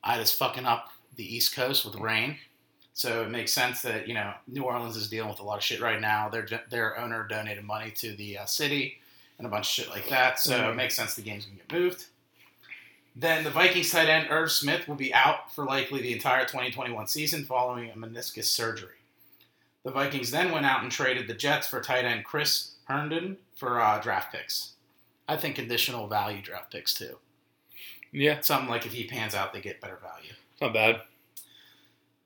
Ida's 0.03 0.31
fucking 0.31 0.65
up 0.65 0.89
the 1.15 1.35
East 1.35 1.55
Coast 1.55 1.85
with 1.85 1.95
rain, 1.95 2.37
so 2.93 3.21
it 3.23 3.29
makes 3.29 3.51
sense 3.51 3.81
that 3.81 4.07
you 4.07 4.13
know 4.13 4.33
New 4.47 4.63
Orleans 4.63 4.97
is 4.97 5.09
dealing 5.09 5.29
with 5.29 5.39
a 5.39 5.43
lot 5.43 5.57
of 5.57 5.63
shit 5.63 5.81
right 5.81 5.99
now. 6.01 6.29
Their 6.29 6.47
their 6.69 6.97
owner 6.99 7.25
donated 7.27 7.63
money 7.63 7.91
to 7.91 8.13
the 8.15 8.37
uh, 8.39 8.45
city 8.45 8.99
and 9.37 9.45
a 9.45 9.49
bunch 9.49 9.65
of 9.67 9.71
shit 9.85 9.89
like 9.89 10.07
that, 10.09 10.39
so 10.39 10.57
Mhm. 10.59 10.71
it 10.71 10.75
makes 10.75 10.95
sense 10.95 11.13
the 11.15 11.21
game's 11.21 11.45
gonna 11.45 11.57
get 11.57 11.71
moved. 11.71 12.05
Then 13.17 13.43
the 13.45 13.49
Vikings 13.49 13.91
tight 13.91 14.09
end 14.09 14.27
Irv 14.29 14.51
Smith 14.51 14.87
will 14.87 14.95
be 14.95 15.13
out 15.13 15.53
for 15.53 15.65
likely 15.65 16.01
the 16.01 16.11
entire 16.13 16.45
2021 16.45 17.07
season 17.07 17.45
following 17.45 17.89
a 17.89 17.93
meniscus 17.95 18.45
surgery. 18.45 18.97
The 19.83 19.91
Vikings 19.91 20.31
then 20.31 20.51
went 20.51 20.65
out 20.65 20.83
and 20.83 20.91
traded 20.91 21.27
the 21.27 21.33
Jets 21.33 21.67
for 21.67 21.79
tight 21.81 22.03
end 22.05 22.25
Chris 22.25 22.71
Herndon 22.85 23.37
for 23.55 23.79
uh, 23.79 23.99
draft 23.99 24.33
picks. 24.33 24.73
I 25.29 25.37
think 25.37 25.55
conditional 25.55 26.07
value 26.07 26.41
draft 26.41 26.71
picks 26.71 26.93
too. 26.93 27.19
Yeah, 28.11 28.39
Something 28.41 28.69
like 28.69 28.85
if 28.85 28.93
he 28.93 29.05
pans 29.05 29.33
out, 29.35 29.51
they 29.53 29.61
get 29.61 29.81
better 29.81 29.97
value. 30.01 30.33
Not 30.65 30.73
bad. 30.73 31.01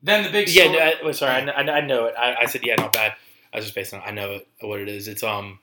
Then 0.02 0.24
the 0.24 0.32
big 0.32 0.48
Yeah, 0.50 0.72
no, 0.72 1.10
I, 1.10 1.12
sorry, 1.12 1.50
I, 1.52 1.62
I, 1.62 1.82
know 1.82 2.06
it. 2.06 2.16
I, 2.18 2.36
I 2.42 2.46
said 2.46 2.62
yeah, 2.64 2.76
not 2.76 2.94
bad. 2.94 3.14
I 3.54 3.58
was 3.58 3.66
just 3.66 3.76
based 3.76 3.94
on 3.94 4.02
I 4.06 4.12
know 4.12 4.32
it, 4.32 4.48
what 4.62 4.80
it 4.80 4.88
is. 4.88 5.08
It's 5.10 5.24
um 5.24 5.60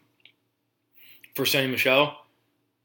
for 1.35 1.45
Sony 1.45 1.71
Michel. 1.71 2.19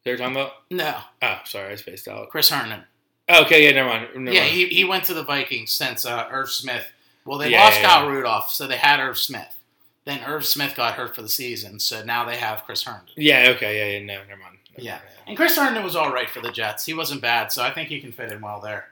They're 0.04 0.18
talking 0.18 0.36
about. 0.36 0.54
no 0.70 0.98
Oh, 1.22 1.40
sorry, 1.46 1.74
I 1.74 1.76
spaced 1.76 2.08
out. 2.08 2.30
Chris 2.30 2.50
Herndon. 2.50 2.84
Oh, 3.30 3.44
okay, 3.44 3.66
yeah, 3.66 3.72
never 3.72 3.90
mind. 3.90 4.08
Never 4.16 4.36
yeah, 4.36 4.42
mind. 4.44 4.54
he, 4.54 4.66
he 4.68 4.84
went 4.86 5.04
to 5.06 5.14
the 5.14 5.24
Vikings 5.24 5.72
since 5.72 6.06
uh, 6.06 6.28
Irv 6.32 6.50
Smith. 6.50 6.88
Well, 7.26 7.38
they 7.38 7.50
Yeah, 7.52 7.64
lost 7.66 7.82
yeah, 7.82 7.88
Kyle 7.88 8.06
yeah. 8.06 8.12
Rudolph, 8.12 8.50
so 8.50 8.66
they 8.68 8.78
had 8.78 9.00
Irv 9.00 9.18
Smith. 9.18 9.60
Then 10.06 10.22
Irv 10.26 10.44
Smith 10.46 10.76
got 10.76 10.96
hurt 10.96 11.16
for 11.16 11.22
the 11.22 11.30
season, 11.30 11.80
so 11.80 12.04
now 12.04 12.26
they 12.26 12.38
have 12.38 12.64
Chris 12.64 12.84
Herndon. 12.84 13.14
yeah, 13.16 13.54
okay, 13.56 13.78
yeah, 13.78 14.00
yeah, 14.00 14.06
no, 14.06 14.22
never 14.28 14.42
mind. 14.42 14.58
Never 14.72 14.82
Yeah. 14.86 14.92
mind. 14.94 15.04
And 15.28 15.38
Chris 15.38 15.56
Herndon 15.56 15.84
was 15.84 15.96
all 15.96 16.12
right 16.12 16.30
for 16.30 16.42
the 16.42 16.52
Jets. 16.52 16.86
He 16.86 16.94
wasn't 16.96 17.22
bad, 17.22 17.52
so 17.52 17.62
I 17.64 17.72
think 17.72 17.90
he 17.90 18.02
can 18.02 18.12
fit 18.12 18.32
in 18.32 18.42
well 18.42 18.60
there. 18.60 18.88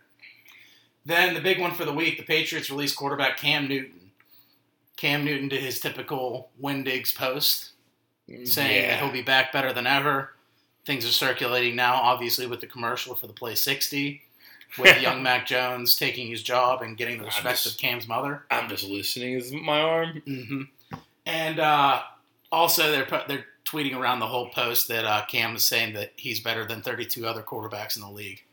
Then 1.09 1.33
the 1.33 1.41
big 1.41 1.59
one 1.59 1.73
for 1.73 1.85
the 1.85 1.93
week, 1.93 2.17
the 2.17 2.23
Patriots 2.23 2.69
released 2.69 2.95
quarterback 2.95 3.37
Cam 3.37 3.67
Newton. 3.67 4.11
Cam 4.95 5.25
Newton 5.25 5.49
did 5.49 5.63
his 5.63 5.79
typical 5.79 6.51
Wendigs 6.61 7.15
post, 7.15 7.71
saying 8.43 8.87
that 8.87 8.99
he'll 8.99 9.11
be 9.11 9.23
back 9.23 9.51
better 9.51 9.73
than 9.73 9.87
ever. 9.87 10.33
Things 10.85 11.05
are 11.05 11.11
circulating 11.11 11.75
now, 11.75 11.95
obviously, 11.95 12.45
with 12.45 12.61
the 12.61 12.67
commercial 12.67 13.15
for 13.15 13.25
the 13.25 13.33
Play 13.33 13.55
60, 13.55 14.21
with 14.77 15.01
young 15.01 15.23
Mac 15.23 15.47
Jones 15.47 15.95
taking 15.95 16.27
his 16.27 16.43
job 16.43 16.83
and 16.83 16.95
getting 16.95 17.17
the 17.17 17.25
respect 17.25 17.65
of 17.65 17.75
Cam's 17.77 18.07
mother. 18.07 18.45
I'm 18.51 18.69
just 18.69 18.83
loosening 18.83 19.33
his 19.33 19.51
my 19.51 19.81
arm. 19.81 20.21
hmm 20.27 20.61
And 21.25 21.59
uh, 21.59 22.03
also, 22.51 22.91
they're 22.91 23.23
they're 23.27 23.45
tweeting 23.65 23.97
around 23.97 24.19
the 24.19 24.27
whole 24.27 24.49
post 24.49 24.87
that 24.89 25.05
uh, 25.05 25.25
Cam 25.25 25.55
is 25.55 25.65
saying 25.65 25.93
that 25.93 26.13
he's 26.17 26.39
better 26.39 26.65
than 26.65 26.83
32 26.83 27.25
other 27.25 27.41
quarterbacks 27.41 27.95
in 27.95 28.03
the 28.03 28.11
league. 28.11 28.43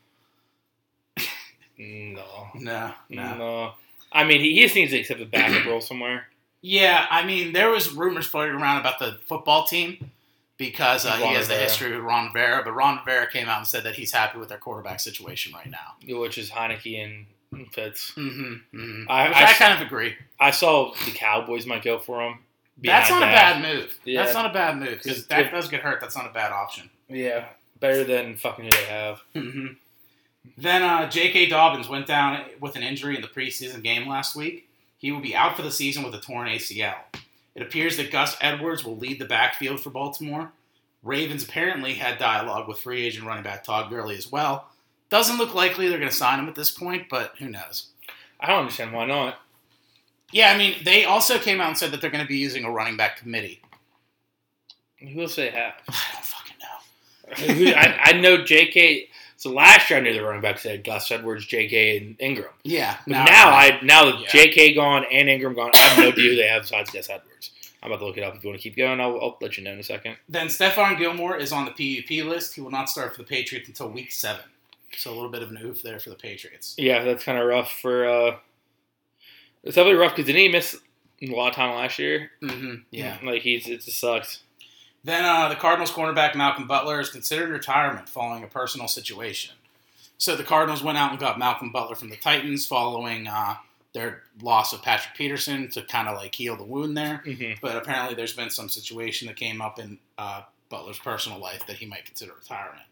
No, 1.77 2.47
No, 2.55 2.93
no. 3.09 3.35
no. 3.37 3.71
I 4.11 4.23
mean, 4.23 4.41
he, 4.41 4.53
he 4.55 4.61
just 4.63 4.75
needs 4.75 4.91
to 4.91 4.99
accept 4.99 5.21
a 5.21 5.25
backup 5.25 5.65
role 5.65 5.81
somewhere. 5.81 6.27
Yeah, 6.61 7.05
I 7.09 7.25
mean, 7.25 7.53
there 7.53 7.69
was 7.69 7.93
rumors 7.93 8.25
floating 8.25 8.55
around 8.55 8.79
about 8.79 8.99
the 8.99 9.19
football 9.27 9.65
team 9.65 10.11
because 10.57 11.05
uh, 11.05 11.11
he 11.17 11.33
has 11.35 11.47
the 11.47 11.53
history 11.55 11.91
with 11.95 12.03
Ron 12.03 12.27
Rivera, 12.27 12.63
but 12.63 12.71
Ron 12.73 12.97
Rivera 12.99 13.29
came 13.29 13.47
out 13.47 13.59
and 13.59 13.67
said 13.67 13.83
that 13.83 13.95
he's 13.95 14.11
happy 14.11 14.39
with 14.39 14.49
their 14.49 14.57
quarterback 14.57 14.99
situation 14.99 15.53
right 15.53 15.69
now. 15.69 16.17
which 16.19 16.37
is 16.37 16.49
Heinicke 16.49 17.03
and 17.03 17.71
Fitz. 17.71 18.13
Mm-hmm, 18.15 18.53
hmm 18.77 19.03
I- 19.09 19.27
I 19.27 19.43
I, 19.45 19.53
kind 19.53 19.73
of 19.79 19.85
agree. 19.85 20.15
I 20.39 20.51
saw 20.51 20.93
the 21.05 21.11
Cowboys 21.11 21.65
might 21.67 21.83
go 21.83 21.99
for 21.99 22.21
him. 22.25 22.39
That's 22.79 23.09
not 23.09 23.19
behind 23.19 23.33
a 23.33 23.67
bad 23.67 23.75
move. 23.75 23.99
Yeah. 24.05 24.21
That's 24.23 24.33
not 24.35 24.45
a 24.49 24.53
bad 24.53 24.77
move 24.77 24.99
because 25.03 25.25
that 25.27 25.51
does 25.51 25.67
get 25.67 25.81
hurt. 25.81 25.99
That's 26.01 26.15
not 26.15 26.25
a 26.29 26.33
bad 26.33 26.51
option. 26.51 26.89
Yeah, 27.09 27.45
better 27.79 28.03
than 28.03 28.35
fucking 28.37 28.65
who 28.65 28.71
they 28.71 28.83
have. 28.85 29.19
hmm 29.33 29.67
Then 30.57 30.83
uh, 30.83 31.09
J.K. 31.09 31.47
Dobbins 31.47 31.89
went 31.89 32.07
down 32.07 32.45
with 32.59 32.75
an 32.75 32.83
injury 32.83 33.15
in 33.15 33.21
the 33.21 33.27
preseason 33.27 33.83
game 33.83 34.07
last 34.07 34.35
week. 34.35 34.69
He 34.97 35.11
will 35.11 35.21
be 35.21 35.35
out 35.35 35.55
for 35.55 35.61
the 35.61 35.71
season 35.71 36.03
with 36.03 36.15
a 36.15 36.19
torn 36.19 36.47
ACL. 36.47 36.95
It 37.55 37.61
appears 37.61 37.97
that 37.97 38.11
Gus 38.11 38.37
Edwards 38.39 38.83
will 38.83 38.97
lead 38.97 39.19
the 39.19 39.25
backfield 39.25 39.79
for 39.79 39.89
Baltimore. 39.89 40.51
Ravens 41.03 41.43
apparently 41.43 41.93
had 41.93 42.19
dialogue 42.19 42.67
with 42.67 42.79
free 42.79 43.05
agent 43.05 43.25
running 43.25 43.43
back 43.43 43.63
Todd 43.63 43.89
Gurley 43.89 44.15
as 44.15 44.31
well. 44.31 44.69
Doesn't 45.09 45.37
look 45.37 45.55
likely 45.55 45.87
they're 45.87 45.99
going 45.99 46.11
to 46.11 46.15
sign 46.15 46.39
him 46.39 46.49
at 46.49 46.55
this 46.55 46.71
point, 46.71 47.07
but 47.09 47.33
who 47.39 47.49
knows? 47.49 47.87
I 48.39 48.47
don't 48.47 48.59
understand 48.59 48.93
why 48.93 49.05
not. 49.05 49.39
Yeah, 50.31 50.51
I 50.51 50.57
mean, 50.57 50.75
they 50.83 51.05
also 51.05 51.39
came 51.39 51.61
out 51.61 51.69
and 51.69 51.77
said 51.77 51.91
that 51.91 52.01
they're 52.01 52.11
going 52.11 52.23
to 52.23 52.27
be 52.27 52.37
using 52.37 52.65
a 52.65 52.71
running 52.71 52.97
back 52.97 53.17
committee. 53.17 53.61
Who 54.99 55.21
else 55.21 55.35
they 55.35 55.49
have? 55.49 55.75
I 55.87 56.13
don't 56.13 56.25
fucking 56.25 56.57
know. 56.59 57.73
I, 57.77 57.99
I 58.03 58.19
know 58.19 58.43
J.K. 58.43 59.07
So 59.37 59.51
last 59.51 59.89
year 59.89 59.99
I 59.99 60.01
knew 60.01 60.13
the 60.13 60.23
running 60.23 60.41
backs 60.41 60.63
had 60.63 60.83
Gus 60.83 61.11
Edwards, 61.11 61.45
J.K. 61.45 61.97
and 61.97 62.15
Ingram. 62.19 62.49
Yeah. 62.63 62.97
But 63.05 63.25
now, 63.25 63.49
I 63.51 63.79
now 63.83 64.05
that 64.05 64.19
Yeah. 64.19 64.27
J.K. 64.29 64.73
gone 64.73 65.05
and 65.11 65.29
Ingram 65.29 65.53
gone, 65.53 65.71
I 65.75 65.77
have 65.77 65.97
no 65.99 66.07
idea 66.09 66.31
who 66.31 66.35
they 66.35 66.47
have 66.47 66.63
besides 66.63 66.89
Gus 66.89 67.09
Edwards. 67.09 67.51
I'm 67.83 67.91
about 67.91 67.99
to 67.99 68.05
look 68.07 68.17
it 68.17 68.23
up. 68.23 68.35
If 68.35 68.43
you 68.43 68.49
want 68.49 68.59
to 68.59 68.63
keep 68.63 68.75
going, 68.75 68.99
I'll, 68.99 69.19
I'll 69.21 69.37
let 69.39 69.55
you 69.57 69.63
know 69.63 69.71
in 69.71 69.79
a 69.79 69.83
second. 69.83 70.17
Then 70.27 70.47
Stephon 70.47 70.97
Gilmore 70.97 71.37
is 71.37 71.51
on 71.51 71.65
the 71.65 71.71
PUP 71.71 72.25
list. 72.25 72.55
He 72.55 72.61
will 72.61 72.71
not 72.71 72.89
start 72.89 73.11
for 73.15 73.21
the 73.21 73.27
Patriots 73.27 73.67
until 73.67 73.89
week 73.89 74.11
seven. 74.11 74.41
So 74.97 75.11
a 75.11 75.13
little 75.13 75.29
bit 75.29 75.43
of 75.43 75.51
an 75.51 75.59
oof 75.63 75.83
there 75.83 75.99
for 75.99 76.09
the 76.09 76.15
Patriots. 76.15 76.73
Yeah, 76.79 77.03
that's 77.03 77.23
kind 77.23 77.37
of 77.37 77.45
rough 77.45 77.71
for. 77.79 78.07
uh 78.07 78.35
It's 79.63 79.75
definitely 79.75 79.99
rough 79.99 80.13
because 80.15 80.25
didn't 80.25 80.41
he 80.41 80.47
miss 80.47 80.75
a 81.21 81.27
lot 81.27 81.49
of 81.49 81.55
time 81.55 81.75
last 81.75 81.99
year? 81.99 82.31
Mm-hmm. 82.41 82.75
Yeah. 82.89 83.17
like 83.23 83.43
he's 83.43 83.67
it 83.67 83.81
just 83.81 83.99
sucks. 83.99 84.41
Then 85.03 85.23
uh, 85.23 85.49
the 85.49 85.55
Cardinals 85.55 85.91
cornerback 85.91 86.35
Malcolm 86.35 86.67
Butler 86.67 86.99
is 86.99 87.09
considered 87.09 87.49
retirement 87.49 88.09
following 88.09 88.43
a 88.43 88.47
personal 88.47 88.87
situation. 88.87 89.55
So 90.17 90.35
the 90.35 90.43
Cardinals 90.43 90.83
went 90.83 90.97
out 90.97 91.11
and 91.11 91.19
got 91.19 91.37
Malcolm 91.39 91.71
Butler 91.71 91.95
from 91.95 92.09
the 92.09 92.17
Titans 92.17 92.65
following 92.65 93.27
uh, 93.27 93.55
their 93.93 94.23
loss 94.41 94.73
of 94.73 94.81
Patrick 94.81 95.15
Peterson 95.15 95.69
to 95.71 95.83
kind 95.83 96.07
of 96.07 96.17
like 96.17 96.33
heal 96.33 96.55
the 96.55 96.63
wound 96.63 96.97
there. 96.97 97.21
Mm-hmm. 97.25 97.59
But 97.61 97.77
apparently, 97.77 98.15
there's 98.15 98.33
been 98.33 98.49
some 98.49 98.69
situation 98.69 99.27
that 99.27 99.35
came 99.35 99.61
up 99.61 99.79
in 99.79 99.99
uh, 100.17 100.41
Butler's 100.69 100.99
personal 100.99 101.39
life 101.39 101.65
that 101.67 101.77
he 101.77 101.85
might 101.85 102.05
consider 102.05 102.33
retirement. 102.33 102.83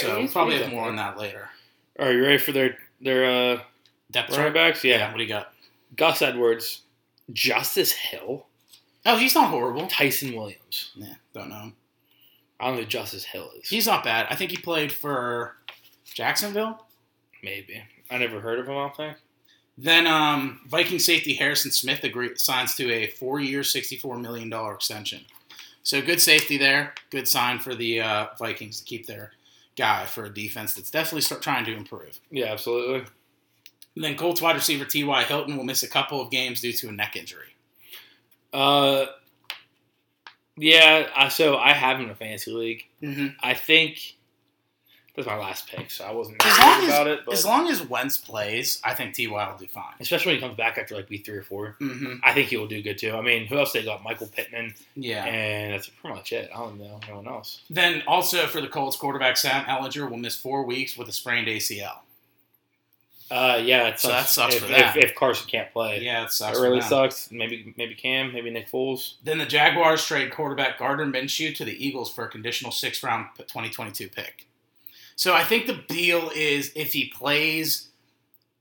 so 0.00 0.18
we'll 0.18 0.28
probably 0.28 0.58
have 0.58 0.72
more 0.72 0.88
on 0.88 0.96
that 0.96 1.16
later. 1.16 1.48
Are 1.98 2.12
you 2.12 2.22
ready 2.22 2.38
for 2.38 2.52
their 2.52 2.76
their 3.00 3.24
uh, 3.24 3.60
Depth 4.10 4.36
running 4.36 4.52
backs? 4.52 4.84
Yeah. 4.84 5.10
What 5.10 5.18
do 5.18 5.22
you 5.22 5.28
got? 5.28 5.52
Gus 5.96 6.22
Edwards, 6.22 6.82
Justice 7.32 7.92
Hill, 7.92 8.46
Oh, 9.06 9.16
he's 9.16 9.34
not 9.34 9.48
horrible. 9.50 9.86
Ty'Son 9.86 10.34
Williams. 10.34 10.90
Yeah, 10.94 11.14
don't 11.34 11.48
know. 11.48 11.54
him. 11.56 11.72
I 12.58 12.66
don't 12.66 12.74
know 12.76 12.82
who 12.82 12.86
Justice 12.86 13.24
Hill 13.24 13.50
is. 13.58 13.68
He's 13.68 13.86
not 13.86 14.04
bad. 14.04 14.26
I 14.28 14.34
think 14.36 14.50
he 14.50 14.58
played 14.58 14.92
for 14.92 15.56
Jacksonville. 16.04 16.86
Maybe 17.42 17.82
I 18.10 18.18
never 18.18 18.40
heard 18.40 18.58
of 18.58 18.66
him. 18.66 18.76
I 18.76 18.80
don't 18.82 18.96
think. 18.96 19.16
Then 19.78 20.06
um, 20.06 20.60
Viking 20.68 20.98
safety 20.98 21.32
Harrison 21.32 21.70
Smith 21.70 22.04
agree, 22.04 22.36
signs 22.36 22.74
to 22.74 22.92
a 22.92 23.06
four-year, 23.06 23.62
sixty-four 23.62 24.18
million 24.18 24.50
dollar 24.50 24.74
extension. 24.74 25.22
So 25.82 26.02
good 26.02 26.20
safety 26.20 26.58
there. 26.58 26.92
Good 27.08 27.26
sign 27.26 27.58
for 27.58 27.74
the 27.74 28.02
uh, 28.02 28.26
Vikings 28.38 28.78
to 28.80 28.84
keep 28.84 29.06
their 29.06 29.30
guy 29.76 30.04
for 30.04 30.24
a 30.26 30.34
defense 30.34 30.74
that's 30.74 30.90
definitely 30.90 31.22
start 31.22 31.40
trying 31.40 31.64
to 31.64 31.74
improve. 31.74 32.20
Yeah, 32.30 32.46
absolutely. 32.52 33.06
And 33.96 34.04
then 34.04 34.16
Colts 34.18 34.42
wide 34.42 34.56
receiver 34.56 34.84
T.Y. 34.84 35.22
Hilton 35.24 35.56
will 35.56 35.64
miss 35.64 35.82
a 35.82 35.88
couple 35.88 36.20
of 36.20 36.30
games 36.30 36.60
due 36.60 36.72
to 36.74 36.88
a 36.88 36.92
neck 36.92 37.16
injury. 37.16 37.54
Uh, 38.52 39.06
yeah. 40.56 41.08
I, 41.16 41.28
so 41.28 41.56
I 41.56 41.72
have 41.72 41.98
him 41.98 42.04
in 42.06 42.10
a 42.10 42.14
fantasy 42.14 42.50
league. 42.52 42.84
Mm-hmm. 43.02 43.28
I 43.42 43.54
think 43.54 44.16
that's 45.16 45.26
my 45.26 45.36
last 45.36 45.66
pick, 45.68 45.90
so 45.90 46.04
I 46.04 46.12
wasn't 46.12 46.44
As 46.44 46.58
long 46.58 46.68
worried 46.78 46.82
as, 46.84 46.88
about 46.88 47.06
it. 47.08 47.20
But 47.26 47.34
as 47.34 47.44
long 47.44 47.68
as 47.68 47.82
Wentz 47.82 48.16
plays, 48.16 48.80
I 48.84 48.94
think 48.94 49.14
T.Y. 49.14 49.50
will 49.50 49.58
do 49.58 49.66
fine. 49.66 49.92
especially 50.00 50.30
when 50.32 50.36
he 50.36 50.40
comes 50.46 50.56
back 50.56 50.78
after 50.78 50.94
like 50.94 51.10
week 51.10 51.26
three 51.26 51.36
or 51.36 51.42
four, 51.42 51.76
Mm-hmm. 51.80 52.16
I 52.22 52.32
think 52.32 52.48
he 52.48 52.56
will 52.56 52.68
do 52.68 52.80
good 52.82 52.96
too. 52.98 53.12
I 53.12 53.20
mean, 53.20 53.46
who 53.46 53.58
else 53.58 53.72
they 53.72 53.84
got? 53.84 54.02
Michael 54.04 54.28
Pittman, 54.28 54.74
Yeah. 54.94 55.24
and 55.24 55.72
that's 55.74 55.88
pretty 55.88 56.14
much 56.16 56.32
it. 56.32 56.50
I 56.54 56.58
don't 56.58 56.78
know 56.78 57.00
anyone 57.06 57.26
else. 57.26 57.62
Then 57.70 58.02
also 58.06 58.46
for 58.46 58.60
the 58.60 58.68
Colts 58.68 58.96
quarterback 58.96 59.36
Sam 59.36 59.64
Ehlinger 59.64 60.08
will 60.08 60.16
miss 60.16 60.36
four 60.36 60.64
weeks 60.64 60.96
with 60.96 61.08
a 61.08 61.12
sprained 61.12 61.48
ACL. 61.48 61.98
Uh, 63.30 63.60
yeah, 63.62 63.86
it 63.88 64.00
So 64.00 64.08
that 64.08 64.26
sucks 64.28 64.56
if, 64.56 64.62
for 64.62 64.68
them. 64.68 64.96
If, 64.96 64.96
if 64.96 65.14
Carson 65.14 65.46
can't 65.48 65.72
play, 65.72 66.00
Yeah, 66.02 66.22
it 66.22 66.26
it 66.26 66.32
sucks. 66.32 66.58
for 66.58 66.64
really 66.64 66.80
sucks. 66.80 67.30
Maybe 67.30 67.72
maybe 67.76 67.94
Cam, 67.94 68.32
maybe 68.32 68.50
Nick 68.50 68.68
Foles. 68.68 69.14
Then 69.22 69.38
the 69.38 69.46
Jaguars 69.46 70.04
trade 70.04 70.32
quarterback 70.32 70.78
Gardner 70.78 71.06
Minshew 71.06 71.54
to 71.56 71.64
the 71.64 71.86
Eagles 71.86 72.12
for 72.12 72.24
a 72.24 72.28
conditional 72.28 72.72
six 72.72 73.02
round 73.02 73.26
2022 73.38 74.08
pick. 74.08 74.46
So 75.14 75.34
I 75.34 75.44
think 75.44 75.66
the 75.66 75.74
deal 75.74 76.30
is 76.34 76.72
if 76.74 76.92
he 76.92 77.08
plays 77.08 77.88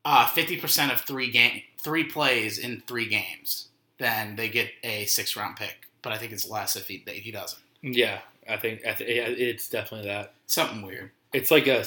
uh, 0.06 0.26
50% 0.28 0.92
of 0.92 1.02
three 1.02 1.32
game 1.32 1.62
three 1.82 2.04
plays 2.04 2.58
in 2.58 2.84
three 2.86 3.08
games, 3.08 3.70
then 3.98 4.36
they 4.36 4.50
get 4.50 4.70
a 4.84 5.06
six 5.06 5.36
round 5.36 5.56
pick. 5.56 5.88
But 6.02 6.14
I 6.14 6.18
think 6.18 6.32
it's 6.32 6.48
less 6.50 6.76
if 6.76 6.88
he 6.88 7.04
if 7.08 7.24
he 7.24 7.32
doesn't. 7.32 7.62
Yeah, 7.82 8.20
I 8.48 8.58
think 8.58 8.86
I 8.86 8.94
th- 8.94 9.38
it's 9.38 9.70
definitely 9.70 10.08
that. 10.10 10.34
Something 10.48 10.82
weird. 10.82 11.12
It's 11.34 11.50
like 11.52 11.68
a 11.68 11.86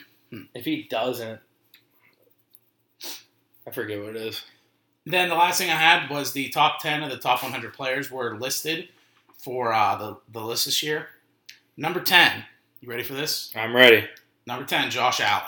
if 0.54 0.64
he 0.64 0.86
doesn't, 0.90 1.40
I 3.66 3.70
forget 3.70 4.00
what 4.00 4.10
it 4.10 4.16
is. 4.16 4.42
Then 5.06 5.28
the 5.28 5.34
last 5.34 5.58
thing 5.58 5.70
I 5.70 5.74
had 5.74 6.08
was 6.10 6.32
the 6.32 6.48
top 6.48 6.80
10 6.80 7.02
of 7.02 7.10
the 7.10 7.18
top 7.18 7.42
100 7.42 7.74
players 7.74 8.10
were 8.10 8.38
listed 8.38 8.88
for 9.38 9.72
uh, 9.72 9.96
the, 9.96 10.16
the 10.32 10.40
list 10.40 10.64
this 10.64 10.82
year. 10.82 11.08
Number 11.76 12.00
10, 12.00 12.44
you 12.80 12.88
ready 12.88 13.02
for 13.02 13.14
this? 13.14 13.50
I'm 13.54 13.74
ready. 13.74 14.06
Number 14.46 14.64
10, 14.64 14.90
Josh 14.90 15.20
Allen. 15.20 15.42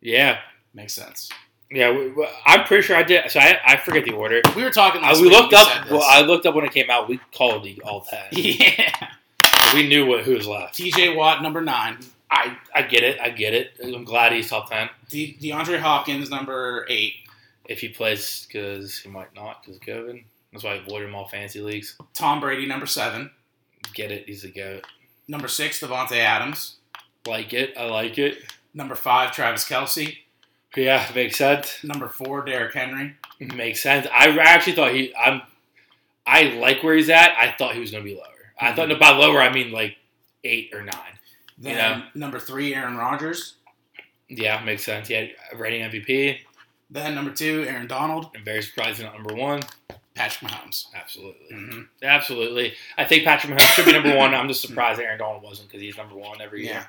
Yeah, 0.00 0.38
Makes 0.74 0.94
sense. 0.94 1.28
yeah. 1.70 1.90
we- 1.90 2.10
we- 2.12 2.28
I'm 2.46 2.64
pretty 2.64 2.82
sure 2.82 2.96
I 2.96 3.02
did. 3.02 3.30
So 3.30 3.40
I, 3.40 3.58
I 3.66 3.76
forget 3.76 4.04
the 4.04 4.12
order. 4.12 4.40
We 4.54 4.62
were 4.62 4.70
talking 4.70 5.02
Uh, 5.02 5.14
we 5.20 5.28
looked 5.28 5.52
up. 5.54 5.90
Well, 5.90 6.02
I 6.02 6.20
looked 6.22 6.46
up 6.46 6.54
when 6.54 6.64
it 6.64 6.72
came 6.72 6.88
out. 6.90 7.08
We 7.08 7.18
called 7.34 7.64
the 7.64 7.80
all 7.84 8.02
ten. 8.02 8.24
yeah. 8.32 9.08
So 9.70 9.76
we 9.76 9.88
knew 9.88 10.06
what 10.06 10.24
who 10.24 10.34
was 10.34 10.46
left. 10.46 10.78
TJ 10.78 11.16
Watt, 11.16 11.42
number 11.42 11.60
9. 11.60 11.98
I, 12.30 12.56
I 12.74 12.82
get 12.82 13.02
it. 13.02 13.18
I 13.20 13.30
get 13.30 13.54
it. 13.54 13.72
I'm 13.82 14.04
glad 14.04 14.32
he's 14.32 14.48
top 14.50 14.70
ten. 14.70 14.88
De- 15.08 15.36
DeAndre 15.40 15.78
Hopkins, 15.80 16.30
number 16.30 16.86
8. 16.88 17.12
If 17.68 17.80
he 17.80 17.88
plays, 17.88 18.46
because 18.46 18.98
he 18.98 19.08
might 19.08 19.34
not, 19.34 19.62
because 19.62 19.76
of 19.76 19.82
COVID. 19.82 20.24
That's 20.52 20.64
why 20.64 20.72
I 20.72 20.76
avoid 20.76 21.04
him 21.04 21.14
all 21.14 21.28
fancy 21.28 21.60
leagues. 21.60 21.96
Tom 22.14 22.40
Brady, 22.40 22.66
number 22.66 22.86
7. 22.86 23.30
Get 23.94 24.10
it? 24.10 24.24
He's 24.26 24.44
a 24.44 24.48
goat. 24.48 24.84
Number 25.28 25.48
6, 25.48 25.80
Davante 25.80 26.16
Adams. 26.16 26.76
Like 27.26 27.52
it. 27.52 27.74
I 27.76 27.84
like 27.84 28.18
it. 28.18 28.38
Number 28.72 28.94
5, 28.94 29.32
Travis 29.32 29.68
Kelce. 29.68 30.16
Yeah, 30.76 31.06
makes 31.14 31.36
sense. 31.36 31.82
Number 31.84 32.08
4, 32.08 32.44
Derrick 32.44 32.74
Henry. 32.74 33.16
Makes 33.40 33.82
sense. 33.82 34.06
I 34.12 34.28
actually 34.38 34.74
thought 34.74 34.94
he. 34.94 35.14
I'm. 35.14 35.42
I 36.26 36.54
like 36.54 36.82
where 36.82 36.94
he's 36.94 37.08
at. 37.08 37.36
I 37.38 37.54
thought 37.56 37.74
he 37.74 37.80
was 37.80 37.90
going 37.90 38.02
to 38.02 38.08
be 38.08 38.16
lower. 38.16 38.24
I 38.60 38.72
mm-hmm. 38.72 38.76
thought 38.90 39.00
by 39.00 39.10
lower 39.10 39.40
I 39.40 39.52
mean 39.52 39.70
like 39.72 39.96
eight 40.44 40.70
or 40.74 40.82
nine. 40.82 41.18
Then 41.56 41.76
Yeah. 41.76 42.02
number 42.14 42.38
3, 42.38 42.74
Aaron 42.74 42.96
Rodgers. 42.96 43.54
Yeah, 44.28 44.62
makes 44.62 44.84
sense. 44.84 45.08
Yeah, 45.08 45.26
rating 45.56 45.82
MVP. 45.82 46.40
Then 46.90 47.14
number 47.14 47.30
2, 47.32 47.66
Aaron 47.68 47.86
Donald. 47.86 48.30
I'm 48.34 48.44
very 48.44 48.62
surprised 48.62 49.02
not 49.02 49.14
number 49.14 49.34
one. 49.34 49.60
Patrick 50.14 50.50
Mahomes. 50.50 50.86
Absolutely. 50.94 51.46
hmm 51.54 51.80
Absolutely. 52.02 52.74
I 52.96 53.04
think 53.04 53.24
Patrick 53.24 53.52
Mahomes 53.52 53.74
should 53.74 53.84
be 53.86 53.92
number 53.92 54.16
one. 54.16 54.34
I'm 54.34 54.48
just 54.48 54.62
surprised 54.62 55.00
Aaron 55.00 55.18
Donald 55.18 55.42
wasn't 55.42 55.68
because 55.68 55.80
he's 55.82 55.96
number 55.96 56.16
one 56.16 56.40
every 56.40 56.64
year. 56.64 56.72
Yeah. 56.72 56.86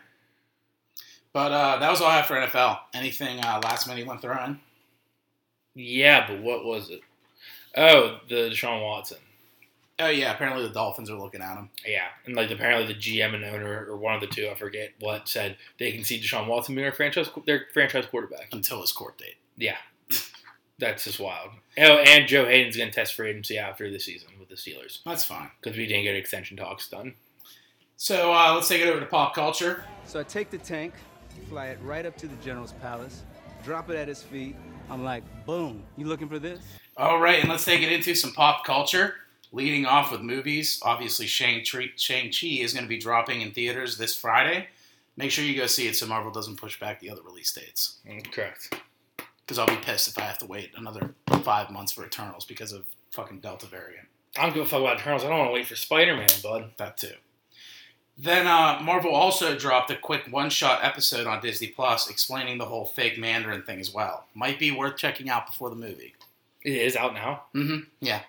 But 1.32 1.52
uh, 1.52 1.78
that 1.78 1.92
was 1.92 2.02
all 2.02 2.08
I 2.08 2.18
have 2.18 2.26
for 2.26 2.36
NFL. 2.36 2.80
Anything 2.94 3.40
uh, 3.40 3.60
last 3.64 3.88
minute 3.88 4.00
you 4.02 4.08
want 4.08 4.22
to 4.22 4.28
throw 4.28 4.44
in? 4.46 4.60
Yeah, 5.76 6.28
but 6.28 6.42
what 6.42 6.66
was 6.66 6.90
it? 6.90 7.02
Oh, 7.78 8.18
the 8.28 8.50
Deshaun 8.50 8.82
Watson. 8.84 9.20
Oh 10.00 10.10
yeah, 10.10 10.34
apparently 10.34 10.64
the 10.66 10.74
Dolphins 10.74 11.10
are 11.10 11.18
looking 11.20 11.42
at 11.42 11.56
him. 11.56 11.70
Yeah, 11.86 12.08
and 12.26 12.36
like 12.36 12.50
apparently 12.50 12.92
the 12.92 13.00
GM 13.00 13.36
and 13.36 13.44
owner 13.44 13.86
or 13.88 13.98
one 13.98 14.16
of 14.16 14.22
the 14.22 14.28
two, 14.28 14.48
I 14.50 14.56
forget 14.56 14.92
what, 15.00 15.28
said 15.28 15.58
they 15.78 15.92
can 15.92 16.04
see 16.04 16.20
Deshaun 16.20 16.48
Watson 16.48 16.74
being 16.74 16.86
their 16.86 16.94
franchise 16.94 17.30
their 17.46 17.66
franchise 17.74 18.06
quarterback. 18.06 18.48
until 18.54 18.82
his 18.82 18.92
court 18.94 19.18
date. 19.18 19.36
Yeah, 19.60 19.78
that's 20.80 21.04
just 21.04 21.20
wild. 21.20 21.52
Oh, 21.78 21.98
and 21.98 22.28
Joe 22.28 22.46
Haden's 22.46 22.78
going 22.78 22.90
to 22.90 22.96
test 22.96 23.14
for 23.14 23.26
agency 23.26 23.58
after 23.58 23.92
the 23.92 24.00
season 24.00 24.30
with 24.40 24.50
the 24.50 24.56
Steelers 24.56 25.00
That's 25.06 25.24
fine. 25.26 25.52
because 25.62 25.78
we 25.78 25.86
didn't 25.86 26.04
get 26.04 26.16
extension 26.16 26.58
talks 26.58 26.90
done. 26.90 27.14
So 27.98 28.34
uh, 28.34 28.54
let's 28.56 28.68
take 28.70 28.82
it 28.82 28.88
over 28.88 29.00
to 29.02 29.06
pop 29.06 29.36
culture. 29.36 29.84
So 30.06 30.20
I 30.20 30.24
take 30.24 30.50
the 30.50 30.58
tank, 30.58 30.94
fly 31.50 31.68
it 31.68 31.80
right 31.84 32.06
up 32.06 32.16
to 32.18 32.28
the 32.28 32.36
general's 32.38 32.72
palace, 32.74 33.24
drop 33.64 33.90
it 33.90 33.98
at 33.98 34.08
his 34.08 34.24
feet. 34.24 34.56
I'm 34.90 35.04
like, 35.04 35.24
boom, 35.46 35.84
you 35.98 36.08
looking 36.08 36.30
for 36.30 36.40
this? 36.40 36.60
All 36.98 37.20
right, 37.20 37.40
and 37.40 37.50
let's 37.50 37.66
take 37.66 37.82
it 37.82 37.92
into 37.92 38.16
some 38.16 38.32
pop 38.32 38.66
culture. 38.66 39.16
Leading 39.52 39.86
off 39.86 40.12
with 40.12 40.22
movies, 40.22 40.80
obviously 40.84 41.26
Shang 41.26 41.64
Chi 41.66 41.88
is 42.62 42.74
going 42.74 42.86
to 42.86 42.90
be 42.90 42.98
dropping 43.00 43.42
in 43.42 43.52
theaters 43.52 43.98
this 43.98 44.16
Friday. 44.16 44.68
Make 45.18 45.32
sure 45.32 45.44
you 45.44 45.58
go 45.60 45.66
see 45.66 45.88
it 45.88 45.96
so 45.96 46.06
Marvel 46.06 46.32
doesn't 46.32 46.58
push 46.58 46.80
back 46.80 47.00
the 47.00 47.10
other 47.10 47.24
release 47.24 47.52
dates. 47.52 47.98
Mm, 48.08 48.32
Correct. 48.32 48.74
Because 49.50 49.58
I'll 49.58 49.66
be 49.66 49.82
pissed 49.82 50.08
if 50.08 50.16
I 50.20 50.22
have 50.22 50.38
to 50.38 50.46
wait 50.46 50.74
another 50.78 51.16
five 51.42 51.72
months 51.72 51.92
for 51.92 52.06
Eternals 52.06 52.46
because 52.46 52.72
of 52.72 52.86
fucking 53.10 53.40
Delta 53.40 53.66
variant. 53.66 54.08
I 54.38 54.44
don't 54.44 54.54
give 54.54 54.62
a 54.62 54.66
fuck 54.68 54.82
about 54.82 55.00
Eternals. 55.00 55.24
I 55.24 55.30
don't 55.30 55.40
want 55.40 55.50
to 55.50 55.54
wait 55.56 55.66
for 55.66 55.76
Spider 55.76 56.16
Man, 56.16 56.30
bud. 56.44 56.70
That 56.78 56.98
too. 56.98 57.14
Then 58.16 58.46
uh, 58.46 58.80
Marvel 58.84 59.10
also 59.10 59.58
dropped 59.58 59.90
a 59.90 59.96
quick 59.96 60.28
one-shot 60.30 60.82
episode 60.84 61.26
on 61.26 61.42
Disney 61.42 61.66
Plus 61.66 62.12
explaining 62.12 62.60
the 62.60 62.66
whole 62.66 62.86
fake 62.86 63.18
Mandarin 63.18 63.64
thing 63.64 63.80
as 63.80 63.92
well. 63.92 64.26
Might 64.36 64.60
be 64.60 64.70
worth 64.70 64.98
checking 64.98 65.32
out 65.32 65.48
before 65.48 65.72
the 65.72 65.76
movie. 65.76 66.14
It 66.64 66.76
is 66.76 66.96
out 66.96 67.16
now. 67.16 67.46
Mm-hmm. 67.56 67.90
Yeah. 68.02 68.22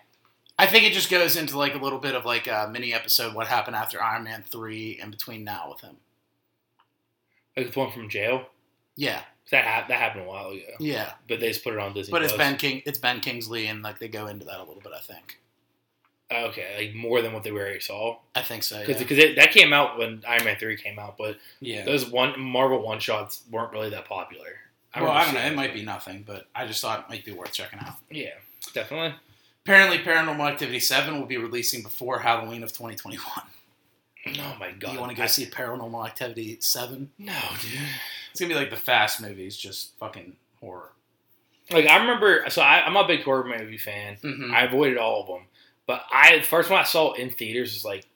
I 0.59 0.69
think 0.69 0.87
it 0.87 0.95
just 0.95 1.11
goes 1.11 1.37
into 1.37 1.59
like 1.59 1.75
a 1.75 1.79
little 1.79 1.99
bit 1.99 2.15
of 2.15 2.25
like 2.25 2.47
a 2.47 2.67
mini 2.73 2.95
episode 2.95 3.35
what 3.35 3.47
happened 3.47 3.77
after 3.77 4.03
Iron 4.03 4.25
Man 4.25 4.43
three 4.51 4.99
and 5.03 5.11
between 5.11 5.45
now 5.45 5.69
with 5.71 5.83
him. 5.83 5.97
Like 7.59 7.71
the 7.71 7.79
one 7.79 7.93
from 7.93 8.09
jail. 8.09 8.47
Yeah, 8.97 9.21
That 9.51 9.65
ha- 9.65 9.85
that 9.89 9.99
happened 9.99 10.25
a 10.25 10.29
while 10.29 10.51
ago, 10.51 10.63
yeah. 10.79 11.13
but 11.29 11.41
they 11.41 11.49
just 11.49 11.65
put 11.65 11.73
it 11.73 11.79
on 11.81 11.93
Disney. 11.93 12.13
But 12.13 12.23
it's 12.23 12.33
Plus. 12.33 12.39
Ben 12.47 12.57
King, 12.57 12.83
it's 12.87 12.99
Ben 12.99 13.21
Kingsley, 13.21 13.67
and 13.67 13.83
like 13.83 13.99
they 13.99 14.09
go 14.09 14.27
into 14.29 14.45
that 14.47 14.59
a 14.59 14.65
little 14.65 14.81
bit. 14.83 14.93
I 14.97 15.01
think. 15.01 15.39
okay, 16.33 16.75
like 16.79 16.95
more 16.95 17.21
than 17.23 17.33
what 17.33 17.43
they 17.43 17.51
already 17.51 17.81
saw. 17.81 18.19
I 18.37 18.43
think 18.43 18.63
so. 18.63 18.79
Because 18.79 19.01
Yeah. 19.01 19.07
because 19.09 19.37
that 19.37 19.51
came 19.53 19.73
out 19.73 19.99
when 19.99 20.23
Iron 20.29 20.45
Man 20.45 20.57
three 20.57 20.77
came 20.77 20.99
out, 20.99 21.17
but 21.19 21.39
yeah. 21.61 21.85
those 21.85 22.07
one 22.07 22.39
Marvel 22.39 22.81
one 22.83 23.01
shots 23.01 23.43
weren't 23.51 23.73
really 23.73 23.91
that 23.91 24.05
popular. 24.05 24.61
well, 24.95 25.09
I 25.11 25.25
don't 25.25 25.35
know. 25.35 25.41
It 25.41 25.55
might 25.57 25.75
be 25.75 25.83
nothing, 25.83 26.23
but 26.27 26.47
I 26.55 26.67
just 26.67 26.81
thought 26.81 27.01
it 27.01 27.09
might 27.09 27.25
be 27.25 27.33
worth 27.33 27.53
checking 27.53 27.81
out. 27.81 27.95
Yeah, 28.11 28.31
definitely. 28.73 29.15
Apparently, 29.65 29.99
Paranormal 29.99 30.49
Activity 30.51 30.81
seven 30.81 31.19
will 31.19 31.27
be 31.27 31.37
releasing 31.37 31.83
before 31.83 32.21
Halloween 32.21 32.63
of 32.63 32.71
2021. 32.73 33.25
Oh 34.39 34.57
my 34.61 34.71
god! 34.73 34.93
You 34.93 35.01
want 35.01 35.11
to 35.11 35.17
go 35.17 35.25
I- 35.25 35.27
see 35.27 35.47
Paranormal 35.47 36.07
Activity 36.07 36.59
seven? 36.61 37.11
No, 37.19 37.33
dude. 37.61 37.81
It's 38.31 38.41
gonna 38.41 38.49
be 38.53 38.59
like 38.59 38.71
the 38.71 38.77
Fast 38.77 39.21
movies, 39.23 39.57
just 39.57 39.97
fucking 39.99 40.37
horror. 40.61 40.93
Like 41.71 41.87
I 41.87 41.99
remember, 41.99 42.45
so 42.49 42.63
I, 42.63 42.85
I'm 42.85 42.97
a 42.97 43.07
big 43.07 43.23
horror 43.23 43.45
movie 43.45 43.79
fan. 43.79 44.17
Mm-hmm. 44.23 44.53
I 44.55 44.63
avoided 44.63 44.99
all 44.99 45.21
of 45.23 45.27
them, 45.29 45.47
but 45.87 46.05
I 46.13 46.39
the 46.39 46.43
first 46.45 46.69
one 46.71 46.81
I 46.81 46.85
saw 46.85 47.13
in 47.13 47.31
theaters 47.31 47.75
was 47.75 47.85
like 47.85 48.07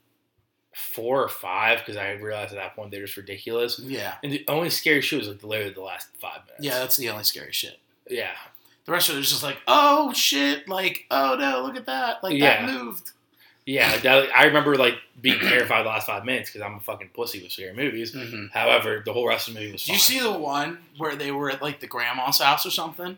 four 0.75 1.23
or 1.23 1.29
five 1.29 1.79
because 1.79 1.97
I 1.97 2.13
realized 2.13 2.53
at 2.53 2.57
that 2.59 2.75
point 2.75 2.91
they're 2.91 3.05
just 3.05 3.17
ridiculous. 3.17 3.79
yeah, 3.79 4.15
And 4.25 4.33
the 4.33 4.45
only 4.49 4.71
scary 4.71 5.01
shit 5.03 5.21
was 5.21 5.29
like 5.29 5.45
literally 5.45 5.73
the 5.73 5.81
last 5.83 6.09
five 6.21 6.41
minutes. 6.47 6.65
yeah. 6.65 6.81
That's 6.81 6.97
the 6.97 7.11
only 7.11 7.23
scary 7.25 7.53
shit. 7.53 7.79
yeah. 8.11 8.33
The 8.87 8.93
rest 8.93 9.09
of 9.09 9.17
it 9.17 9.21
is 9.21 9.31
just 9.31 9.43
like, 9.43 9.57
oh 9.69 10.13
shit, 10.13 10.69
like, 10.69 11.07
oh 11.11 11.37
no, 11.39 11.63
look 11.63 11.77
at 11.77 11.87
that, 11.87 12.23
like 12.25 12.35
Yeah. 12.35 12.67
that 12.67 12.73
moved. 12.73 13.13
Yeah, 13.67 13.97
that, 13.99 14.29
I 14.37 14.45
remember 14.45 14.77
like 14.77 14.95
being 15.21 15.41
terrified 15.41 15.85
the 15.85 15.89
last 15.89 16.07
five 16.07 16.25
minutes 16.25 16.51
because 16.51 16.63
I'm 16.67 16.75
a 16.77 16.81
fucking 16.81 17.11
pussy 17.15 17.43
with 17.43 17.53
scary 17.53 17.75
movies. 17.75 18.13
Mm-hmm. 18.13 18.47
However, 18.53 19.03
the 19.05 19.13
whole 19.13 19.27
rest 19.27 19.49
of 19.49 19.55
the 19.55 19.61
movie 19.61 19.73
was. 19.73 19.85
Did 19.85 19.93
you 19.93 19.99
see 19.99 20.21
the 20.21 20.33
one 20.33 20.79
where 20.99 21.17
they 21.17 21.31
were 21.31 21.51
at 21.51 21.63
like 21.63 21.81
the 21.81 21.87
grandma's 21.87 22.39
house 22.39 22.67
or 22.67 22.71
something? 22.71 23.17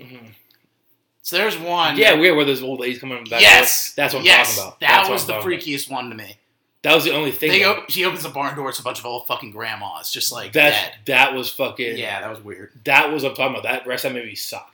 hmm 0.00 0.16
So 1.22 1.36
there's 1.36 1.58
one. 1.58 1.96
Yeah, 1.96 2.14
weird 2.14 2.36
where 2.36 2.44
those 2.44 2.62
old 2.62 2.78
ladies 2.80 3.00
coming 3.00 3.24
back. 3.24 3.40
yes, 3.40 3.92
that's 3.94 4.14
what 4.14 4.20
I'm 4.20 4.26
yes, 4.26 4.56
talking 4.56 4.68
about. 4.68 4.80
That 4.80 5.10
was 5.10 5.26
the 5.26 5.32
talking 5.34 5.52
about. 5.52 5.62
freakiest 5.62 5.90
one 5.90 6.10
to 6.10 6.16
me. 6.16 6.36
That 6.82 6.96
was 6.96 7.04
the 7.04 7.12
only 7.12 7.30
thing. 7.30 7.50
They 7.50 7.60
go. 7.60 7.84
She 7.88 8.04
opens 8.04 8.24
the 8.24 8.28
barn 8.28 8.56
door. 8.56 8.68
It's 8.68 8.80
a 8.80 8.82
bunch 8.82 8.98
of 8.98 9.06
old 9.06 9.26
fucking 9.28 9.52
grandmas, 9.52 10.10
just 10.10 10.32
like 10.32 10.52
that 10.54 10.70
dead. 10.70 10.92
that 11.06 11.34
was 11.34 11.48
fucking. 11.48 11.96
Yeah, 11.96 12.20
that 12.20 12.30
was 12.30 12.40
weird. 12.42 12.72
That 12.84 13.12
was 13.12 13.22
what 13.22 13.30
I'm 13.30 13.36
talking 13.36 13.54
about. 13.58 13.62
That 13.62 13.86
rest 13.86 14.04
of 14.04 14.12
that 14.12 14.18
movie 14.18 14.34
sucked. 14.34 14.71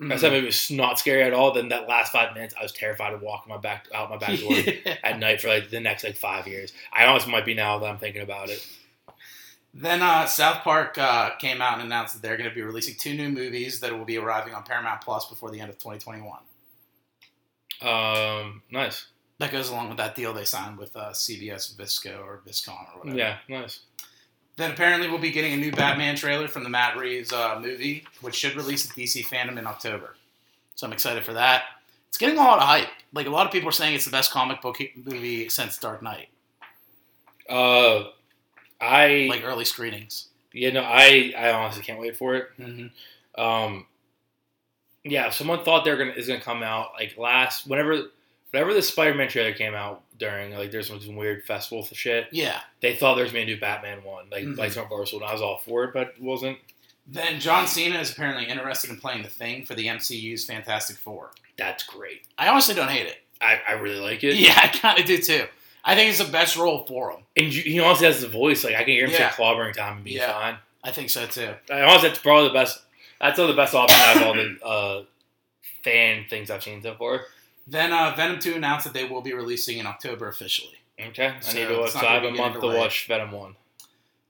Mm-hmm. 0.00 0.10
Rest 0.10 0.24
of 0.24 0.30
that 0.30 0.36
movie 0.36 0.46
was 0.46 0.70
not 0.70 0.98
scary 0.98 1.22
at 1.22 1.34
all. 1.34 1.52
Then 1.52 1.68
that 1.68 1.86
last 1.86 2.10
five 2.12 2.32
minutes, 2.32 2.54
I 2.58 2.62
was 2.62 2.72
terrified 2.72 3.12
of 3.12 3.20
walking 3.20 3.50
my 3.50 3.58
back 3.58 3.86
out 3.94 4.08
my 4.08 4.16
back 4.16 4.40
door 4.40 4.52
at 5.04 5.18
night 5.18 5.42
for 5.42 5.48
like 5.48 5.68
the 5.68 5.80
next 5.80 6.04
like 6.04 6.16
five 6.16 6.46
years. 6.46 6.72
I 6.90 7.04
honestly 7.04 7.30
might 7.30 7.44
be 7.44 7.52
now 7.52 7.78
that 7.78 7.86
I'm 7.86 7.98
thinking 7.98 8.22
about 8.22 8.48
it. 8.48 8.66
Then 9.74 10.02
uh, 10.02 10.26
South 10.26 10.64
Park 10.64 10.96
uh, 10.96 11.36
came 11.36 11.60
out 11.60 11.74
and 11.74 11.82
announced 11.82 12.14
that 12.14 12.22
they're 12.22 12.38
going 12.38 12.48
to 12.48 12.54
be 12.54 12.62
releasing 12.62 12.94
two 12.94 13.14
new 13.14 13.28
movies 13.28 13.80
that 13.80 13.96
will 13.96 14.06
be 14.06 14.16
arriving 14.16 14.54
on 14.54 14.62
Paramount 14.64 15.02
Plus 15.02 15.28
before 15.28 15.50
the 15.50 15.60
end 15.60 15.68
of 15.68 15.76
2021. 15.78 16.38
Um, 17.82 18.62
nice. 18.70 19.06
That 19.38 19.52
goes 19.52 19.70
along 19.70 19.88
with 19.88 19.98
that 19.98 20.14
deal 20.14 20.32
they 20.32 20.44
signed 20.44 20.76
with 20.76 20.96
uh, 20.96 21.10
CBS 21.10 21.76
Visco 21.76 22.20
or 22.24 22.42
Viscon 22.46 22.74
or 22.94 23.00
whatever. 23.00 23.16
Yeah, 23.16 23.36
nice. 23.48 23.80
Then 24.60 24.72
apparently 24.72 25.08
we'll 25.08 25.18
be 25.18 25.30
getting 25.30 25.54
a 25.54 25.56
new 25.56 25.72
Batman 25.72 26.16
trailer 26.16 26.46
from 26.46 26.64
the 26.64 26.68
Matt 26.68 26.98
Reeves 26.98 27.32
uh, 27.32 27.58
movie, 27.62 28.04
which 28.20 28.34
should 28.34 28.54
release 28.56 28.88
at 28.88 28.94
DC 28.94 29.24
Fandom 29.24 29.56
in 29.58 29.66
October. 29.66 30.16
So 30.74 30.86
I'm 30.86 30.92
excited 30.92 31.24
for 31.24 31.32
that. 31.32 31.62
It's 32.08 32.18
getting 32.18 32.36
a 32.36 32.42
lot 32.42 32.58
of 32.58 32.64
hype. 32.64 32.88
Like 33.14 33.26
a 33.26 33.30
lot 33.30 33.46
of 33.46 33.52
people 33.52 33.70
are 33.70 33.72
saying 33.72 33.94
it's 33.94 34.04
the 34.04 34.10
best 34.10 34.30
comic 34.30 34.60
book 34.60 34.76
movie 34.96 35.48
since 35.48 35.78
Dark 35.78 36.02
Knight. 36.02 36.28
Uh, 37.48 38.08
I 38.78 39.28
Like 39.30 39.44
early 39.44 39.64
screenings. 39.64 40.28
Yeah, 40.52 40.72
no, 40.72 40.82
I 40.82 41.32
I 41.38 41.52
honestly 41.52 41.82
can't 41.82 41.98
wait 41.98 42.18
for 42.18 42.34
it. 42.34 42.48
Mm-hmm. 42.58 43.40
Um, 43.40 43.86
yeah, 45.04 45.30
someone 45.30 45.64
thought 45.64 45.86
they're 45.86 45.96
gonna 45.96 46.12
is 46.12 46.26
gonna 46.26 46.38
come 46.38 46.62
out 46.62 46.90
like 46.98 47.16
last 47.16 47.66
whenever 47.66 48.10
whenever 48.50 48.72
the 48.74 48.82
Spider 48.82 49.14
Man 49.14 49.28
trailer 49.28 49.52
came 49.52 49.74
out 49.74 50.02
during 50.18 50.52
like 50.54 50.70
there's 50.70 50.88
some 50.88 51.16
weird 51.16 51.44
festival 51.44 51.84
shit. 51.92 52.28
Yeah. 52.32 52.60
They 52.80 52.94
thought 52.94 53.14
there 53.14 53.24
was 53.24 53.32
gonna 53.32 53.44
be 53.46 53.52
a 53.52 53.54
new 53.54 53.60
Batman 53.60 54.02
one 54.04 54.26
like 54.30 54.44
Mhm. 54.44 54.56
Lights 54.58 54.76
on 54.76 54.86
Barstool, 54.86 55.14
and 55.16 55.24
I 55.24 55.32
was 55.32 55.42
all 55.42 55.58
for 55.58 55.84
it, 55.84 55.92
but 55.94 56.08
it 56.16 56.20
wasn't. 56.22 56.58
Then 57.06 57.40
John 57.40 57.66
Cena 57.66 57.98
is 57.98 58.12
apparently 58.12 58.44
interested 58.46 58.90
in 58.90 58.98
playing 58.98 59.22
the 59.22 59.28
Thing 59.28 59.64
for 59.66 59.74
the 59.74 59.88
MCU's 59.88 60.44
Fantastic 60.44 60.96
Four. 60.96 61.30
That's 61.56 61.82
great. 61.82 62.22
I 62.38 62.48
honestly 62.48 62.74
don't 62.74 62.88
hate 62.90 63.06
it. 63.06 63.18
I, 63.40 63.58
I 63.66 63.72
really 63.72 63.98
like 64.00 64.22
it. 64.22 64.36
Yeah, 64.36 64.52
I 64.62 64.68
kind 64.68 64.98
of 64.98 65.06
do 65.06 65.18
too. 65.18 65.44
I 65.82 65.94
think 65.96 66.10
it's 66.10 66.18
the 66.24 66.30
best 66.30 66.56
role 66.56 66.84
for 66.86 67.10
him. 67.10 67.20
and 67.36 67.52
you, 67.52 67.62
he 67.62 67.80
honestly 67.80 68.06
has 68.06 68.20
the 68.20 68.28
voice. 68.28 68.62
Like 68.64 68.74
I 68.74 68.84
can 68.84 68.88
hear 68.92 69.06
him 69.06 69.10
Yeah. 69.12 69.30
say 69.30 69.42
clobbering 69.42 69.72
time 69.74 69.96
and 69.96 70.04
be 70.04 70.12
Yeah. 70.12 70.32
fine. 70.32 70.56
I 70.84 70.90
think 70.92 71.08
so 71.10 71.26
too. 71.26 71.54
I 71.70 71.80
honestly, 71.82 72.08
that's 72.10 72.20
probably 72.20 72.48
the 72.48 72.54
best. 72.54 72.80
That's 73.20 73.36
the 73.38 73.52
best 73.54 73.74
option 73.74 73.98
out 74.00 74.16
of 74.16 74.22
all 74.22 74.34
the 74.34 74.64
uh, 74.66 75.04
fan 75.82 76.26
things 76.28 76.50
I've 76.50 76.62
seen 76.62 76.82
so 76.82 76.94
far. 76.94 77.22
Then 77.66 77.92
uh, 77.92 78.14
Venom 78.16 78.40
2 78.40 78.54
announced 78.54 78.84
that 78.84 78.94
they 78.94 79.04
will 79.04 79.20
be 79.20 79.32
releasing 79.32 79.78
in 79.78 79.86
October 79.86 80.28
officially. 80.28 80.74
Okay, 81.08 81.26
I 81.48 81.52
need 81.52 81.68
to 81.68 81.78
watch. 81.78 81.90
So 81.90 82.00
I 82.00 82.14
have 82.14 82.24
a 82.24 82.30
month 82.30 82.60
to 82.60 82.66
watch 82.66 83.06
Venom 83.06 83.32
one. 83.32 83.56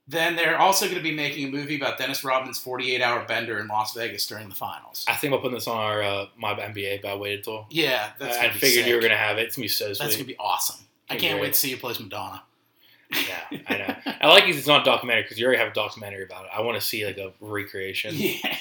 Then 0.07 0.35
they're 0.35 0.59
also 0.59 0.87
going 0.87 0.99
to 0.99 1.03
be 1.03 1.14
making 1.14 1.49
a 1.49 1.51
movie 1.53 1.76
about 1.76 1.97
Dennis 1.97 2.24
Rodman's 2.24 2.59
48 2.59 3.01
hour 3.01 3.24
bender 3.26 3.61
in 3.61 3.68
Las 3.68 3.95
Vegas 3.95 4.26
during 4.26 4.49
the 4.49 4.55
finals. 4.57 5.05
I 5.07 5.14
think 5.14 5.33
I'll 5.33 5.41
put 5.41 5.53
this 5.53 5.68
on 5.68 5.76
our 5.76 6.03
uh, 6.03 6.26
my 6.37 6.53
NBA, 6.55 7.03
but 7.03 7.12
I 7.12 7.14
waited 7.14 7.45
till 7.45 7.66
Yeah, 7.70 8.11
that's 8.18 8.37
I 8.37 8.51
figured 8.51 8.87
you 8.87 8.97
were 8.97 9.01
gonna 9.01 9.16
have 9.16 9.39
it. 9.39 9.43
It's 9.43 9.57
gonna 9.57 9.64
be 9.64 9.68
so 9.68 9.87
That's 9.87 9.99
going 10.01 10.18
to 10.18 10.24
be 10.24 10.37
awesome. 10.39 10.85
I 11.09 11.16
can't 11.16 11.35
great. 11.35 11.43
wait 11.43 11.53
to 11.55 11.59
see 11.59 11.70
you 11.70 11.76
play 11.76 11.95
Madonna. 12.01 12.43
yeah, 13.12 13.61
I 13.68 13.78
know. 13.78 14.14
I 14.20 14.28
like. 14.28 14.45
It's 14.49 14.66
not 14.66 14.83
a 14.83 14.85
documentary 14.85 15.22
because 15.22 15.39
you 15.39 15.47
already 15.47 15.61
have 15.61 15.70
a 15.70 15.74
documentary 15.74 16.24
about 16.24 16.45
it. 16.45 16.51
I 16.55 16.61
want 16.61 16.81
to 16.81 16.85
see 16.87 17.07
like 17.07 17.18
a 17.18 17.33
recreation. 17.41 18.14
Yeah. 18.16 18.57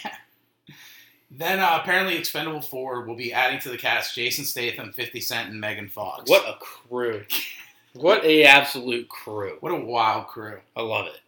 Then 1.31 1.59
uh, 1.59 1.79
apparently 1.81 2.17
Expendable 2.17 2.61
4 2.61 3.03
will 3.03 3.15
be 3.15 3.31
adding 3.33 3.59
to 3.61 3.69
the 3.69 3.77
cast 3.77 4.15
Jason 4.15 4.45
Statham, 4.45 4.91
50 4.91 5.19
Cent, 5.21 5.49
and 5.51 5.61
Megan 5.61 5.87
Fox. 5.87 6.29
What 6.29 6.47
a 6.47 6.57
crew! 6.59 7.23
What 7.93 8.23
a 8.25 8.43
absolute 8.45 9.09
crew! 9.09 9.57
What 9.59 9.71
a 9.71 9.75
wild 9.75 10.27
crew. 10.27 10.59
I 10.75 10.81
love 10.81 11.07
it. 11.07 11.19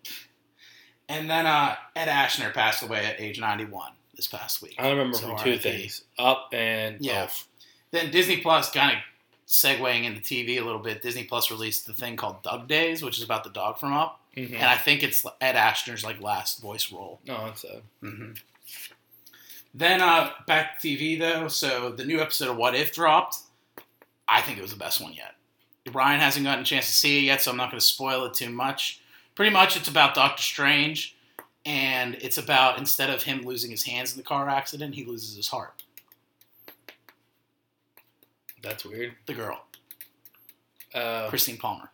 And 1.09 1.29
then 1.29 1.45
uh, 1.45 1.75
Ed 1.95 2.07
Asner 2.07 2.53
passed 2.53 2.81
away 2.83 3.05
at 3.05 3.19
age 3.21 3.39
91 3.39 3.91
this 4.15 4.27
past 4.27 4.61
week. 4.61 4.75
I 4.79 4.89
remember 4.89 5.17
So 5.17 5.27
from 5.27 5.37
two 5.43 5.51
RIP. 5.51 5.61
things: 5.61 6.03
up 6.17 6.49
and 6.53 6.97
Yeah. 6.99 7.23
off. 7.23 7.47
Then 7.91 8.09
Disney 8.11 8.37
Plus 8.37 8.71
kind 8.71 8.97
of 8.97 9.03
segueing 9.47 10.05
into 10.05 10.21
TV 10.21 10.57
a 10.59 10.63
little 10.63 10.79
bit. 10.79 11.01
Disney 11.01 11.25
Plus 11.25 11.51
released 11.51 11.85
the 11.85 11.93
thing 11.93 12.15
called 12.15 12.41
Dug 12.41 12.67
Days, 12.67 13.03
which 13.03 13.17
is 13.17 13.23
about 13.23 13.43
the 13.43 13.49
dog 13.49 13.77
from 13.77 13.91
Up, 13.93 14.21
Mhm. 14.37 14.53
and 14.55 14.63
I 14.63 14.77
think 14.77 15.03
it's 15.03 15.25
Ed 15.41 15.55
Asner's 15.55 16.03
like 16.03 16.21
last 16.21 16.61
voice 16.61 16.91
role. 16.91 17.19
No, 17.27 17.45
that's 17.45 17.61
sad. 17.63 17.81
Then 19.73 20.01
uh, 20.01 20.31
back 20.47 20.79
to 20.81 20.87
TV 20.87 21.17
though. 21.19 21.47
So 21.47 21.91
the 21.91 22.05
new 22.05 22.19
episode 22.21 22.49
of 22.49 22.57
What 22.57 22.75
If 22.75 22.93
dropped. 22.93 23.37
I 24.27 24.41
think 24.41 24.57
it 24.57 24.61
was 24.61 24.71
the 24.71 24.77
best 24.77 25.01
one 25.01 25.13
yet. 25.13 25.35
Ryan 25.93 26.19
hasn't 26.19 26.45
gotten 26.45 26.61
a 26.61 26.65
chance 26.65 26.85
to 26.85 26.91
see 26.93 27.19
it 27.19 27.21
yet, 27.23 27.41
so 27.41 27.51
I'm 27.51 27.57
not 27.57 27.69
going 27.71 27.79
to 27.79 27.85
spoil 27.85 28.25
it 28.25 28.33
too 28.33 28.49
much. 28.49 29.01
Pretty 29.35 29.51
much, 29.51 29.75
it's 29.75 29.87
about 29.87 30.13
Doctor 30.15 30.43
Strange, 30.43 31.17
and 31.65 32.15
it's 32.15 32.37
about 32.37 32.77
instead 32.77 33.09
of 33.09 33.23
him 33.23 33.41
losing 33.41 33.71
his 33.71 33.83
hands 33.83 34.11
in 34.11 34.17
the 34.17 34.23
car 34.23 34.47
accident, 34.47 34.93
he 34.95 35.03
loses 35.05 35.35
his 35.35 35.47
heart. 35.47 35.83
That's 38.61 38.85
weird. 38.85 39.13
The 39.25 39.33
girl, 39.33 39.63
Uh, 40.93 41.29
Christine 41.29 41.57
Palmer. 41.57 41.89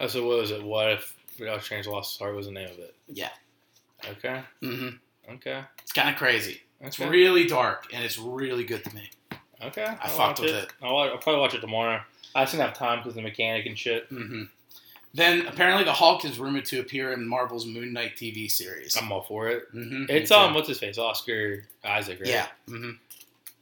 oh, 0.00 0.06
so 0.06 0.26
what 0.26 0.38
was 0.38 0.50
it? 0.50 0.62
What 0.62 0.90
if 0.92 1.16
Doctor 1.38 1.60
Strange 1.62 1.86
lost 1.86 2.12
his 2.14 2.18
heart? 2.20 2.36
Was 2.36 2.46
the 2.46 2.52
name 2.52 2.68
of 2.70 2.78
it? 2.78 2.94
Yeah. 3.08 3.30
Okay. 4.08 4.40
Mm-hmm. 4.62 5.32
Okay. 5.34 5.62
It's 5.82 5.92
kind 5.92 6.08
of 6.10 6.16
crazy. 6.16 6.60
It's 6.82 6.98
Okay. 7.00 7.08
really 7.08 7.46
dark, 7.46 7.86
and 7.92 8.04
it's 8.04 8.18
really 8.18 8.64
good 8.64 8.84
to 8.84 8.94
me. 8.94 9.10
Okay. 9.62 9.84
I 9.84 9.96
I'll 10.02 10.08
fucked 10.10 10.40
with 10.40 10.50
it. 10.50 10.72
I'll, 10.82 10.96
I'll 10.98 11.18
probably 11.18 11.40
watch 11.40 11.54
it 11.54 11.60
tomorrow. 11.60 12.00
I 12.34 12.42
just 12.42 12.52
didn't 12.52 12.66
have 12.66 12.76
time 12.76 12.98
because 12.98 13.14
the 13.14 13.22
mechanic 13.22 13.66
and 13.66 13.78
shit. 13.78 14.06
hmm 14.08 14.44
Then 15.14 15.46
apparently 15.46 15.84
the 15.84 15.92
Hulk 15.92 16.24
is 16.24 16.38
rumored 16.38 16.64
to 16.66 16.80
appear 16.80 17.12
in 17.12 17.26
Marvel's 17.28 17.66
Moon 17.66 17.92
Knight 17.92 18.16
TV 18.16 18.50
series. 18.50 18.96
I'm 18.96 19.12
all 19.12 19.22
for 19.22 19.48
it. 19.48 19.68
hmm 19.70 20.04
It's 20.08 20.30
um, 20.32 20.54
what's 20.54 20.68
his 20.68 20.78
face? 20.80 20.98
Oscar 20.98 21.64
Isaac, 21.84 22.18
right? 22.20 22.28
yeah. 22.28 22.46
hmm 22.66 22.92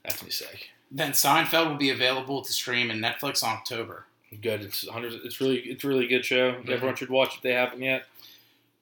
That's 0.03 0.19
gonna 0.19 0.31
sick. 0.31 0.69
Then 0.89 1.11
Seinfeld 1.11 1.69
will 1.69 1.77
be 1.77 1.91
available 1.91 2.41
to 2.41 2.51
stream 2.51 2.89
in 2.89 2.99
Netflix 2.99 3.43
in 3.43 3.49
October. 3.49 4.05
Good. 4.41 4.61
It's. 4.61 4.85
It's 4.89 5.39
really, 5.41 5.57
it's 5.59 5.83
a 5.83 5.87
really 5.87 6.07
good 6.07 6.25
show. 6.25 6.53
Mhm. 6.53 6.69
Everyone 6.69 6.95
should 6.95 7.09
watch 7.09 7.35
if 7.35 7.41
they 7.41 7.51
haven't 7.53 7.81
yet. 7.81 8.05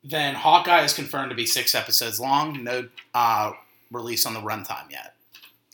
Then 0.04 0.36
Hawkeye 0.36 0.84
is 0.86 0.94
confirmed 0.94 1.30
to 1.32 1.36
be 1.36 1.46
six 1.46 1.76
episodes 1.76 2.20
long. 2.20 2.64
No 2.64 2.88
uh, 3.14 3.52
release 3.92 4.26
on 4.26 4.34
the 4.34 4.42
runtime 4.42 4.90
yet. 4.92 5.16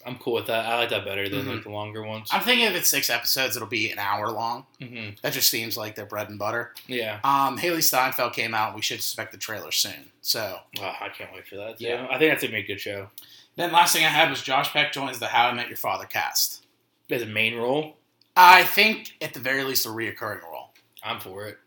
I'm 0.06 0.18
cool 0.18 0.34
with 0.34 0.46
that. 0.48 0.66
I 0.68 0.76
like 0.78 0.90
that 0.90 1.04
better 1.04 1.28
than 1.28 1.46
Mhm. 1.46 1.56
like 1.56 1.64
the 1.64 1.72
longer 1.72 2.04
ones. 2.04 2.30
I'm 2.32 2.42
thinking 2.42 2.66
if 2.68 2.76
it's 2.76 2.90
six 2.90 3.10
episodes, 3.10 3.56
it'll 3.56 3.68
be 3.68 3.90
an 3.90 3.98
hour 3.98 4.30
long. 4.30 4.68
hmm 4.80 5.10
That 5.24 5.34
just 5.34 5.50
seems 5.50 5.78
like 5.78 5.96
their 5.96 6.06
bread 6.06 6.30
and 6.30 6.38
butter. 6.38 6.76
Yeah. 6.86 7.20
Um, 7.24 7.58
Hailee 7.58 7.82
Steinfeld 7.84 8.34
came 8.34 8.54
out. 8.54 8.76
We 8.76 8.84
should 8.84 8.98
expect 8.98 9.32
the 9.32 9.40
trailer 9.40 9.72
soon. 9.72 10.12
So 10.22 10.60
Wow, 10.78 10.96
I 11.02 11.10
can't 11.10 11.34
wait 11.34 11.48
for 11.48 11.56
that. 11.56 11.80
Too. 11.80 11.86
Yeah. 11.86 12.06
I 12.12 12.20
think 12.20 12.32
that's 12.32 12.44
gonna 12.44 12.52
be 12.54 12.60
a 12.60 12.68
good 12.68 12.82
show. 12.82 13.10
then 13.58 13.72
last 13.72 13.94
thing 13.94 14.04
I 14.06 14.10
had 14.10 14.30
was 14.30 14.44
Josh 14.44 14.70
Peck 14.74 14.92
joins 14.92 15.18
the 15.18 15.28
How 15.28 15.48
I 15.48 15.54
Met 15.54 15.70
Your 15.70 15.78
Father 15.78 16.06
cast. 16.06 16.66
As 17.10 17.22
a 17.22 17.26
main 17.26 17.56
role, 17.56 17.98
I 18.36 18.64
think 18.66 19.14
at 19.22 19.34
the 19.34 19.40
very 19.40 19.64
least 19.64 19.86
a 19.86 19.90
reoccurring 19.90 20.44
role. 20.44 20.72
I'm 21.02 21.20
for 21.22 21.48
it. 21.48 21.58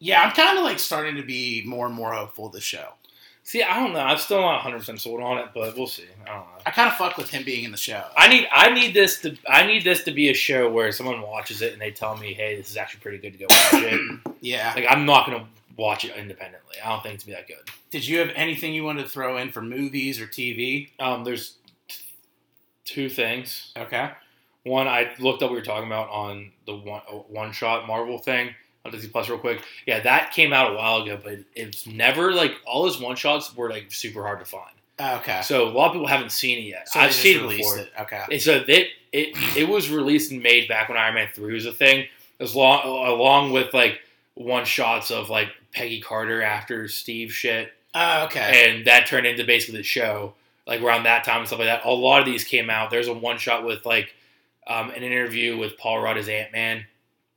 Yeah, 0.00 0.20
I'm 0.22 0.32
kind 0.32 0.58
of 0.58 0.64
like 0.64 0.78
starting 0.80 1.14
to 1.16 1.22
be 1.22 1.62
more 1.64 1.86
and 1.86 1.94
more 1.94 2.12
hopeful 2.12 2.46
of 2.48 2.52
this 2.52 2.64
show. 2.64 2.94
See, 3.46 3.62
I 3.62 3.78
don't 3.78 3.92
know. 3.92 4.00
I'm 4.00 4.18
still 4.18 4.40
not 4.40 4.64
100 4.64 4.78
percent 4.78 5.00
sold 5.00 5.20
on 5.22 5.38
it, 5.38 5.50
but 5.54 5.76
we'll 5.76 5.86
see. 5.86 6.02
I 6.24 6.30
don't 6.30 6.38
know. 6.38 6.46
I 6.66 6.72
kind 6.72 6.90
of 6.90 6.96
fuck 6.96 7.16
with 7.16 7.30
him 7.30 7.44
being 7.44 7.62
in 7.62 7.70
the 7.70 7.76
show. 7.76 8.02
I 8.16 8.26
need 8.26 8.48
I 8.50 8.70
need 8.70 8.92
this 8.92 9.20
to 9.20 9.36
I 9.48 9.64
need 9.64 9.84
this 9.84 10.02
to 10.02 10.10
be 10.10 10.30
a 10.30 10.34
show 10.34 10.68
where 10.68 10.90
someone 10.90 11.22
watches 11.22 11.62
it 11.62 11.72
and 11.72 11.80
they 11.80 11.92
tell 11.92 12.16
me, 12.16 12.34
hey, 12.34 12.56
this 12.56 12.70
is 12.70 12.76
actually 12.76 13.02
pretty 13.02 13.18
good 13.18 13.34
to 13.34 13.38
go 13.38 13.46
watch 13.48 13.84
it. 13.84 14.20
yeah. 14.40 14.72
like 14.74 14.86
I'm 14.88 15.06
not 15.06 15.26
gonna 15.26 15.46
watch 15.76 16.04
it 16.04 16.16
independently. 16.16 16.74
I 16.84 16.88
don't 16.88 17.04
think 17.04 17.14
it's 17.14 17.24
gonna 17.24 17.36
be 17.36 17.42
that 17.42 17.46
good. 17.46 17.72
Did 17.92 18.04
you 18.08 18.18
have 18.18 18.30
anything 18.34 18.74
you 18.74 18.82
wanted 18.82 19.04
to 19.04 19.08
throw 19.08 19.36
in 19.36 19.52
for 19.52 19.62
movies 19.62 20.20
or 20.20 20.26
TV? 20.26 20.90
Um, 20.98 21.22
there's 21.22 21.54
t- 21.86 22.02
two 22.84 23.08
things. 23.08 23.70
Okay. 23.76 24.10
One, 24.64 24.88
I 24.88 25.12
looked 25.20 25.44
up 25.44 25.50
what 25.50 25.52
we 25.52 25.58
were 25.60 25.64
talking 25.64 25.86
about 25.86 26.10
on 26.10 26.50
the 26.66 26.74
one 26.74 27.02
one 27.28 27.52
shot 27.52 27.86
Marvel 27.86 28.18
thing 28.18 28.56
on 28.86 28.92
Disney 28.92 29.08
Plus 29.10 29.28
real 29.28 29.38
quick. 29.38 29.62
Yeah, 29.86 30.00
that 30.00 30.32
came 30.32 30.52
out 30.52 30.72
a 30.72 30.74
while 30.74 31.02
ago, 31.02 31.18
but 31.22 31.38
it's 31.54 31.86
never 31.86 32.32
like 32.32 32.52
all 32.66 32.84
those 32.84 33.00
one 33.00 33.16
shots 33.16 33.54
were 33.56 33.70
like 33.70 33.92
super 33.92 34.22
hard 34.22 34.38
to 34.40 34.44
find. 34.44 34.70
Okay. 34.98 35.42
So 35.42 35.68
a 35.68 35.70
lot 35.70 35.88
of 35.88 35.92
people 35.92 36.06
haven't 36.06 36.32
seen 36.32 36.58
it 36.58 36.62
yet. 36.68 36.88
So 36.88 37.00
I've 37.00 37.12
seen 37.12 37.44
it 37.44 37.48
before. 37.58 37.78
it. 37.78 37.92
Okay. 38.00 38.22
And 38.32 38.40
so 38.40 38.64
it, 38.66 38.88
it 39.12 39.56
it 39.56 39.68
was 39.68 39.90
released 39.90 40.32
and 40.32 40.42
made 40.42 40.68
back 40.68 40.88
when 40.88 40.96
Iron 40.96 41.14
Man 41.14 41.28
three 41.34 41.52
was 41.54 41.66
a 41.66 41.72
thing. 41.72 42.06
As 42.40 42.54
long 42.54 42.82
along 42.84 43.52
with 43.52 43.74
like 43.74 44.00
one 44.34 44.64
shots 44.64 45.10
of 45.10 45.28
like 45.30 45.48
Peggy 45.72 46.00
Carter 46.00 46.42
after 46.42 46.88
Steve 46.88 47.32
shit, 47.32 47.72
Uh, 47.94 48.26
okay. 48.28 48.70
and 48.70 48.86
that 48.86 49.06
turned 49.06 49.26
into 49.26 49.44
basically 49.44 49.78
the 49.78 49.84
show. 49.84 50.34
Like 50.66 50.80
around 50.82 51.04
that 51.04 51.22
time 51.24 51.38
and 51.38 51.46
stuff 51.46 51.60
like 51.60 51.68
that. 51.68 51.84
A 51.84 51.90
lot 51.92 52.18
of 52.20 52.26
these 52.26 52.42
came 52.42 52.70
out. 52.70 52.90
There's 52.90 53.06
a 53.06 53.12
one 53.14 53.38
shot 53.38 53.64
with 53.64 53.86
like 53.86 54.12
um, 54.66 54.90
an 54.90 55.02
interview 55.04 55.56
with 55.56 55.78
Paul 55.78 56.00
Rudd 56.00 56.18
as 56.18 56.28
Ant 56.28 56.50
Man, 56.50 56.84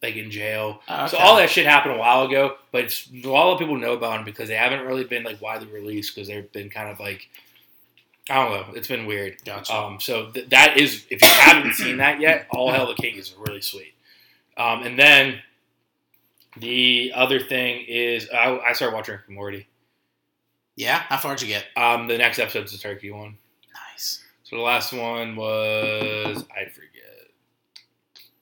like 0.01 0.15
in 0.15 0.31
jail. 0.31 0.81
okay. 0.89 1.07
So 1.07 1.17
all 1.17 1.35
that 1.37 1.49
shit 1.49 1.65
happened 1.65 1.95
a 1.95 1.97
while 1.97 2.23
ago, 2.25 2.55
but 2.71 2.85
it's, 2.85 3.09
a 3.11 3.27
lot 3.27 3.53
of 3.53 3.59
people 3.59 3.77
know 3.77 3.93
about 3.93 4.15
them 4.17 4.25
because 4.25 4.47
they 4.47 4.55
haven't 4.55 4.85
really 4.85 5.03
been 5.03 5.23
like 5.23 5.41
widely 5.41 5.67
released 5.67 6.15
because 6.15 6.27
they've 6.27 6.51
been 6.51 6.69
kind 6.69 6.89
of 6.89 6.99
like 6.99 7.27
I 8.29 8.35
don't 8.35 8.51
know. 8.51 8.73
It's 8.75 8.87
been 8.87 9.07
weird. 9.07 9.43
Gotcha. 9.43 9.75
Um, 9.75 9.99
so 9.99 10.29
th- 10.29 10.49
that 10.49 10.77
is, 10.77 11.03
if 11.09 11.19
you 11.21 11.27
haven't 11.27 11.73
seen 11.73 11.97
that 11.97 12.19
yet, 12.21 12.45
All 12.51 12.71
Hail 12.71 12.85
the 12.87 12.93
King 12.93 13.15
is 13.15 13.33
really 13.35 13.61
sweet. 13.61 13.93
Um, 14.55 14.83
and 14.83 14.99
then 14.99 15.39
the 16.55 17.11
other 17.15 17.39
thing 17.39 17.83
is, 17.87 18.29
I, 18.29 18.59
I 18.59 18.73
started 18.73 18.93
watching 18.95 19.13
Rick 19.15 19.23
and 19.27 19.35
Morty. 19.35 19.67
yeah. 20.75 20.99
How 20.99 21.17
far'd 21.17 21.41
you 21.41 21.47
get? 21.47 21.65
Um, 21.75 22.07
the 22.07 22.19
next 22.19 22.37
episode's 22.37 22.71
the 22.71 22.77
turkey 22.77 23.09
one. 23.09 23.35
Nice. 23.73 24.23
So 24.43 24.57
the 24.57 24.61
last 24.61 24.93
one 24.93 25.35
was 25.35 26.45
I 26.55 26.65
forget. 26.65 27.31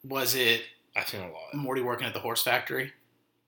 Was 0.04 0.36
it 0.36 0.64
I've 0.98 1.08
seen 1.08 1.22
a 1.22 1.26
lot 1.32 1.54
Morty 1.54 1.82
working 1.82 2.08
at 2.08 2.14
the 2.14 2.20
horse 2.20 2.42
factory? 2.44 2.94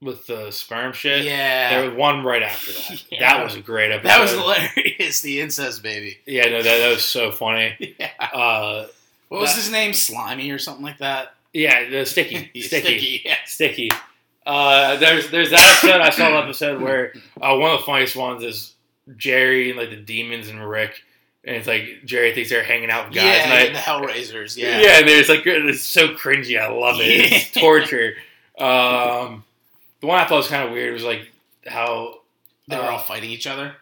with 0.02 0.28
the 0.28 0.50
sperm 0.52 0.93
shit. 0.93 1.26
Yeah. 1.26 1.72
There 1.82 1.89
was 1.89 1.97
one 2.00 2.24
right 2.24 2.41
after 2.41 2.72
that. 2.72 3.04
Yeah. 3.12 3.20
That 3.20 3.43
was 3.43 3.56
a 3.56 3.60
great 3.60 3.91
episode. 3.91 4.08
that 4.08 4.22
was 4.22 4.32
hilarious. 4.32 5.20
The 5.20 5.41
incest 5.41 5.84
baby. 5.84 6.20
Yeah, 6.26 6.45
no, 6.45 6.62
that, 6.64 6.78
that 6.78 6.89
was 6.89 7.04
so 7.04 7.32
funny. 7.34 7.95
Yeah. 8.00 8.12
Uh, 8.22 8.88
What 9.28 9.41
was 9.41 9.50
That- 9.50 9.58
his 9.58 9.70
name? 9.72 9.91
Slimy 9.93 10.52
or 10.52 10.58
something 10.58 10.86
like 10.86 11.00
that? 11.00 11.34
yeah, 11.54 11.89
the 11.89 12.06
sticky, 12.06 12.50
sticky. 12.62 12.62
Sticky. 12.62 13.22
Yeah. 13.26 13.36
sticky. 13.45 13.89
Uh, 14.45 14.95
there's 14.95 15.30
there's 15.32 15.50
that 15.52 15.60
episode. 15.60 16.00
I 16.02 16.10
saw 16.12 16.28
an 16.38 16.43
episode 16.45 16.82
where 16.82 17.14
uh, 17.41 17.56
one 17.58 17.72
of 17.72 17.80
the 17.82 17.86
funniest 17.86 18.16
ones 18.16 18.41
is 18.43 18.74
Jerry 19.18 19.70
and 19.70 19.78
like 19.78 19.89
the 19.89 19.97
demons 19.97 20.47
and 20.47 20.68
Rick, 20.68 21.02
and 21.46 21.56
it's 21.56 21.68
like 21.68 22.02
Jerry 22.06 22.34
thinks 22.34 22.50
they're 22.50 22.64
hanging 22.64 22.90
out 22.90 23.08
with 23.08 23.16
guys 23.16 23.24
yeah, 23.26 23.50
night. 23.50 23.74
the 23.74 23.80
Hellraisers. 23.80 24.58
Yeah. 24.58 24.80
Yeah, 24.82 25.00
and 25.00 25.08
there's 25.08 25.30
like 25.30 25.46
it's 25.46 25.82
so 25.82 26.10
cringy. 26.10 26.60
I 26.60 26.68
love 26.70 26.98
it. 27.00 27.32
It's 27.32 27.52
torture. 27.52 28.14
Um, 28.58 29.44
the 30.02 30.08
one 30.08 30.20
I 30.20 30.26
thought 30.26 30.38
was 30.38 30.48
kind 30.48 30.68
of 30.68 30.72
weird 30.74 30.94
was 30.94 31.04
like 31.04 31.30
how 31.66 32.20
They 32.68 32.76
were 32.78 32.84
uh, 32.84 32.92
all 32.92 33.00
fighting 33.00 33.30
each 33.32 33.48
other. 33.48 33.76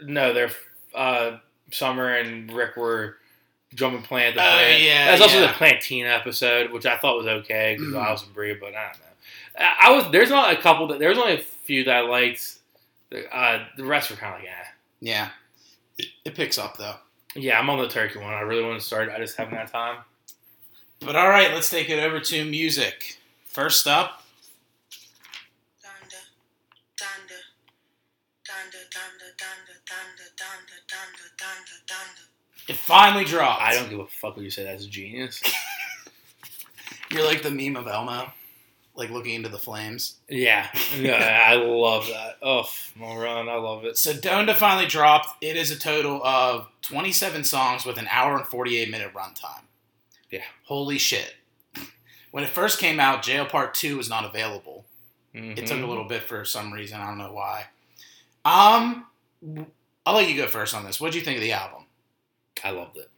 no, 0.00 0.32
they're 0.32 0.50
uh, 0.94 1.38
Summer 1.70 2.14
and 2.14 2.52
Rick 2.52 2.76
were 2.76 3.16
jumping 3.74 4.02
plant 4.02 4.34
the 4.36 4.42
Oh, 4.42 4.44
plant. 4.50 4.82
yeah, 4.82 5.06
That's 5.06 5.22
also 5.22 5.40
yeah. 5.40 5.46
the 5.46 5.52
Plantina 5.54 6.14
episode, 6.18 6.70
which 6.70 6.84
I 6.86 6.96
thought 6.98 7.16
was 7.16 7.26
okay 7.26 7.76
because 7.78 7.94
Mhm. 7.94 8.06
I 8.06 8.10
was 8.10 8.22
Brie, 8.22 8.54
but 8.54 8.74
I 8.74 8.82
don't 8.92 8.98
know. 8.98 9.06
I 9.58 9.76
I 9.88 9.90
was 9.92 10.10
there's 10.12 10.30
not 10.30 10.52
a 10.52 10.60
couple 10.60 10.88
that 10.88 10.98
there's 10.98 11.18
only 11.18 11.34
a 11.34 11.38
few 11.42 11.84
that 11.84 11.96
I 11.96 12.00
liked. 12.02 12.54
Uh, 13.32 13.64
the 13.76 13.84
rest 13.84 14.10
were 14.10 14.16
kind 14.16 14.34
of 14.34 14.40
like, 14.40 14.48
yeah, 14.48 14.66
Yeah. 15.00 15.28
It, 15.98 16.06
it 16.24 16.34
picks 16.34 16.58
up 16.58 16.76
though. 16.78 16.94
yeah. 17.34 17.58
I'm 17.58 17.68
on 17.70 17.78
the 17.78 17.88
turkey 17.88 18.18
one. 18.18 18.32
I 18.32 18.40
really 18.40 18.64
want 18.64 18.80
to 18.80 18.86
start. 18.86 19.10
I 19.10 19.18
just 19.18 19.36
haven't 19.36 19.56
had 19.56 19.68
time. 19.68 19.98
But 21.00 21.16
all 21.16 21.28
right, 21.28 21.52
let's 21.52 21.68
take 21.70 21.90
it 21.90 21.98
over 21.98 22.20
to 22.20 22.44
music. 22.44 23.18
First 23.44 23.86
up, 23.86 24.22
Thunder, 25.82 26.16
thunder, 26.96 27.34
thunder, 28.46 28.78
thunder, 28.88 29.32
thunder, 29.38 29.78
thunder, 29.88 30.30
thunder, 30.38 30.78
thunder, 30.88 31.28
thunder, 31.38 31.78
thunder. 31.88 32.22
It 32.68 32.76
finally 32.76 33.24
dropped. 33.24 33.60
I 33.62 33.74
don't 33.74 33.90
give 33.90 33.98
a 33.98 34.06
fuck 34.06 34.36
what 34.36 34.44
you 34.44 34.50
say. 34.50 34.64
That's 34.64 34.86
genius. 34.86 35.42
You're 37.10 37.24
like 37.24 37.42
the 37.42 37.50
meme 37.50 37.76
of 37.76 37.86
Elmo, 37.88 38.32
like 38.94 39.10
looking 39.10 39.34
into 39.34 39.48
the 39.48 39.58
flames. 39.58 40.16
Yeah, 40.28 40.68
yeah, 40.98 41.42
I 41.46 41.54
love 41.54 42.06
that. 42.08 42.36
Oh, 42.42 42.68
Moron, 42.96 43.48
I 43.48 43.54
love 43.56 43.84
it. 43.84 43.96
So 43.98 44.12
Donda 44.12 44.54
finally 44.54 44.86
dropped. 44.86 45.42
It 45.42 45.56
is 45.56 45.70
a 45.70 45.78
total 45.78 46.20
of 46.24 46.68
27 46.82 47.44
songs 47.44 47.84
with 47.86 47.96
an 47.98 48.08
hour 48.10 48.36
and 48.36 48.46
48 48.46 48.90
minute 48.90 49.12
runtime. 49.14 49.62
Yeah. 50.30 50.44
Holy 50.64 50.98
shit. 50.98 51.34
When 52.32 52.44
it 52.44 52.48
first 52.50 52.78
came 52.78 52.98
out, 52.98 53.22
Jail 53.22 53.44
Part 53.44 53.74
2 53.74 53.98
was 53.98 54.08
not 54.08 54.24
available. 54.24 54.86
It 55.34 55.66
took 55.66 55.76
a 55.78 55.80
Mhm. 55.82 55.88
little 55.88 56.04
bit 56.04 56.22
for 56.22 56.44
some 56.46 56.72
reason. 56.72 56.98
I 56.98 57.06
don't 57.06 57.18
know 57.18 57.32
why. 57.32 57.66
Um, 58.46 59.06
I'll 60.06 60.14
let 60.14 60.28
you 60.30 60.36
go 60.36 60.46
first 60.48 60.74
on 60.74 60.84
this. 60.84 60.98
What 61.00 61.12
do 61.12 61.18
you 61.18 61.24
think 61.24 61.36
of 61.36 61.42
the 61.42 61.52
album? 61.52 61.84
I 62.64 62.70
loved 62.70 62.96
it. 62.96 63.10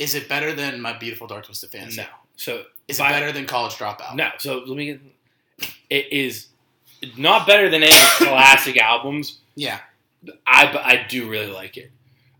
Is 0.00 0.14
it 0.16 0.28
better 0.28 0.52
than 0.52 0.80
My 0.80 0.92
Beautiful 0.92 1.26
Dark 1.28 1.46
Twisted 1.46 1.70
Fantasy? 1.70 1.98
No, 2.00 2.06
so 2.36 2.64
Is 2.88 2.98
by- 2.98 3.10
it 3.10 3.12
better 3.12 3.32
than 3.32 3.46
College 3.46 3.74
Dropout? 3.74 4.14
No, 4.14 4.30
so 4.38 4.58
let 4.66 4.76
me 4.76 4.86
get. 4.86 5.00
It 5.90 6.12
is 6.12 6.48
not 7.16 7.46
better 7.46 7.68
than 7.68 7.82
any 7.82 7.92
of 7.92 8.08
classic 8.18 8.76
albums. 8.78 9.38
Yeah. 9.54 9.78
I 10.46 10.72
but 10.72 10.84
I 10.84 11.04
do 11.08 11.28
really 11.28 11.52
like 11.52 11.76
it. 11.76 11.90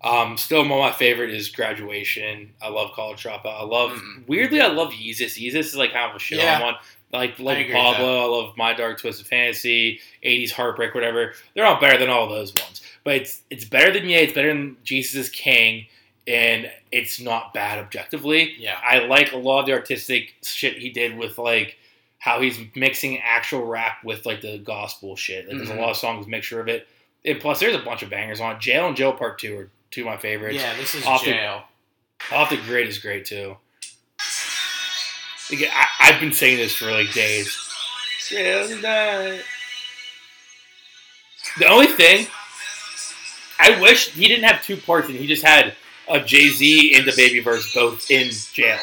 Um, 0.03 0.36
still, 0.36 0.61
one 0.62 0.72
of 0.72 0.78
my 0.78 0.92
favorite 0.92 1.30
is 1.30 1.49
Graduation. 1.49 2.53
I 2.62 2.68
love 2.68 2.92
College 2.92 3.22
Dropout. 3.22 3.47
I 3.61 3.64
love 3.64 3.92
Mhm. 3.92 4.26
weirdly, 4.26 4.61
I 4.61 4.66
love 4.66 4.92
Yeezus. 4.92 5.38
Yeezus 5.40 5.55
is 5.61 5.76
like 5.76 5.92
kind 5.92 6.11
of 6.11 6.16
a 6.16 6.18
shit 6.18 6.38
Yeah. 6.38 6.57
on 6.57 6.62
one. 6.62 6.74
Like 7.12 7.38
like 7.38 7.59
agree 7.59 7.74
with 7.74 7.74
Pablo, 7.82 8.22
I 8.22 8.24
love 8.24 8.57
My 8.57 8.72
Dark 8.74 9.01
Twisted 9.01 9.26
Fantasy, 9.26 10.01
'80s 10.22 10.51
Heartbreak, 10.53 10.95
whatever. 10.95 11.34
They're 11.55 11.64
all 11.64 11.80
better 11.80 11.97
than 11.99 12.09
all 12.11 12.28
those 12.28 12.53
ones. 12.55 12.80
But 13.05 13.16
it's 13.16 13.42
it's 13.51 13.64
better 13.64 13.92
than 13.92 14.09
Yeah. 14.09 14.18
It's 14.18 14.32
better 14.32 14.49
than 14.49 14.76
Jesus 14.82 15.14
is 15.14 15.28
King, 15.28 15.86
and 16.27 16.70
it's 16.91 17.20
not 17.20 17.53
bad 17.55 17.79
objectively. 17.79 18.55
Yeah. 18.59 18.79
I 18.83 19.01
like 19.01 19.33
a 19.33 19.37
lot 19.37 19.61
of 19.61 19.66
the 19.66 19.72
artistic 19.72 20.35
shit 20.43 20.79
he 20.79 20.91
did 20.91 21.16
with 21.18 21.37
like 21.39 21.77
how 22.18 22.41
he's 22.41 22.59
mixing 22.75 23.18
actual 23.18 23.64
rap 23.66 24.03
with 24.05 24.25
like 24.25 24.41
the 24.41 24.59
gospel 24.59 25.16
shit. 25.16 25.47
Like, 25.49 25.59
There's 25.59 25.68
Mhm. 25.68 25.79
a 25.79 25.81
lot 25.81 25.91
of 25.91 25.97
songs 25.97 26.27
mixture 26.27 26.61
of 26.61 26.68
it. 26.68 26.89
And 27.27 27.41
plus, 27.41 27.61
there's 27.61 27.75
a 27.75 27.79
bunch 27.81 28.03
of 28.03 28.11
bangers 28.11 28.41
on 28.41 28.57
it. 28.57 28.61
Jail 28.61 28.87
and 28.89 28.97
Jail 28.97 29.12
Part 29.12 29.39
Two 29.39 29.59
are 29.59 29.70
two 29.91 30.03
of 30.03 30.07
my 30.07 30.16
favorites. 30.16 30.57
Yeah, 30.57 30.75
this 30.77 30.95
is 30.95 31.05
Off 31.07 31.25
the- 31.25 31.33
Jail. 31.33 31.64
Off 32.33 32.49
the 32.51 32.57
Grid 32.57 32.89
is 32.89 32.99
great 32.99 33.27
too. 33.27 33.57
Like, 35.51 35.68
I, 35.70 35.87
I've 36.01 36.20
been 36.20 36.33
saying 36.33 36.57
this 36.57 36.75
for 36.75 36.91
like 36.91 37.12
days. 37.12 37.55
Jail 38.29 38.66
tonight. 38.66 39.43
The 41.59 41.66
only 41.66 41.87
thing, 41.89 42.27
I 43.61 43.79
wish 43.81 44.09
he 44.11 44.27
didn't 44.27 44.45
have 44.45 44.62
two 44.64 44.77
parts 44.79 45.09
and 45.09 45.16
he 45.16 45.27
just 45.27 45.45
had 45.45 45.75
a 46.09 46.20
Jay 46.20 46.48
Z 46.48 46.94
and 46.96 47.07
the 47.07 47.14
Baby 47.16 47.40
verse 47.40 47.72
both 47.74 48.11
in 48.11 48.30
jail. 48.30 48.78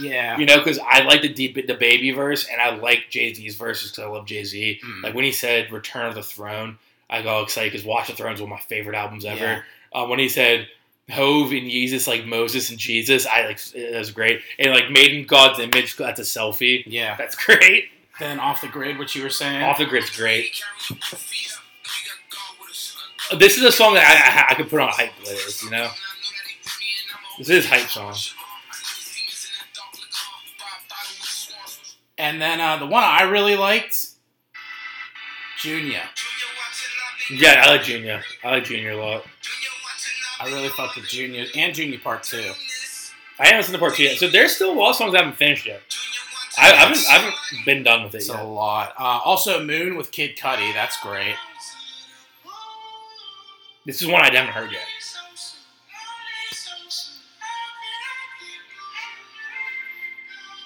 Yeah. 0.00 0.38
You 0.38 0.46
know, 0.46 0.58
because 0.58 0.78
I 0.78 1.02
like 1.02 1.22
the 1.22 1.28
deep 1.28 1.54
the 1.66 1.74
baby 1.74 2.10
verse, 2.10 2.46
and 2.50 2.60
I 2.60 2.74
like 2.76 3.06
Jay 3.10 3.32
Z's 3.32 3.56
verses 3.56 3.90
because 3.90 4.04
I 4.04 4.08
love 4.08 4.26
Jay 4.26 4.44
Z. 4.44 4.80
Mm. 4.84 5.02
Like 5.02 5.14
when 5.14 5.24
he 5.24 5.32
said 5.32 5.72
"Return 5.72 6.06
of 6.06 6.14
the 6.14 6.22
Throne," 6.22 6.78
I 7.08 7.22
got 7.22 7.34
all 7.34 7.42
excited 7.42 7.72
because 7.72 7.86
Watch 7.86 8.08
the 8.08 8.14
Throne 8.14 8.34
is 8.34 8.40
one 8.40 8.50
of 8.52 8.58
my 8.58 8.62
favorite 8.64 8.96
albums 8.96 9.24
ever. 9.24 9.40
Yeah. 9.40 9.62
Uh, 9.92 10.06
when 10.06 10.18
he 10.18 10.28
said 10.28 10.68
Hove 11.10 11.52
and 11.52 11.70
Jesus 11.70 12.06
like 12.06 12.24
Moses 12.24 12.70
and 12.70 12.78
Jesus, 12.78 13.26
I 13.26 13.46
like 13.46 13.60
it 13.74 13.96
was 13.96 14.10
great. 14.10 14.42
And 14.58 14.72
like 14.72 14.90
Made 14.90 15.12
in 15.12 15.26
God's 15.26 15.58
image, 15.58 15.96
that's 15.96 16.20
a 16.20 16.24
selfie. 16.24 16.84
Yeah. 16.86 17.16
That's 17.16 17.34
great. 17.34 17.86
Then 18.18 18.38
Off 18.38 18.60
the 18.60 18.68
Grid, 18.68 18.98
what 18.98 19.14
you 19.14 19.22
were 19.22 19.30
saying. 19.30 19.62
Off 19.62 19.78
the 19.78 19.86
Grid's 19.86 20.14
great. 20.14 20.62
This 23.38 23.56
is 23.56 23.62
a 23.62 23.72
song 23.72 23.94
that 23.94 24.04
I, 24.04 24.42
I, 24.42 24.52
I 24.52 24.54
could 24.56 24.68
put 24.68 24.80
on 24.80 24.88
a 24.88 24.92
hype 24.92 25.12
playlist. 25.22 25.64
You 25.64 25.70
know, 25.70 25.88
this 27.38 27.48
is 27.48 27.66
hype 27.66 27.88
song. 27.88 28.14
And 32.18 32.40
then 32.40 32.60
uh, 32.60 32.76
the 32.76 32.86
one 32.86 33.02
I 33.02 33.22
really 33.22 33.56
liked, 33.56 34.08
Junior. 35.58 36.02
Yeah, 37.30 37.62
I 37.64 37.70
like 37.70 37.82
Junior. 37.84 38.22
I 38.44 38.50
like 38.50 38.64
Junior 38.64 38.90
a 38.92 38.96
lot. 38.96 39.24
I 40.40 40.46
really 40.48 40.68
fucked 40.70 40.96
with 40.96 41.08
Junior 41.08 41.46
and 41.56 41.74
Junior 41.74 41.98
Part 41.98 42.22
Two. 42.24 42.52
I 43.38 43.44
haven't 43.46 43.58
listened 43.60 43.74
to 43.74 43.78
part 43.78 43.94
two 43.94 44.02
yet, 44.02 44.18
so 44.18 44.28
there's 44.28 44.54
still 44.54 44.72
a 44.72 44.74
lot 44.74 44.90
of 44.90 44.96
songs 44.96 45.14
I 45.14 45.18
haven't 45.18 45.36
finished 45.36 45.64
yet. 45.64 45.80
I, 46.58 46.72
I 46.72 46.74
haven't, 46.76 46.98
I 47.08 47.12
haven't 47.12 47.34
been 47.64 47.82
done 47.82 48.02
with 48.04 48.14
it 48.14 48.18
It's 48.18 48.28
yet. 48.28 48.38
a 48.38 48.44
lot. 48.44 48.92
Uh, 48.98 49.20
also, 49.24 49.64
Moon 49.64 49.96
with 49.96 50.10
Kid 50.12 50.36
Cudi. 50.36 50.74
That's 50.74 51.00
great. 51.00 51.36
This 53.86 54.02
is 54.02 54.08
one 54.08 54.20
I 54.20 54.24
haven't 54.34 54.52
heard 54.52 54.72
yet. 54.72 54.82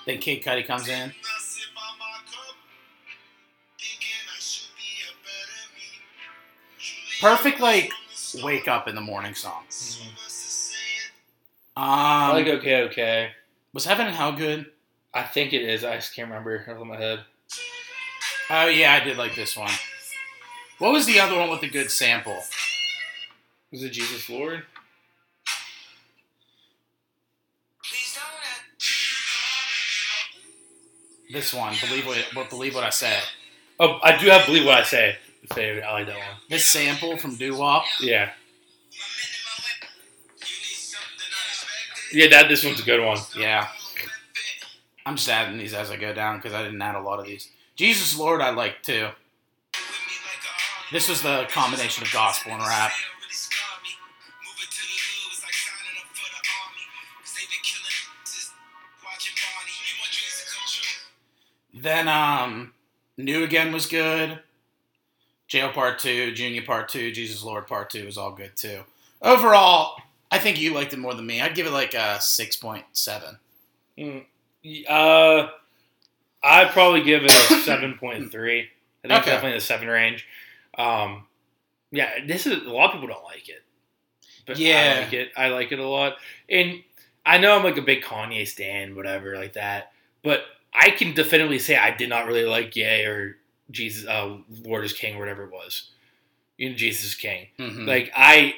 Then 0.06 0.18
Kid 0.18 0.42
Cudi 0.42 0.66
comes 0.66 0.88
in. 0.88 1.12
Perfect, 7.20 7.60
like 7.60 7.90
wake 8.42 8.68
up 8.68 8.86
in 8.86 8.94
the 8.94 9.00
morning 9.00 9.34
song. 9.34 9.62
Um, 11.76 12.30
like 12.30 12.46
okay, 12.46 12.82
okay. 12.82 13.30
was 13.72 13.84
Heaven 13.84 14.06
and 14.06 14.14
Hell 14.14 14.32
good? 14.32 14.66
I 15.12 15.22
think 15.22 15.52
it 15.52 15.62
is. 15.62 15.84
I 15.84 15.96
just 15.96 16.14
can't 16.14 16.28
remember 16.28 16.58
off 16.58 16.66
the 16.66 16.72
top 16.72 16.80
of 16.82 16.86
my 16.86 16.96
head. 16.96 17.20
Oh 18.50 18.66
yeah, 18.66 18.92
I 18.92 19.00
did 19.00 19.16
like 19.16 19.34
this 19.34 19.56
one. 19.56 19.70
What 20.78 20.92
was 20.92 21.06
the 21.06 21.18
other 21.20 21.38
one 21.38 21.50
with 21.50 21.60
the 21.60 21.70
good 21.70 21.90
sample? 21.90 22.42
Was 23.70 23.82
it 23.82 23.90
Jesus 23.90 24.28
Lord? 24.28 24.64
This 31.34 31.52
one. 31.52 31.74
Believe 31.80 32.06
what, 32.06 32.16
what 32.32 32.48
believe 32.48 32.76
what 32.76 32.84
I 32.84 32.90
say. 32.90 33.18
Oh, 33.80 33.98
I 34.04 34.16
do 34.16 34.28
have 34.28 34.46
believe 34.46 34.64
what 34.64 34.78
I 34.78 34.84
say. 34.84 35.16
Favorite. 35.52 35.82
I 35.82 35.92
like 35.92 36.06
that 36.06 36.14
one. 36.14 36.24
This 36.48 36.64
sample 36.64 37.16
from 37.16 37.34
Doo 37.34 37.56
Wop. 37.58 37.84
Yeah, 38.00 38.30
yeah. 42.12 42.28
That 42.28 42.48
this 42.48 42.64
one's 42.64 42.80
a 42.80 42.84
good 42.84 43.04
one. 43.04 43.18
Yeah. 43.36 43.66
I'm 45.04 45.16
just 45.16 45.28
adding 45.28 45.58
these 45.58 45.74
as 45.74 45.90
I 45.90 45.96
go 45.96 46.14
down 46.14 46.38
because 46.38 46.54
I 46.54 46.62
didn't 46.62 46.80
add 46.80 46.94
a 46.94 47.00
lot 47.00 47.18
of 47.18 47.26
these. 47.26 47.50
Jesus 47.74 48.16
Lord, 48.16 48.40
I 48.40 48.50
like 48.50 48.82
too. 48.84 49.08
This 50.92 51.08
was 51.08 51.20
the 51.20 51.48
combination 51.50 52.04
of 52.04 52.12
gospel 52.12 52.52
and 52.52 52.62
rap. 52.62 52.92
Then 61.84 62.08
um, 62.08 62.72
New 63.18 63.44
Again 63.44 63.72
was 63.72 63.84
good. 63.86 64.38
Jail 65.46 65.68
Part 65.68 65.98
Two, 65.98 66.32
Junior 66.32 66.62
Part 66.62 66.88
Two, 66.88 67.12
Jesus 67.12 67.44
Lord 67.44 67.66
Part 67.66 67.90
Two 67.90 68.06
was 68.06 68.16
all 68.16 68.32
good 68.32 68.56
too. 68.56 68.80
Overall, 69.20 69.96
I 70.30 70.38
think 70.38 70.58
you 70.58 70.72
liked 70.74 70.94
it 70.94 70.98
more 70.98 71.12
than 71.14 71.26
me. 71.26 71.40
I'd 71.42 71.54
give 71.54 71.66
it 71.66 71.72
like 71.72 71.92
a 71.94 72.18
six 72.20 72.56
point 72.56 72.84
seven. 72.94 73.38
Mm, 73.98 74.24
Uh, 74.88 75.48
I'd 76.42 76.70
probably 76.70 77.02
give 77.02 77.22
it 77.24 77.30
a 77.30 77.54
seven 77.64 77.94
point 77.98 78.32
three. 78.32 78.70
I 79.04 79.08
think 79.08 79.20
Okay. 79.20 79.30
definitely 79.32 79.50
in 79.50 79.58
the 79.58 79.64
seven 79.64 79.88
range. 79.88 80.26
Um, 80.78 81.26
yeah, 81.92 82.24
this 82.26 82.46
is 82.46 82.64
a 82.66 82.70
lot 82.70 82.86
of 82.86 82.92
people 82.94 83.08
don't 83.08 83.24
like 83.24 83.48
it, 83.50 83.62
but 84.46 84.56
Yeah. 84.58 84.94
I 84.96 85.00
like 85.04 85.12
it. 85.12 85.28
I 85.36 85.48
like 85.48 85.72
it 85.72 85.78
a 85.78 85.86
lot, 85.86 86.14
and 86.48 86.82
I 87.26 87.36
know 87.36 87.54
I'm 87.54 87.62
like 87.62 87.76
a 87.76 87.82
big 87.82 88.02
Kanye 88.02 88.48
stan, 88.48 88.96
whatever, 88.96 89.36
like 89.36 89.52
that. 89.52 89.92
But 90.22 90.40
I 90.74 90.90
can 90.90 91.14
definitively 91.14 91.58
say 91.58 91.76
I 91.76 91.90
did 91.92 92.08
not 92.08 92.26
really 92.26 92.44
like 92.44 92.74
Yay 92.76 93.04
or 93.04 93.36
Jesus, 93.70 94.06
uh, 94.06 94.36
Lord 94.64 94.84
is 94.84 94.92
King, 94.92 95.16
or 95.16 95.20
whatever 95.20 95.44
it 95.44 95.52
was. 95.52 95.90
You 96.58 96.70
know, 96.70 96.76
Jesus 96.76 97.04
is 97.04 97.14
King. 97.14 97.48
Mhm. 97.58 97.86
Like 97.86 98.12
I, 98.14 98.54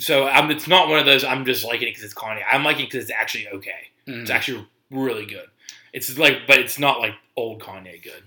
so 0.00 0.26
I'm. 0.26 0.50
It's 0.50 0.68
not 0.68 0.88
one 0.88 0.98
of 0.98 1.06
those. 1.06 1.24
I'm 1.24 1.44
just 1.44 1.64
liking 1.64 1.88
it 1.88 1.90
because 1.92 2.04
it's 2.04 2.14
Kanye. 2.14 2.42
I'm 2.50 2.64
liking 2.64 2.84
it 2.84 2.90
because 2.90 3.04
it's 3.04 3.12
actually 3.18 3.48
okay. 3.48 3.88
Mhm. 4.06 4.22
It's 4.22 4.30
actually 4.30 4.66
really 4.90 5.26
good. 5.26 5.48
It's 5.92 6.16
like, 6.18 6.46
but 6.46 6.58
it's 6.58 6.78
not 6.78 7.00
like 7.00 7.14
old 7.36 7.60
Kanye 7.60 8.02
good. 8.02 8.22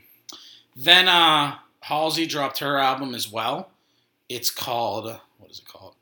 Then 0.75 1.07
uh, 1.07 1.57
Halsey 1.81 2.25
dropped 2.25 2.59
her 2.59 2.77
album 2.77 3.13
as 3.13 3.31
well. 3.31 3.71
It's 4.29 4.49
called 4.49 5.05
what 5.37 5.51
is 5.51 5.59
it 5.59 5.67
called? 5.67 5.95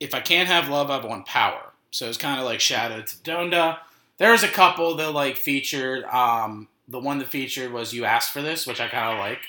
If 0.00 0.14
I 0.14 0.20
can't 0.20 0.48
have 0.48 0.68
love, 0.68 0.90
I 0.90 1.04
want 1.04 1.26
power. 1.26 1.72
So 1.90 2.08
it's 2.08 2.18
kind 2.18 2.38
of 2.38 2.44
like 2.44 2.60
Shadow 2.60 3.00
to 3.02 3.16
Donda. 3.18 3.78
There 4.18 4.32
was 4.32 4.42
a 4.42 4.48
couple 4.48 4.94
that 4.96 5.12
like 5.12 5.36
featured. 5.36 6.04
Um, 6.04 6.68
the 6.88 6.98
one 7.00 7.18
that 7.18 7.28
featured 7.28 7.72
was 7.72 7.92
"You 7.92 8.04
Asked 8.04 8.32
for 8.32 8.42
This," 8.42 8.66
which 8.66 8.80
I 8.80 8.88
kind 8.88 9.12
of 9.12 9.18
like. 9.18 9.40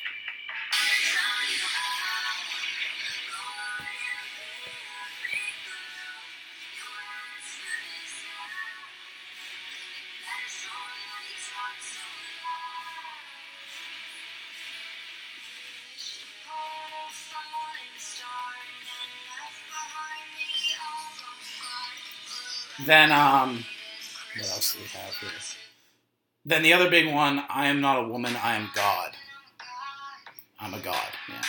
Then 22.85 23.11
um, 23.11 23.65
what 24.39 24.49
else 24.51 24.73
do 24.73 24.79
we 24.79 24.85
have 24.87 25.15
here? 25.15 25.29
Then 26.45 26.63
the 26.63 26.73
other 26.73 26.89
big 26.89 27.13
one, 27.13 27.43
I 27.49 27.67
am 27.67 27.81
not 27.81 28.03
a 28.03 28.07
woman, 28.07 28.35
I 28.41 28.55
am 28.55 28.69
God. 28.73 29.11
I'm 30.59 30.73
a 30.73 30.79
god, 30.79 31.09
yeah. 31.29 31.41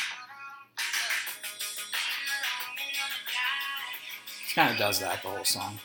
It 4.46 4.54
Kind 4.54 4.72
of 4.72 4.78
does 4.78 5.00
that 5.00 5.22
the 5.22 5.28
whole 5.28 5.44
song. 5.44 5.78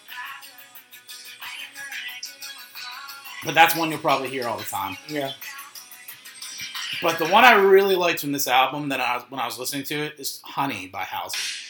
But 3.45 3.55
that's 3.55 3.75
one 3.75 3.91
you'll 3.91 3.99
probably 3.99 4.29
hear 4.29 4.47
all 4.47 4.57
the 4.57 4.63
time. 4.63 4.97
Yeah. 5.07 5.33
But 7.01 7.19
the 7.19 7.27
one 7.27 7.43
I 7.43 7.53
really 7.53 7.95
liked 7.95 8.21
from 8.21 8.31
this 8.31 8.47
album 8.47 8.89
that 8.89 9.01
I 9.01 9.19
when 9.29 9.39
I 9.39 9.45
was 9.45 9.59
listening 9.59 9.83
to 9.83 9.95
it 9.95 10.13
is 10.17 10.39
Honey 10.43 10.87
by 10.87 11.03
Halsey. 11.03 11.62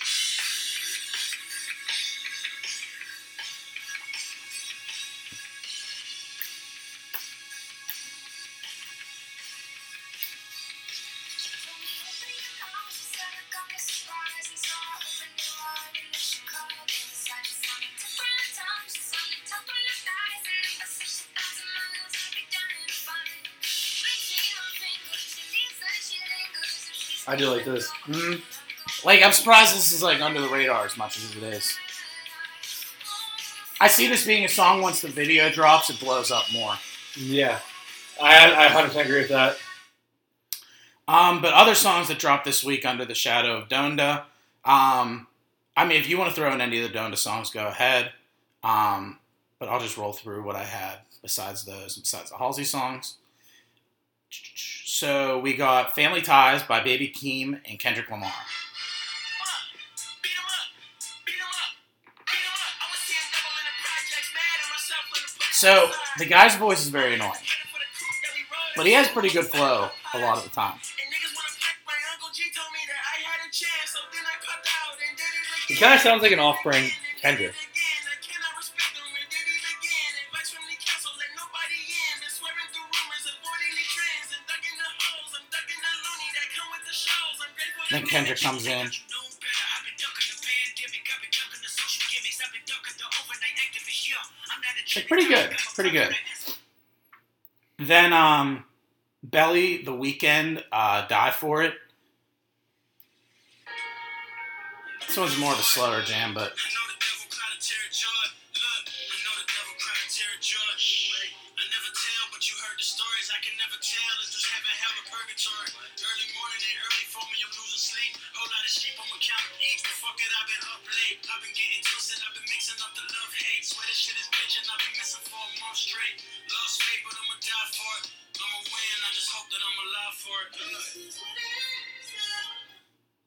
Do 27.43 27.51
like 27.51 27.65
this. 27.65 27.89
Mhm. 28.07 28.41
Like 29.05 29.23
I'm 29.23 29.31
surprised 29.31 29.75
this 29.75 29.91
is 29.91 30.03
like 30.03 30.21
under 30.21 30.41
the 30.41 30.49
radar 30.49 30.85
as 30.85 30.97
much 30.97 31.17
as 31.17 31.35
it 31.35 31.43
is. 31.43 31.77
I 33.79 33.87
see 33.87 34.07
this 34.07 34.25
being 34.25 34.45
a 34.45 34.49
song 34.49 34.81
once 34.81 35.01
the 35.01 35.09
video 35.09 35.49
drops, 35.49 35.89
it 35.89 35.99
blows 35.99 36.31
up 36.31 36.45
more. 36.53 36.75
Yeah. 37.15 37.59
I 38.21 38.65
I 38.65 38.67
100% 38.69 38.95
agree 39.05 39.19
with 39.19 39.29
that. 39.29 39.57
Um, 41.07 41.41
but 41.41 41.53
other 41.53 41.75
songs 41.75 42.07
that 42.07 42.19
dropped 42.19 42.45
this 42.45 42.63
week 42.63 42.85
under 42.85 43.03
the 43.03 43.15
shadow 43.15 43.57
of 43.57 43.67
Donda. 43.67 44.23
Um, 44.63 45.27
I 45.75 45.85
mean, 45.85 45.99
if 45.99 46.07
you 46.09 46.17
want 46.17 46.29
to 46.29 46.35
throw 46.35 46.53
in 46.53 46.61
any 46.61 46.81
of 46.81 46.89
the 46.91 46.97
Donda 46.97 47.17
songs, 47.17 47.49
go 47.49 47.67
ahead. 47.67 48.11
Um, 48.63 49.19
but 49.59 49.67
I'll 49.67 49.81
just 49.81 49.97
roll 49.97 50.13
through 50.13 50.43
what 50.43 50.55
I 50.55 50.63
had 50.63 50.99
besides 51.21 51.65
those, 51.65 51.97
besides 51.97 52.29
the 52.29 52.37
Halsey 52.37 52.63
songs. 52.63 53.15
So 54.85 55.39
we 55.39 55.55
got 55.55 55.95
Family 55.95 56.21
Ties 56.21 56.63
by 56.63 56.83
Baby 56.83 57.09
Keem 57.09 57.59
and 57.69 57.79
Kendrick 57.79 58.09
Lamar. 58.09 58.31
So 65.51 65.89
the 66.17 66.25
guy's 66.25 66.55
voice 66.57 66.81
is 66.81 66.89
very 66.89 67.15
annoying, 67.15 67.31
but 68.75 68.85
he 68.85 68.91
has 68.93 69.07
pretty 69.07 69.29
good 69.29 69.45
flow 69.45 69.89
a 70.13 70.19
lot 70.19 70.37
of 70.37 70.43
the 70.43 70.49
time. 70.49 70.77
He 75.67 75.75
kind 75.75 75.93
of 75.93 76.01
sounds 76.01 76.21
like 76.21 76.33
an 76.33 76.39
off-brand 76.39 76.91
Kendrick. 77.21 77.53
Then 87.93 88.07
Kendrick 88.07 88.41
comes 88.41 88.65
in. 88.65 88.89
Like, 94.95 95.07
pretty 95.07 95.27
good, 95.27 95.51
pretty 95.75 95.91
good. 95.91 96.09
Then 97.77 98.11
um, 98.11 98.63
Belly, 99.21 99.83
The 99.83 99.91
Weeknd, 99.91 100.63
uh, 100.71 101.05
Die 101.07 101.31
For 101.31 101.61
It. 101.61 101.75
This 105.07 105.15
one's 105.15 105.37
more 105.37 105.53
of 105.53 105.59
a 105.59 105.61
slower 105.63 106.01
jam, 106.01 106.33
but 106.33 106.53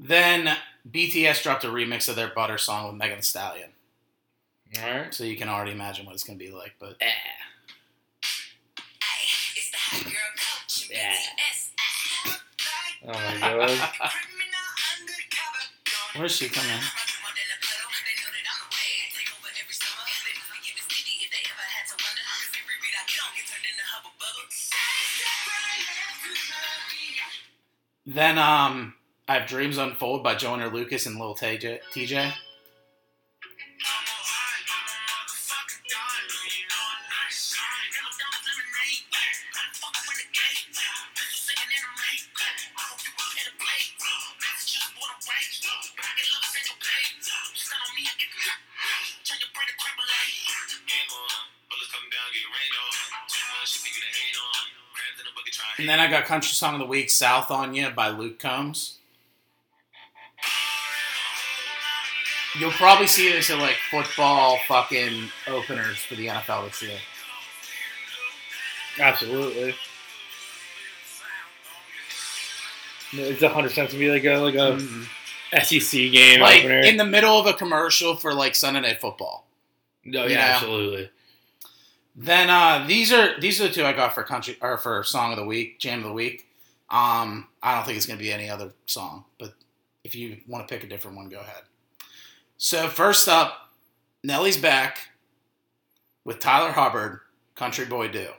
then 0.09 0.57
BTS 0.91 1.43
dropped 1.43 1.65
a 1.65 1.69
remix 1.69 2.09
of 2.09 2.17
their 2.17 2.29
Butter 2.29 2.59
song 2.59 2.87
with 2.87 2.97
Megan 2.97 3.19
Thee 3.19 3.23
Stallion. 3.23 3.71
All 4.83 4.91
right. 4.91 5.15
So 5.15 5.25
you 5.25 5.37
can 5.37 5.49
already 5.49 5.73
imagine 5.73 6.07
what 6.07 6.15
it's 6.15 6.25
going 6.25 6.39
to 6.39 6.45
be 6.45 6.51
like. 6.51 6.75
But 6.79 6.97
Yeah. 10.91 11.13
Oh 13.09 13.13
my 13.13 13.41
god. 13.41 14.11
where's 16.17 16.33
she 16.33 16.49
coming? 16.49 16.81
Then 28.07 28.39
um, 28.39 28.95
I 29.29 29.39
have 29.39 29.49
Dreams 29.49 29.77
Unfold 29.77 30.23
by 30.23 30.37
Joyner 30.37 30.69
Lucas 30.69 31.05
and 31.05 31.19
Lil 31.19 31.35
Tjay. 31.35 31.81
TJ. 31.93 32.33
And 55.79 55.89
then 55.89 56.01
I 56.01 56.09
got 56.09 56.25
Country 56.25 56.49
Song 56.49 56.75
of 56.75 56.81
the 56.81 56.87
Week, 56.87 57.11
South 57.11 57.51
on 57.51 57.75
You 57.75 57.91
by 57.91 58.09
Luke 58.09 58.39
Combs. 58.39 58.99
You'll 62.59 62.71
probably 62.73 63.07
see 63.07 63.31
this 63.31 63.51
at 63.51 63.59
like 63.59 63.77
football 63.91 64.59
fucking 64.69 65.29
openers 65.47 65.99
for 65.99 66.15
the 66.15 66.27
NFL 66.29 66.69
this 66.69 66.83
year. 66.83 66.99
Absolutely. 68.99 69.75
It's 73.13 73.43
a 73.43 73.49
hundred 73.49 73.71
cents 73.73 73.93
to 73.93 73.99
be 73.99 74.11
like 74.11 74.25
a 74.25 74.37
like 74.39 74.55
a 74.55 74.79
SEC 75.65 75.91
game 76.13 76.41
Like 76.41 76.61
opener. 76.61 76.81
in 76.81 76.97
the 76.97 77.05
middle 77.05 77.39
of 77.39 77.47
a 77.47 77.53
commercial 77.53 78.17
for 78.17 78.35
like 78.35 78.55
Sunday 78.55 78.81
Night 78.81 79.01
Football. 79.01 79.47
no, 80.05 80.25
yeah, 80.27 80.35
know. 80.37 80.41
absolutely. 80.43 81.11
Then 82.17 82.49
uh, 82.51 82.85
these 82.89 83.13
are 83.13 83.39
these 83.41 83.61
are 83.61 83.69
the 83.69 83.75
two 83.75 83.85
I 83.85 83.93
got 83.93 84.15
for 84.15 84.23
country 84.23 84.57
or 84.61 84.79
for 84.79 85.03
song 85.05 85.33
of 85.33 85.39
the 85.39 85.45
week, 85.45 85.79
jam 85.79 85.99
of 85.99 86.05
the 86.07 86.13
week. 86.13 86.47
Um, 86.89 87.49
I 87.63 87.75
don't 87.75 87.85
think 87.85 87.97
it's 87.97 88.07
gonna 88.07 88.19
be 88.19 88.33
any 88.33 88.49
other 88.49 88.73
song, 88.87 89.25
but 89.39 89.55
if 90.05 90.15
you 90.15 90.39
want 90.49 90.67
to 90.67 90.75
pick 90.75 90.83
a 90.85 90.89
different 90.89 91.17
one, 91.17 91.29
go 91.29 91.41
ahead. 91.41 91.63
So 92.59 92.89
first 92.89 93.29
up, 93.29 93.71
Nelly's 94.25 94.57
back 94.57 95.09
with 96.25 96.39
Tyler 96.39 96.73
Hubbard, 96.73 97.21
"Country 97.55 97.85
Boy 97.85 98.09
Do." 98.09 98.31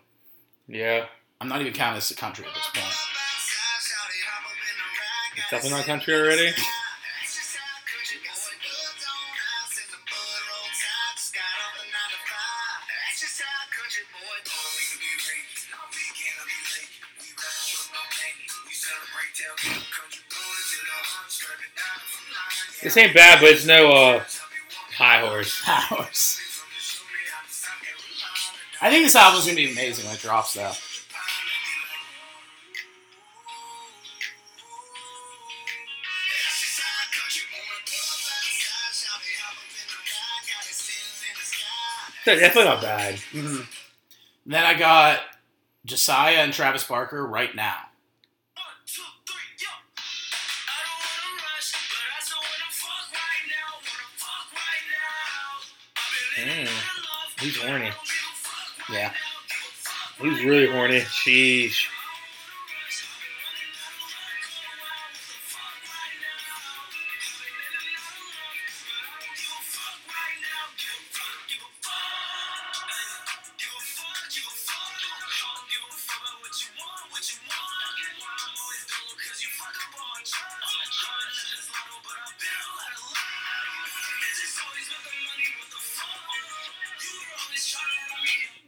Yeah. 0.67 1.05
I'm 1.39 1.47
not 1.47 1.61
even 1.61 1.73
counting 1.73 1.95
this 1.95 2.09
as 2.11 2.17
country 2.17 2.45
at 2.45 2.53
this 2.55 2.67
point. 2.73 2.95
It's 5.35 5.49
definitely 5.51 5.77
not 5.77 5.85
country 5.85 6.15
already. 6.15 6.51
This 22.87 22.95
ain't 22.95 23.13
bad, 23.13 23.41
but 23.41 23.49
it's 23.49 23.65
no 23.65 23.91
uh 23.91 24.23
high 24.95 25.19
horse. 25.19 25.61
Hours. 25.67 26.39
I 28.79 28.89
think 28.89 29.03
this 29.03 29.13
album's 29.13 29.43
gonna 29.43 29.57
be 29.57 29.69
amazing 29.69 30.05
when 30.05 30.15
it 30.15 30.21
drops, 30.21 30.53
though. 30.53 30.71
They're 42.23 42.39
definitely 42.39 42.69
not 42.69 42.81
bad. 42.81 43.15
Mhm. 43.33 43.67
Then 44.45 44.63
I 44.63 44.75
got 44.75 45.19
Josiah 45.83 46.35
and 46.37 46.53
Travis 46.53 46.85
Barker 46.85 47.27
right 47.27 47.53
now. 47.53 47.79
He's 57.39 57.57
horny. 57.57 57.91
Yeah. 58.91 59.11
He's 60.19 60.43
really 60.43 60.71
horny. 60.71 61.01
Sheesh. 61.01 61.87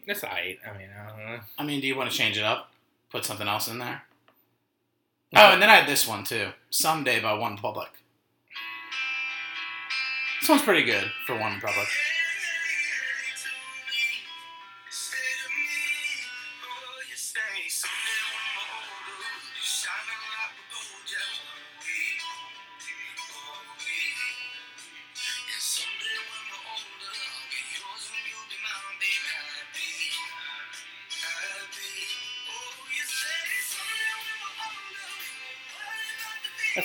That's 0.10 0.24
alright. 0.24 0.58
I 0.66 0.76
mean, 0.76 0.88
I 0.90 1.08
don't 1.08 1.20
know. 1.20 1.40
I 1.60 1.64
mean, 1.64 1.82
do 1.82 1.86
you 1.86 1.96
want 1.96 2.10
to 2.10 2.18
change 2.18 2.36
it 2.36 2.44
up? 2.44 2.72
Put 3.12 3.26
something 3.26 3.48
else 3.48 3.68
in 3.68 3.78
there? 3.78 4.02
Oh, 5.36 5.52
and 5.52 5.62
then 5.62 5.70
I 5.70 5.76
had 5.76 5.88
this 5.88 6.08
one 6.08 6.24
too. 6.24 6.48
Someday 6.72 7.22
by 7.22 7.34
One 7.34 7.58
Public. 7.58 7.90
This 10.40 10.50
one's 10.50 10.64
pretty 10.64 10.82
good 10.82 11.12
for 11.28 11.38
One 11.38 11.54
Republic. 11.54 11.88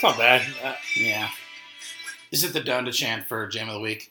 Not 0.05 0.19
bad. 0.19 0.43
Uh, 0.63 0.75
Yeah. 0.97 1.29
Is 2.31 2.43
it 2.45 2.53
the 2.53 2.61
Donda 2.61 2.93
chant 2.93 3.27
for 3.27 3.47
Jam 3.47 3.69
of 3.69 3.75
the 3.75 3.81
Week? 3.81 4.11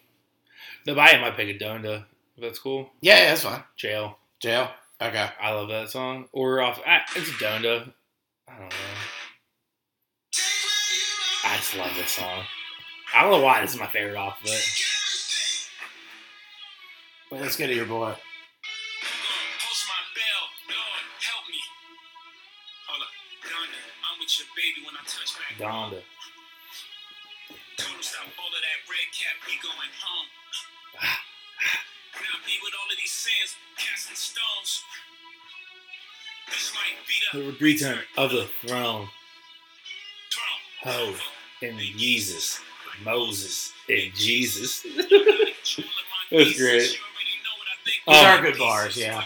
the 0.85 0.93
buy 0.93 1.17
might 1.19 1.35
pick 1.37 1.49
a 1.49 1.57
Donda. 1.63 2.05
That's 2.37 2.59
cool. 2.59 2.89
Yeah, 3.01 3.17
yeah, 3.19 3.29
that's 3.29 3.43
fine. 3.43 3.63
Jail. 3.77 4.17
Jail. 4.39 4.69
Okay. 5.01 5.29
I 5.41 5.51
love 5.51 5.69
that 5.69 5.89
song. 5.89 6.25
Or 6.31 6.61
off. 6.61 6.81
I, 6.85 7.01
it's 7.15 7.29
a 7.29 7.33
Donda. 7.33 7.93
I 8.47 8.51
don't 8.57 8.69
know. 8.69 8.75
I 11.45 11.57
just 11.57 11.75
love 11.77 11.91
this 11.95 12.11
song. 12.11 12.43
I 13.13 13.21
don't 13.21 13.31
know 13.31 13.41
why 13.41 13.61
this 13.61 13.73
is 13.73 13.79
my 13.79 13.87
favorite 13.87 14.15
off 14.17 14.39
but. 14.43 14.61
Wait, 17.31 17.41
let's 17.41 17.55
get 17.55 17.67
to 17.67 17.75
your 17.75 17.85
boy. 17.85 18.15
Your 24.39 24.47
baby 24.55 24.81
when 24.85 24.95
I 24.95 25.03
touch 25.05 25.31
back. 25.37 25.57
Donda. 25.59 26.01
Him 27.77 28.01
stop 28.01 28.25
all 28.39 28.47
of 28.49 28.61
that 28.61 28.79
red 28.89 29.07
cap, 29.13 29.35
we 29.47 29.53
going 29.61 29.93
home. 30.01 30.27
Not 32.15 32.45
me 32.47 32.53
with 32.63 32.73
all 32.79 32.89
of 32.89 32.97
these 32.97 33.11
sins, 33.11 33.55
casting 33.77 34.15
stones. 34.15 34.83
This 36.49 36.73
might 36.73 36.97
be 37.07 37.57
the 37.57 37.65
return 37.65 37.99
of 38.17 38.31
the 38.31 38.47
throne. 38.65 39.07
throne. 40.31 40.93
Ho. 40.93 41.15
In 41.61 41.77
Jesus. 41.77 42.59
Moses. 43.03 43.71
And 43.89 44.13
Jesus. 44.15 44.85
That's 46.31 46.57
great. 46.57 46.81
These 46.81 46.97
Oh. 48.07 48.25
are 48.25 48.41
good 48.41 48.57
bars, 48.57 48.97
yeah. 48.97 49.23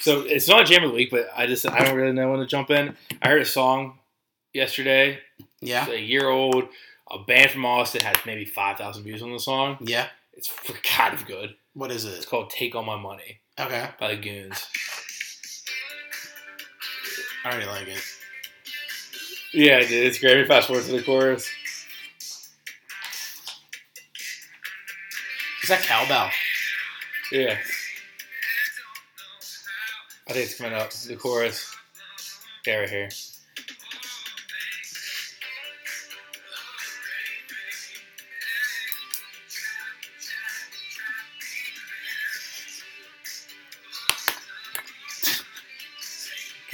So 0.00 0.20
it's 0.20 0.48
not 0.48 0.66
Jam 0.66 0.84
of 0.84 0.90
the 0.90 0.96
Week, 0.96 1.10
but 1.10 1.28
I 1.36 1.46
just 1.46 1.66
I 1.68 1.84
don't 1.84 1.96
really 1.96 2.12
know 2.12 2.30
when 2.30 2.40
to 2.40 2.46
jump 2.46 2.70
in. 2.70 2.96
I 3.22 3.28
heard 3.28 3.42
a 3.42 3.46
song 3.46 3.98
yesterday. 4.54 5.18
Yeah. 5.60 5.82
It's 5.84 5.92
a 5.92 6.00
year 6.00 6.28
old. 6.28 6.68
A 7.10 7.18
band 7.20 7.50
from 7.50 7.64
Austin 7.64 8.02
has 8.02 8.16
maybe 8.26 8.44
five 8.44 8.76
thousand 8.78 9.04
views 9.04 9.22
on 9.22 9.32
the 9.32 9.40
song. 9.40 9.78
Yeah. 9.80 10.08
It's 10.34 10.50
kind 10.84 11.14
of 11.14 11.26
good. 11.26 11.54
What 11.74 11.90
is 11.90 12.04
it? 12.04 12.14
It's 12.14 12.26
called 12.26 12.50
"Take 12.50 12.74
All 12.74 12.82
My 12.84 12.96
Money" 13.00 13.40
Okay. 13.58 13.88
by 13.98 14.14
the 14.14 14.20
Goons. 14.20 14.66
I 17.44 17.50
already 17.50 17.66
like 17.66 17.88
it. 17.88 18.02
Yeah, 19.54 19.80
dude, 19.80 19.90
it's 20.06 20.18
great. 20.18 20.36
Me 20.38 20.44
Fast 20.44 20.66
forward 20.66 20.84
to 20.84 20.92
the 20.92 21.02
chorus. 21.02 21.48
Is 25.62 25.68
that 25.70 25.82
cowbell? 25.82 26.30
Yeah, 27.32 27.56
I 30.28 30.32
think 30.32 30.44
it's 30.46 30.58
coming 30.58 30.72
up. 30.74 30.90
The 30.90 31.16
chorus. 31.16 31.74
Yeah, 32.66 32.76
right 32.80 32.90
here. 32.90 33.08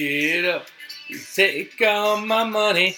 Get 0.08 0.44
up, 0.44 0.66
take 1.34 1.80
all 1.86 2.20
my 2.20 2.44
money. 2.44 2.96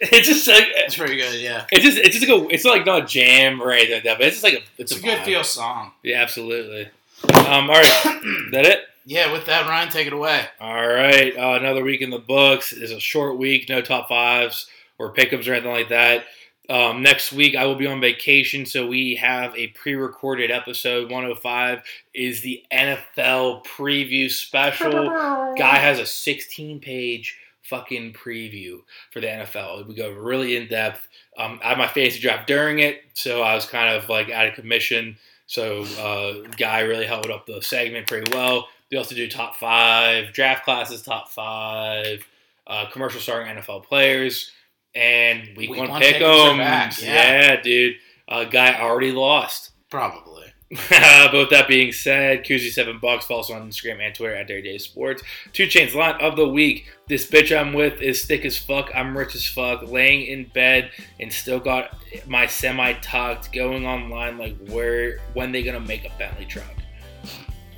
It's 0.00 0.26
just 0.28 0.46
like 0.48 0.64
It's 0.68 0.96
pretty 0.96 1.16
good, 1.16 1.40
yeah. 1.40 1.66
it's 1.72 1.84
just 1.84 1.96
it's 1.98 2.16
just 2.18 2.28
like 2.28 2.42
a, 2.42 2.48
it's 2.54 2.64
not 2.64 2.76
like 2.76 2.86
not 2.86 3.02
a 3.04 3.06
jam 3.06 3.62
or 3.62 3.70
anything 3.70 3.94
like 3.94 4.04
that, 4.04 4.18
but 4.18 4.26
it's 4.26 4.36
just 4.40 4.44
like 4.44 4.54
a 4.54 4.62
it's, 4.76 4.92
It's 4.92 5.00
a 5.00 5.02
good 5.04 5.18
vibe. 5.20 5.24
feel 5.24 5.44
song. 5.44 5.92
Yeah, 6.02 6.20
absolutely. 6.20 6.88
Um, 7.32 7.70
all 7.70 7.76
right, 7.80 8.20
that 8.52 8.66
it. 8.66 8.80
Yeah, 9.06 9.32
with 9.32 9.46
that, 9.46 9.66
Ryan, 9.68 9.90
take 9.90 10.06
it 10.06 10.12
away. 10.12 10.46
All 10.60 10.74
right, 10.88 11.36
uh, 11.36 11.58
another 11.60 11.82
week 11.84 12.00
in 12.00 12.10
the 12.10 12.18
books. 12.18 12.72
It's 12.72 12.92
a 12.92 12.98
short 13.00 13.36
week, 13.38 13.68
no 13.68 13.80
top 13.82 14.08
fives 14.08 14.66
or 14.98 15.10
pickups 15.12 15.46
or 15.46 15.52
anything 15.54 15.70
like 15.72 15.88
that. 15.90 16.24
Um, 16.68 17.02
next 17.02 17.32
week 17.32 17.54
I 17.54 17.66
will 17.66 17.74
be 17.74 17.86
on 17.86 18.00
vacation, 18.00 18.64
so 18.64 18.86
we 18.86 19.16
have 19.16 19.54
a 19.56 19.68
pre-recorded 19.68 20.50
episode. 20.50 21.10
105 21.10 21.82
is 22.14 22.40
the 22.40 22.64
NFL 22.72 23.64
preview 23.66 24.30
special. 24.30 24.90
Guy 25.58 25.76
has 25.76 25.98
a 25.98 26.02
16-page 26.02 27.38
fucking 27.62 28.12
preview 28.12 28.82
for 29.10 29.20
the 29.20 29.26
NFL. 29.26 29.86
We 29.86 29.94
go 29.94 30.10
really 30.12 30.56
in 30.56 30.68
depth. 30.68 31.06
Um, 31.36 31.60
I 31.62 31.70
had 31.70 31.78
my 31.78 31.88
fantasy 31.88 32.20
draft 32.20 32.46
during 32.46 32.78
it, 32.78 33.02
so 33.14 33.42
I 33.42 33.54
was 33.54 33.66
kind 33.66 33.94
of 33.94 34.08
like 34.08 34.30
out 34.30 34.48
of 34.48 34.54
commission. 34.54 35.18
So 35.46 35.84
uh, 35.98 36.48
guy 36.56 36.80
really 36.80 37.06
held 37.06 37.30
up 37.30 37.46
the 37.46 37.60
segment 37.60 38.06
pretty 38.06 38.34
well. 38.34 38.68
We 38.90 38.96
also 38.96 39.14
do 39.14 39.28
top 39.28 39.56
five 39.56 40.32
draft 40.32 40.64
classes, 40.64 41.02
top 41.02 41.28
five 41.28 42.26
uh, 42.66 42.86
commercial 42.90 43.20
starting 43.20 43.54
NFL 43.54 43.84
players, 43.84 44.50
and 44.94 45.48
week, 45.56 45.70
Week 45.70 45.78
one, 45.80 45.88
one 45.90 46.00
pick 46.00 46.16
pick'ems 46.16 46.46
are 46.46 46.50
'em. 46.52 46.58
yeah. 46.58 46.92
yeah, 47.02 47.60
dude. 47.60 47.96
Uh, 48.28 48.44
guy 48.44 48.80
already 48.80 49.12
lost. 49.12 49.70
Probably. 49.90 50.42
but 50.90 51.32
with 51.32 51.50
that 51.50 51.66
being 51.68 51.92
said, 51.92 52.44
Koozie 52.44 52.70
seven 52.70 52.98
bucks. 52.98 53.26
Follow 53.26 53.40
us 53.40 53.50
on 53.50 53.68
Instagram 53.68 54.00
and 54.00 54.14
Twitter 54.14 54.34
at 54.34 54.48
Dairy 54.48 54.62
Day 54.62 54.78
Sports. 54.78 55.22
2 55.52 55.66
Chainz 55.66 55.94
line 55.94 56.20
of 56.20 56.34
the 56.36 56.48
week. 56.48 56.86
This 57.06 57.30
bitch 57.30 57.56
I'm 57.56 57.74
with 57.74 58.00
is 58.00 58.24
thick 58.24 58.44
as 58.44 58.58
fuck. 58.58 58.90
I'm 58.94 59.16
rich 59.16 59.34
as 59.36 59.46
fuck. 59.46 59.82
Laying 59.88 60.26
in 60.26 60.44
bed 60.46 60.90
and 61.20 61.32
still 61.32 61.60
got 61.60 61.96
my 62.26 62.46
semi 62.46 62.94
tucked. 62.94 63.52
Going 63.52 63.86
online 63.86 64.36
like 64.38 64.56
where 64.68 65.18
when 65.34 65.52
they 65.52 65.62
gonna 65.62 65.78
make 65.80 66.06
a 66.06 66.18
Bentley 66.18 66.46
truck? 66.46 66.64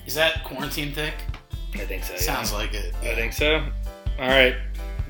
Is 0.06 0.14
that 0.14 0.42
quarantine 0.44 0.92
thick? 0.92 1.14
I 1.74 1.78
think 1.78 2.04
so. 2.04 2.14
Yeah. 2.14 2.20
Sounds 2.20 2.52
like 2.52 2.72
it. 2.72 2.94
I 3.02 3.14
think 3.14 3.32
so. 3.34 3.56
All 4.18 4.28
right. 4.28 4.54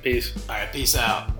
Peace. 0.03 0.33
All 0.49 0.57
right, 0.57 0.73
peace 0.73 0.97
out. 0.97 1.36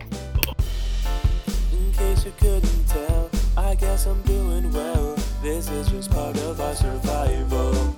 Case 1.97 2.27
you 2.27 2.33
couldn't 2.39 2.89
tell, 2.89 3.31
I 3.57 3.75
guess 3.75 4.05
I'm 4.05 4.21
doing 4.23 4.71
well. 4.71 5.17
This 5.43 5.71
is 5.71 5.89
just 5.89 6.11
part 6.11 6.37
of 6.43 6.61
our 6.61 6.75
survival. 6.75 7.95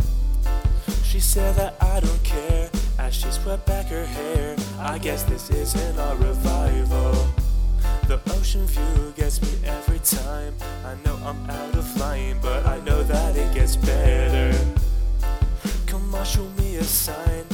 She 1.03 1.18
said 1.18 1.57
that 1.57 1.74
I 1.80 1.99
don't 1.99 2.22
care 2.22 2.70
as 3.01 3.16
she 3.16 3.28
swept 3.30 3.66
back 3.66 3.86
her 3.86 4.07
hair. 4.07 4.55
I 4.78 4.99
guess 4.99 5.24
this 5.24 5.51
isn't 5.51 5.99
our 5.99 6.14
revival. 6.14 7.26
The 8.07 8.20
ocean 8.30 8.66
view 8.68 9.12
gets 9.16 9.42
me 9.42 9.66
every 9.66 9.99
time. 9.99 10.55
I 10.84 10.94
know 11.05 11.18
I'm 11.24 11.51
out 11.51 11.74
of 11.74 11.96
line, 11.96 12.38
but 12.40 12.64
I 12.66 12.78
know 12.84 13.03
that 13.03 13.36
it 13.36 13.53
gets 13.53 13.74
better. 13.74 14.57
Come 15.86 16.14
on, 16.14 16.24
show 16.24 16.49
me 16.57 16.76
a 16.76 16.84
sign 16.84 17.44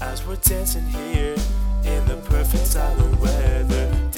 as 0.00 0.26
we're 0.26 0.36
dancing 0.36 0.86
here 0.86 1.36
in 1.84 2.06
the 2.06 2.16
perfect 2.24 2.66
silent 2.66 3.20
weather. 3.20 4.09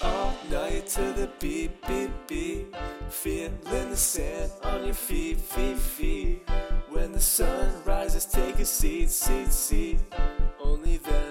All 0.00 0.32
night 0.48 0.86
to 0.88 1.12
the 1.12 1.28
beat, 1.40 1.70
beat, 1.88 2.10
beat. 2.28 2.66
Feeling 3.10 3.58
the 3.90 3.96
sand 3.96 4.52
on 4.62 4.84
your 4.84 4.94
feet, 4.94 5.38
feet, 5.40 5.76
feet. 5.76 6.48
When 6.88 7.10
the 7.10 7.20
sun 7.20 7.72
rises, 7.84 8.24
take 8.24 8.60
a 8.60 8.64
seat, 8.64 9.10
seat, 9.10 9.52
seat. 9.52 9.98
Only 10.62 10.98
then 10.98 11.27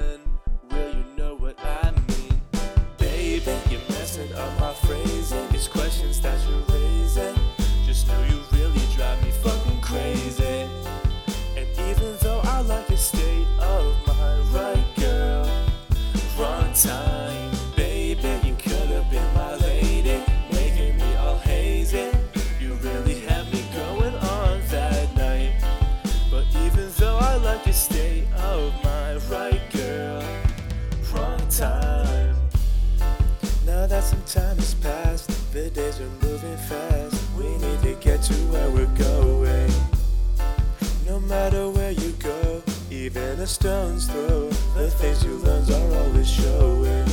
stone's 43.47 44.07
throw, 44.07 44.49
the 44.75 44.89
things 44.89 45.23
you 45.23 45.37
learn 45.37 45.63
are 45.71 46.03
always 46.03 46.29
showing. 46.29 47.07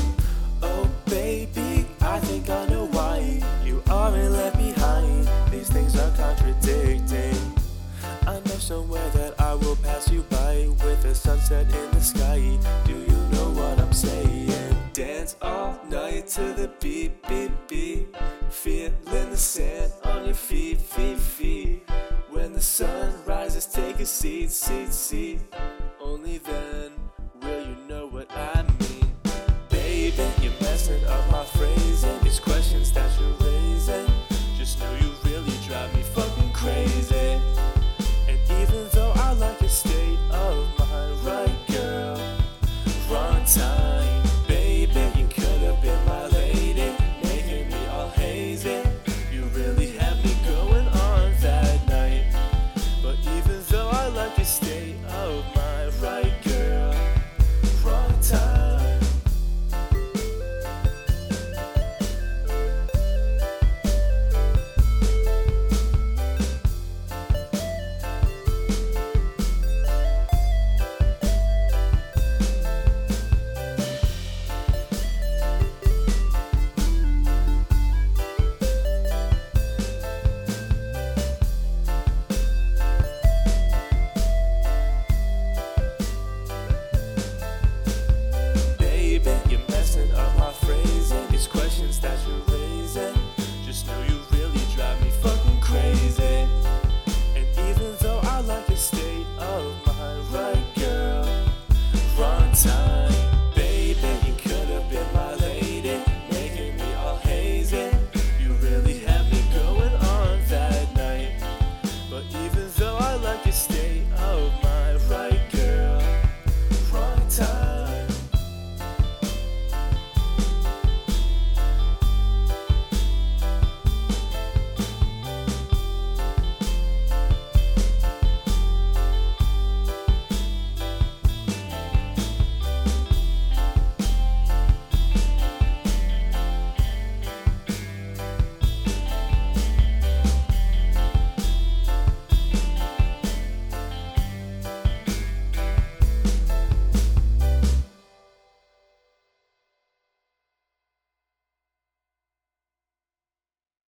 Oh, 0.62 0.90
baby, 1.06 1.86
I 2.00 2.18
think 2.20 2.50
I 2.50 2.66
know 2.66 2.86
why 2.86 3.40
you 3.64 3.80
aren't 3.88 4.32
left 4.32 4.58
behind. 4.58 5.28
These 5.50 5.70
things 5.70 5.96
are 5.96 6.10
contradicting. 6.16 7.36
I 8.26 8.34
know 8.46 8.58
somewhere 8.58 9.08
that 9.10 9.40
I 9.40 9.54
will 9.54 9.76
pass 9.76 10.10
you 10.10 10.22
by 10.22 10.68
with 10.84 11.04
a 11.04 11.14
sunset 11.14 11.66
in 11.72 11.90
the 11.92 12.00
sky. 12.00 12.58
Do 12.84 12.92
you 12.92 13.16
know 13.32 13.50
what 13.50 13.78
I'm 13.78 13.92
saying? 13.92 14.76
Dance 14.92 15.36
all 15.40 15.78
night 15.88 16.26
to 16.28 16.52
the 16.52 16.68
beat, 16.80 17.12
beat, 17.28 17.52
beat. 17.68 18.08
Feeling 18.50 19.30
the 19.30 19.36
sand 19.36 19.92
on 20.04 20.24
your 20.24 20.34
feet, 20.34 20.80
feet, 20.80 21.18
feet. 21.18 21.88
When 22.30 22.52
the 22.52 22.60
sun 22.60 23.14
rises, 23.24 23.66
take 23.66 24.00
a 24.00 24.06
seat, 24.06 24.50
seat, 24.50 24.92
seat. 24.92 25.40
Only 26.04 26.36
then 26.36 26.92
will 27.42 27.66
you 27.66 27.76
know 27.88 28.06
what 28.06 28.30
I 28.30 28.62
mean. 28.78 29.10
Baby, 29.70 30.22
you're 30.42 30.52
messing 30.60 31.02
up 31.06 31.30
my 31.30 31.44
phrasing. 31.44 32.18
It's 32.26 32.38
questions 32.38 32.92
that 32.92 33.10
you're. 33.18 33.43